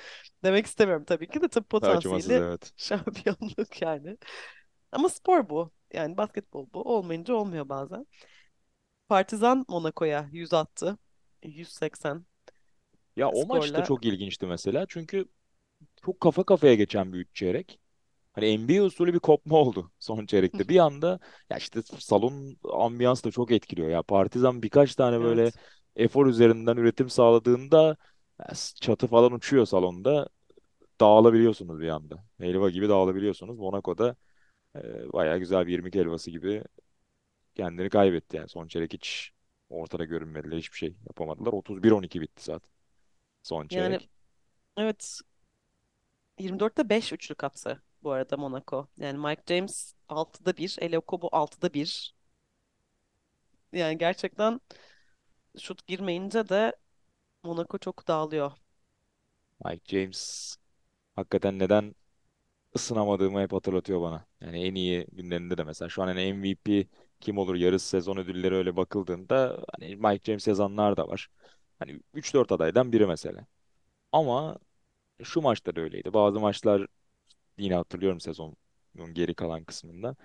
Demek 0.44 0.66
istemiyorum 0.66 1.04
tabii 1.04 1.28
ki 1.28 1.40
de 1.40 1.46
Acımasız 1.46 1.68
potansiyeli 1.68 2.32
evet. 2.32 2.72
şampiyonluk 2.76 3.82
yani. 3.82 4.16
Ama 4.92 5.08
spor 5.08 5.48
bu. 5.48 5.70
Yani 5.92 6.16
basketbol 6.16 6.66
bu. 6.74 6.82
Olmayınca 6.82 7.34
olmuyor 7.34 7.68
bazen. 7.68 8.06
Partizan 9.08 9.64
Monaco'ya 9.68 10.28
100 10.32 10.52
attı. 10.52 10.98
180 11.42 12.26
Ya 13.16 13.28
o 13.30 13.46
maç 13.46 13.76
da 13.76 13.82
çok 13.82 14.04
ilginçti 14.04 14.46
mesela. 14.46 14.86
Çünkü 14.88 15.24
çok 16.06 16.20
kafa 16.20 16.44
kafaya 16.44 16.74
geçen 16.74 17.12
bir 17.12 17.18
üç 17.20 17.28
çeyrek. 17.34 17.80
Hani 18.32 18.58
NBA 18.58 18.84
usulü 18.84 19.14
bir 19.14 19.18
kopma 19.20 19.58
oldu 19.58 19.92
son 20.00 20.26
çeyrekte. 20.26 20.68
Bir 20.68 20.78
anda 20.78 21.20
ya 21.50 21.58
işte 21.58 21.82
salon 21.82 22.58
ambiyans 22.74 23.24
da 23.24 23.30
çok 23.30 23.52
etkiliyor. 23.52 23.88
Ya 23.88 24.02
Partizan 24.02 24.62
birkaç 24.62 24.94
tane 24.96 25.20
böyle 25.20 25.44
Evet. 25.44 25.58
efor 25.96 26.26
üzerinden 26.26 26.76
üretim 26.76 27.10
sağladığında 27.10 27.96
çatı 28.80 29.06
falan 29.08 29.32
uçuyor 29.32 29.66
salonda. 29.66 30.28
Dağılabiliyorsunuz 31.00 31.80
bir 31.80 31.88
anda. 31.88 32.24
Helva 32.40 32.70
gibi 32.70 32.88
dağılabiliyorsunuz. 32.88 33.58
Monaco'da 33.58 34.16
e, 34.76 35.12
bayağı 35.12 35.38
güzel 35.38 35.66
bir 35.66 35.72
20 35.72 35.94
helvası 35.94 36.30
gibi 36.30 36.64
kendini 37.54 37.90
kaybetti 37.90 38.36
yani. 38.36 38.48
Son 38.48 38.68
çeyrek 38.68 38.92
hiç 38.92 39.30
ortada 39.70 40.04
görünmediler. 40.04 40.58
Hiçbir 40.58 40.78
şey 40.78 40.96
yapamadılar. 41.06 41.52
31-12 41.52 42.20
bitti 42.20 42.44
zaten 42.44 42.70
son 43.42 43.68
Yani 43.70 44.00
çeyrek. 44.00 44.10
evet 44.76 45.20
24'te 46.40 46.88
5 46.90 47.12
üçlük 47.14 47.44
attı 47.44 47.82
bu 48.02 48.12
arada 48.12 48.36
Monaco. 48.36 48.88
Yani 48.98 49.18
Mike 49.18 49.42
James 49.48 49.94
6'da 50.08 50.56
1, 50.56 50.76
Ele 50.80 50.98
Okobo 50.98 51.28
6'da 51.32 51.74
1. 51.74 52.14
Yani 53.72 53.98
gerçekten 53.98 54.60
şut 55.60 55.86
girmeyince 55.86 56.48
de 56.48 56.76
Monaco 57.44 57.78
çok 57.78 58.08
dağılıyor. 58.08 58.52
Mike 59.64 59.82
James 59.96 60.56
hakikaten 61.16 61.58
neden 61.58 61.94
ısınamadığımı 62.76 63.40
hep 63.42 63.52
hatırlatıyor 63.52 64.02
bana. 64.02 64.26
Yani 64.40 64.64
en 64.66 64.74
iyi 64.76 65.06
günlerinde 65.12 65.58
de 65.58 65.64
mesela 65.64 65.90
şu 65.90 66.02
an 66.04 66.06
hani 66.08 66.34
MVP 66.34 66.88
kim 67.20 67.38
olur 67.38 67.54
yarı 67.54 67.78
sezon 67.78 68.16
ödülleri 68.16 68.54
öyle 68.54 68.76
bakıldığında 68.76 69.64
hani 69.78 69.96
Mike 69.96 70.24
James 70.24 70.48
yazanlar 70.48 70.96
da 70.96 71.08
var. 71.08 71.28
Hani 71.78 72.00
3-4 72.14 72.52
adaydan 72.52 72.92
biri 72.92 73.06
mesela. 73.06 73.46
Ama 74.12 74.58
şu 75.24 75.42
maçta 75.42 75.76
da 75.76 75.80
öyleydi. 75.80 76.14
Bazı 76.14 76.40
maçlar 76.40 76.86
yine 77.58 77.74
hatırlıyorum 77.74 78.20
sezonun 78.20 78.56
geri 79.12 79.34
kalan 79.34 79.64
kısmında. 79.64 80.16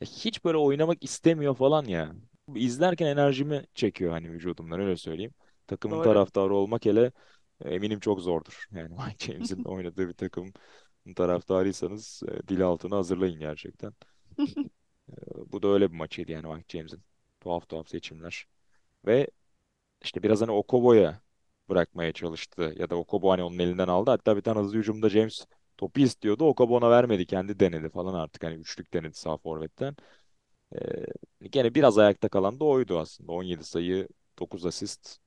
Ya 0.00 0.06
hiç 0.06 0.44
böyle 0.44 0.58
oynamak 0.58 1.04
istemiyor 1.04 1.56
falan 1.56 1.84
ya. 1.84 2.12
İzlerken 2.54 3.06
enerjimi 3.06 3.64
çekiyor 3.74 4.12
hani 4.12 4.32
vücudumdan 4.32 4.80
öyle 4.80 4.96
söyleyeyim. 4.96 5.34
Takımın 5.66 5.96
Doğru. 5.96 6.02
taraftarı 6.02 6.54
olmak 6.54 6.84
hele 6.86 7.12
e, 7.64 7.74
eminim 7.74 8.00
çok 8.00 8.20
zordur. 8.20 8.66
Yani 8.72 8.88
Mike 9.06 9.32
James'in 9.32 9.64
oynadığı 9.64 10.08
bir 10.08 10.14
takımın 10.14 10.54
taraftarıysanız 11.16 12.22
e, 12.28 12.48
dil 12.48 12.62
altına 12.66 12.96
hazırlayın 12.96 13.40
gerçekten. 13.40 13.92
Bu 15.52 15.62
da 15.62 15.68
öyle 15.68 15.92
bir 15.92 15.96
maçıydı 15.96 16.32
yani 16.32 16.46
Mike 16.54 16.78
James'in. 16.78 17.02
Tuhaf 17.40 17.68
tuhaf 17.68 17.88
seçimler. 17.88 18.46
Ve 19.06 19.28
işte 20.02 20.24
biraz 20.24 20.42
hani 20.42 20.50
Okobo'ya 20.52 21.22
bırakmaya 21.68 22.12
çalıştı. 22.12 22.74
Ya 22.78 22.90
da 22.90 22.96
Okobo 22.96 23.30
hani 23.32 23.42
onun 23.44 23.58
elinden 23.60 23.88
aldı. 23.88 24.10
Hatta 24.10 24.36
bir 24.38 24.42
tane 24.42 24.60
hızlı 24.60 24.78
hücumda 24.78 25.10
James 25.10 25.46
topu 25.78 26.00
istiyordu. 26.00 26.44
Okobo 26.46 26.76
ona 26.76 26.90
vermedi. 26.90 27.26
Kendi 27.26 27.60
denedi 27.60 27.90
falan 27.90 28.14
artık. 28.14 28.44
Hani 28.44 28.54
üçlük 28.56 28.94
denedi 28.94 29.14
sağ 29.18 29.36
forvetten. 29.38 29.96
Ee, 31.42 31.48
gene 31.50 31.74
biraz 31.74 31.98
ayakta 31.98 32.28
kalan 32.28 32.60
da 32.60 32.64
oydu 32.64 32.98
aslında. 32.98 33.32
17 33.32 33.64
sayı, 33.64 34.08
9 34.40 34.66
asist. 34.66 35.18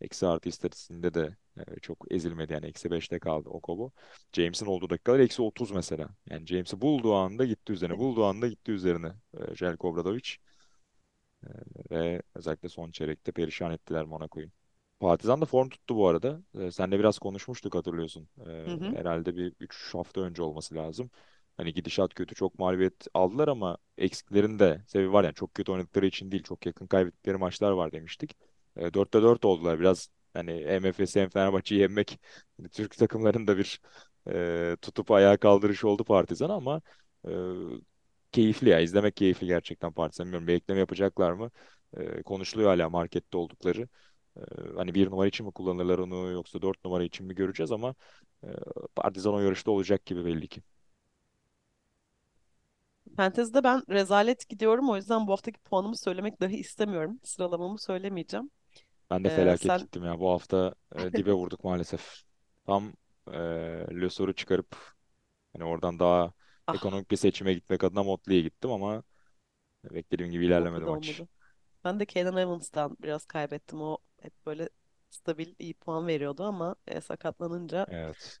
Eksi 0.00 0.26
artı 0.26 0.48
istatistiğinde 0.48 1.14
de 1.14 1.36
çok 1.82 2.06
ezilmedi 2.12 2.52
yani. 2.52 2.66
Eksi 2.66 2.90
5'te 2.90 3.18
kaldı 3.18 3.48
Okobo. 3.48 3.92
James'in 4.32 4.66
olduğu 4.66 4.90
dakikalar 4.90 5.18
eksi 5.20 5.42
30 5.42 5.70
mesela. 5.70 6.08
Yani 6.30 6.46
James'i 6.46 6.80
bulduğu 6.80 7.14
anda 7.14 7.44
gitti 7.44 7.72
üzerine. 7.72 7.98
Bulduğu 7.98 8.24
anda 8.24 8.48
gitti 8.48 8.72
üzerine. 8.72 9.12
E, 9.34 9.54
Željko 9.54 9.88
Obradović. 9.88 10.36
Ve 11.90 12.22
özellikle 12.34 12.68
son 12.68 12.90
çeyrekte 12.90 13.32
perişan 13.32 13.72
ettiler 13.72 14.04
Monaco'yu. 14.04 14.50
Partizan 15.00 15.40
da 15.40 15.44
form 15.46 15.68
tuttu 15.68 15.96
bu 15.96 16.08
arada. 16.08 16.42
Ee, 16.58 16.70
senle 16.70 16.98
biraz 16.98 17.18
konuşmuştuk 17.18 17.74
hatırlıyorsun. 17.74 18.28
Hı 18.66 18.70
Ee, 18.72 18.74
hı. 18.74 18.96
herhalde 18.96 19.36
bir 19.36 19.54
3 19.60 19.94
hafta 19.94 20.20
önce 20.20 20.42
olması 20.42 20.74
lazım. 20.74 21.10
Hani 21.56 21.74
gidişat 21.74 22.14
kötü 22.14 22.34
çok 22.34 22.58
mağlubiyet 22.58 23.06
aldılar 23.14 23.48
ama 23.48 23.78
eksiklerin 23.98 24.58
de 24.58 24.84
sebebi 24.86 25.12
var 25.12 25.24
yani 25.24 25.34
çok 25.34 25.54
kötü 25.54 25.72
oynadıkları 25.72 26.06
için 26.06 26.30
değil 26.32 26.42
çok 26.42 26.66
yakın 26.66 26.86
kaybettikleri 26.86 27.36
maçlar 27.36 27.70
var 27.70 27.92
demiştik. 27.92 28.36
Ee, 28.76 28.94
4'te 28.94 29.22
4 29.22 29.44
oldular 29.44 29.80
biraz 29.80 30.08
hani 30.34 30.64
hem 30.66 30.86
Efes'i 30.86 31.20
hem 31.20 31.28
Fenerbahçe'yi 31.28 31.80
yenmek 31.80 32.20
hani 32.58 32.68
Türk 32.68 32.96
takımlarının 32.98 33.46
da 33.46 33.58
bir 33.58 33.80
e, 34.30 34.76
tutup 34.82 35.10
ayağa 35.10 35.36
kaldırışı 35.36 35.88
oldu 35.88 36.04
Partizan 36.04 36.50
ama 36.50 36.80
e, 37.28 37.30
keyifli 38.32 38.68
ya 38.68 38.80
izlemek 38.80 39.16
keyifli 39.16 39.46
gerçekten 39.46 39.92
Partizan. 39.92 40.26
Bilmiyorum 40.26 40.46
bir 40.68 40.76
yapacaklar 40.76 41.32
mı? 41.32 41.50
E, 41.96 42.22
konuşuluyor 42.22 42.70
hala 42.70 42.90
markette 42.90 43.36
oldukları. 43.38 43.88
Ee, 44.36 44.40
hani 44.76 44.94
bir 44.94 45.10
numara 45.10 45.28
için 45.28 45.46
mi 45.46 45.52
kullanırlar 45.52 45.98
onu 45.98 46.30
yoksa 46.30 46.62
dört 46.62 46.84
numara 46.84 47.04
için 47.04 47.26
mi 47.26 47.34
göreceğiz 47.34 47.72
ama 47.72 47.94
e, 48.44 48.48
Partizan 48.96 49.34
o 49.34 49.40
yarışta 49.40 49.70
olacak 49.70 50.06
gibi 50.06 50.24
belli 50.24 50.48
ki. 50.48 50.62
Fantezi'de 53.16 53.64
ben 53.64 53.82
rezalet 53.90 54.48
gidiyorum. 54.48 54.90
O 54.90 54.96
yüzden 54.96 55.26
bu 55.26 55.32
haftaki 55.32 55.60
puanımı 55.60 55.96
söylemek 55.96 56.40
dahi 56.40 56.56
istemiyorum. 56.56 57.20
Sıralamamı 57.24 57.78
söylemeyeceğim. 57.78 58.50
Ben 59.10 59.24
de 59.24 59.28
Ee, 59.28 59.36
felaket 59.36 59.62
sen 59.62 59.78
gittim 59.78 60.04
ya. 60.04 60.20
Bu 60.20 60.30
hafta 60.30 60.74
e, 60.96 60.98
dibe 61.12 61.32
vurduk 61.32 61.64
maalesef. 61.64 62.22
Tam 62.66 62.92
e, 63.32 63.38
Le 64.00 64.10
Sor'u 64.10 64.34
çıkarıp 64.34 64.76
hani 65.52 65.64
oradan 65.64 65.98
daha 65.98 66.32
ah 66.66 66.74
ekonomik 66.76 67.10
bir 67.10 67.16
seçime 67.16 67.54
gitmek 67.54 67.84
adına 67.84 68.02
Motley'e 68.02 68.40
gittim 68.42 68.70
ama 68.70 69.02
beklediğim 69.84 70.32
gibi 70.32 70.46
ilerlemedi 70.46 70.84
mutlu 70.84 70.86
da 70.86 70.90
maç. 70.90 71.20
olmadı. 71.20 71.28
Ben 71.84 72.00
de 72.00 72.06
Keenan 72.06 72.36
Evans'tan 72.36 72.96
biraz 73.02 73.26
kaybettim. 73.26 73.82
O 73.82 73.98
hep 74.22 74.46
böyle 74.46 74.68
stabil 75.10 75.54
iyi 75.58 75.74
puan 75.74 76.06
veriyordu 76.06 76.44
ama 76.44 76.76
e, 76.86 77.00
sakatlanınca 77.00 77.86
Evet. 77.90 78.40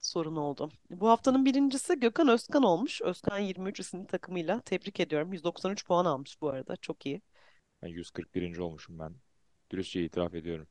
sorun 0.00 0.36
oldu. 0.36 0.70
Bu 0.90 1.08
haftanın 1.08 1.44
birincisi 1.44 2.00
Gökhan 2.00 2.28
Özkan 2.28 2.62
olmuş. 2.62 3.02
Özkan 3.02 3.38
23 3.38 3.80
isimli 3.80 4.06
takımıyla. 4.06 4.60
Tebrik 4.60 5.00
ediyorum. 5.00 5.32
193 5.32 5.86
puan 5.86 6.04
almış 6.04 6.40
bu 6.40 6.48
arada. 6.48 6.76
Çok 6.76 7.06
iyi. 7.06 7.22
Ben 7.82 7.88
141. 7.88 8.58
olmuşum 8.58 8.98
ben. 8.98 9.14
Dürüstçe 9.70 10.04
itiraf 10.04 10.34
ediyorum. 10.34 10.68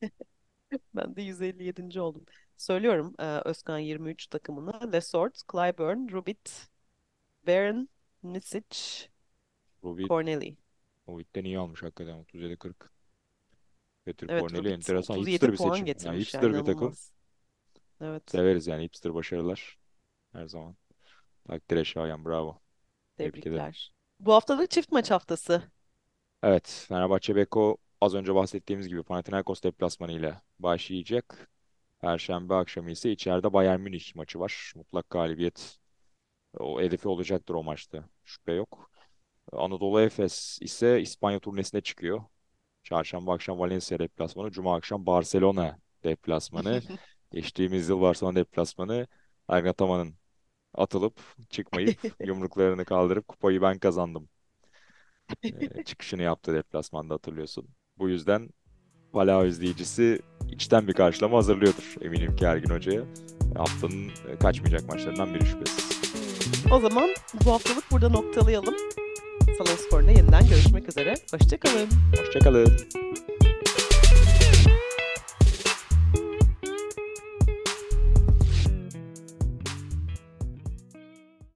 Ben 0.94 1.16
de 1.16 1.22
157. 1.22 2.00
oldum. 2.00 2.24
Söylüyorum 2.56 3.14
e, 3.18 3.24
Özkan 3.24 3.78
23 3.78 4.26
takımını. 4.26 4.92
Lesort, 4.92 5.40
Clyburn, 5.52 6.12
Rubit, 6.12 6.68
Baron, 7.46 7.88
Nisic, 8.22 9.08
Rubit, 9.82 10.08
Corneli. 10.08 10.56
Rubit'ten 11.08 11.44
iyi 11.44 11.58
almış 11.58 11.82
hakikaten 11.82 12.14
37-40. 12.18 12.90
Petr 14.04 14.26
Evet 14.28 14.34
Corneli 14.34 14.68
Rubit 14.68 14.72
enteresan. 14.72 15.16
37 15.16 15.26
Hipster 15.26 15.52
bir 15.52 15.56
puan 15.56 15.58
seçim. 15.58 15.86
Yani 15.86 15.86
getirmiş 15.86 16.34
yani 16.34 16.50
hipster 16.50 16.54
bir 16.56 16.62
takım. 16.64 16.98
inanılmaz. 16.98 17.12
Evet 18.00 18.22
Severiz 18.26 18.66
yani 18.66 18.84
hipster 18.84 19.14
başarılar 19.14 19.78
her 20.32 20.46
zaman. 20.46 20.76
Takdire 21.44 21.84
şayan 21.84 22.24
bravo. 22.24 22.60
Tebrik 23.16 23.46
ederim. 23.46 23.66
tebrikler. 23.66 23.94
Bu 24.20 24.34
haftalık 24.34 24.70
çift 24.70 24.92
maç 24.92 25.10
haftası. 25.10 25.62
Evet 26.42 26.84
Fenerbahçe 26.88 27.36
Beko 27.36 27.76
az 28.00 28.14
önce 28.14 28.34
bahsettiğimiz 28.34 28.88
gibi 28.88 29.02
Panathinaikos 29.02 29.62
deplasmanı 29.62 30.12
ile 30.12 30.40
başlayacak. 30.58 31.50
Perşembe 32.00 32.54
akşamı 32.54 32.90
ise 32.90 33.10
içeride 33.12 33.52
Bayern 33.52 33.80
Münih 33.80 34.14
maçı 34.14 34.40
var. 34.40 34.72
Mutlak 34.76 35.10
galibiyet 35.10 35.78
o 36.58 36.80
hedefi 36.80 37.08
olacaktır 37.08 37.54
o 37.54 37.62
maçta. 37.64 38.04
Şüphe 38.24 38.52
yok. 38.52 38.90
Anadolu 39.52 40.00
Efes 40.00 40.58
ise 40.62 41.00
İspanya 41.00 41.40
turnesine 41.40 41.80
çıkıyor. 41.80 42.24
Çarşamba 42.82 43.34
akşam 43.34 43.58
Valencia 43.58 43.98
deplasmanı. 43.98 44.50
Cuma 44.50 44.76
akşam 44.76 45.06
Barcelona 45.06 45.78
deplasmanı. 46.04 46.82
Geçtiğimiz 47.32 47.88
yıl 47.88 48.00
Barcelona 48.00 48.36
deplasmanı 48.36 49.06
Ergin 49.48 49.68
Ataman'ın 49.68 50.14
atılıp 50.74 51.20
çıkmayıp 51.50 52.00
yumruklarını 52.26 52.84
kaldırıp 52.84 53.28
kupayı 53.28 53.62
ben 53.62 53.78
kazandım 53.78 54.28
e, 55.42 55.84
çıkışını 55.84 56.22
yaptı 56.22 56.54
deplasmanda 56.54 57.14
hatırlıyorsun. 57.14 57.68
Bu 57.98 58.08
yüzden 58.08 58.48
Pala 59.12 59.46
izleyicisi 59.46 60.20
içten 60.50 60.88
bir 60.88 60.92
karşılama 60.92 61.36
hazırlıyordur 61.36 61.94
eminim 62.02 62.36
ki 62.36 62.44
Ergin 62.44 62.70
Hoca'ya. 62.70 63.02
Haftanın 63.56 64.08
e, 64.08 64.38
kaçmayacak 64.40 64.88
maçlarından 64.88 65.34
biri 65.34 65.46
şüphesiz. 65.46 66.00
O 66.72 66.80
zaman 66.80 67.10
bu 67.44 67.52
haftalık 67.52 67.84
burada 67.90 68.08
noktalayalım. 68.08 68.74
Salon 69.58 69.76
Spor'da 69.76 70.10
yeniden 70.10 70.48
görüşmek 70.48 70.88
üzere. 70.88 71.14
Hoşçakalın. 71.32 71.88
Hoşçakalın. 72.18 72.76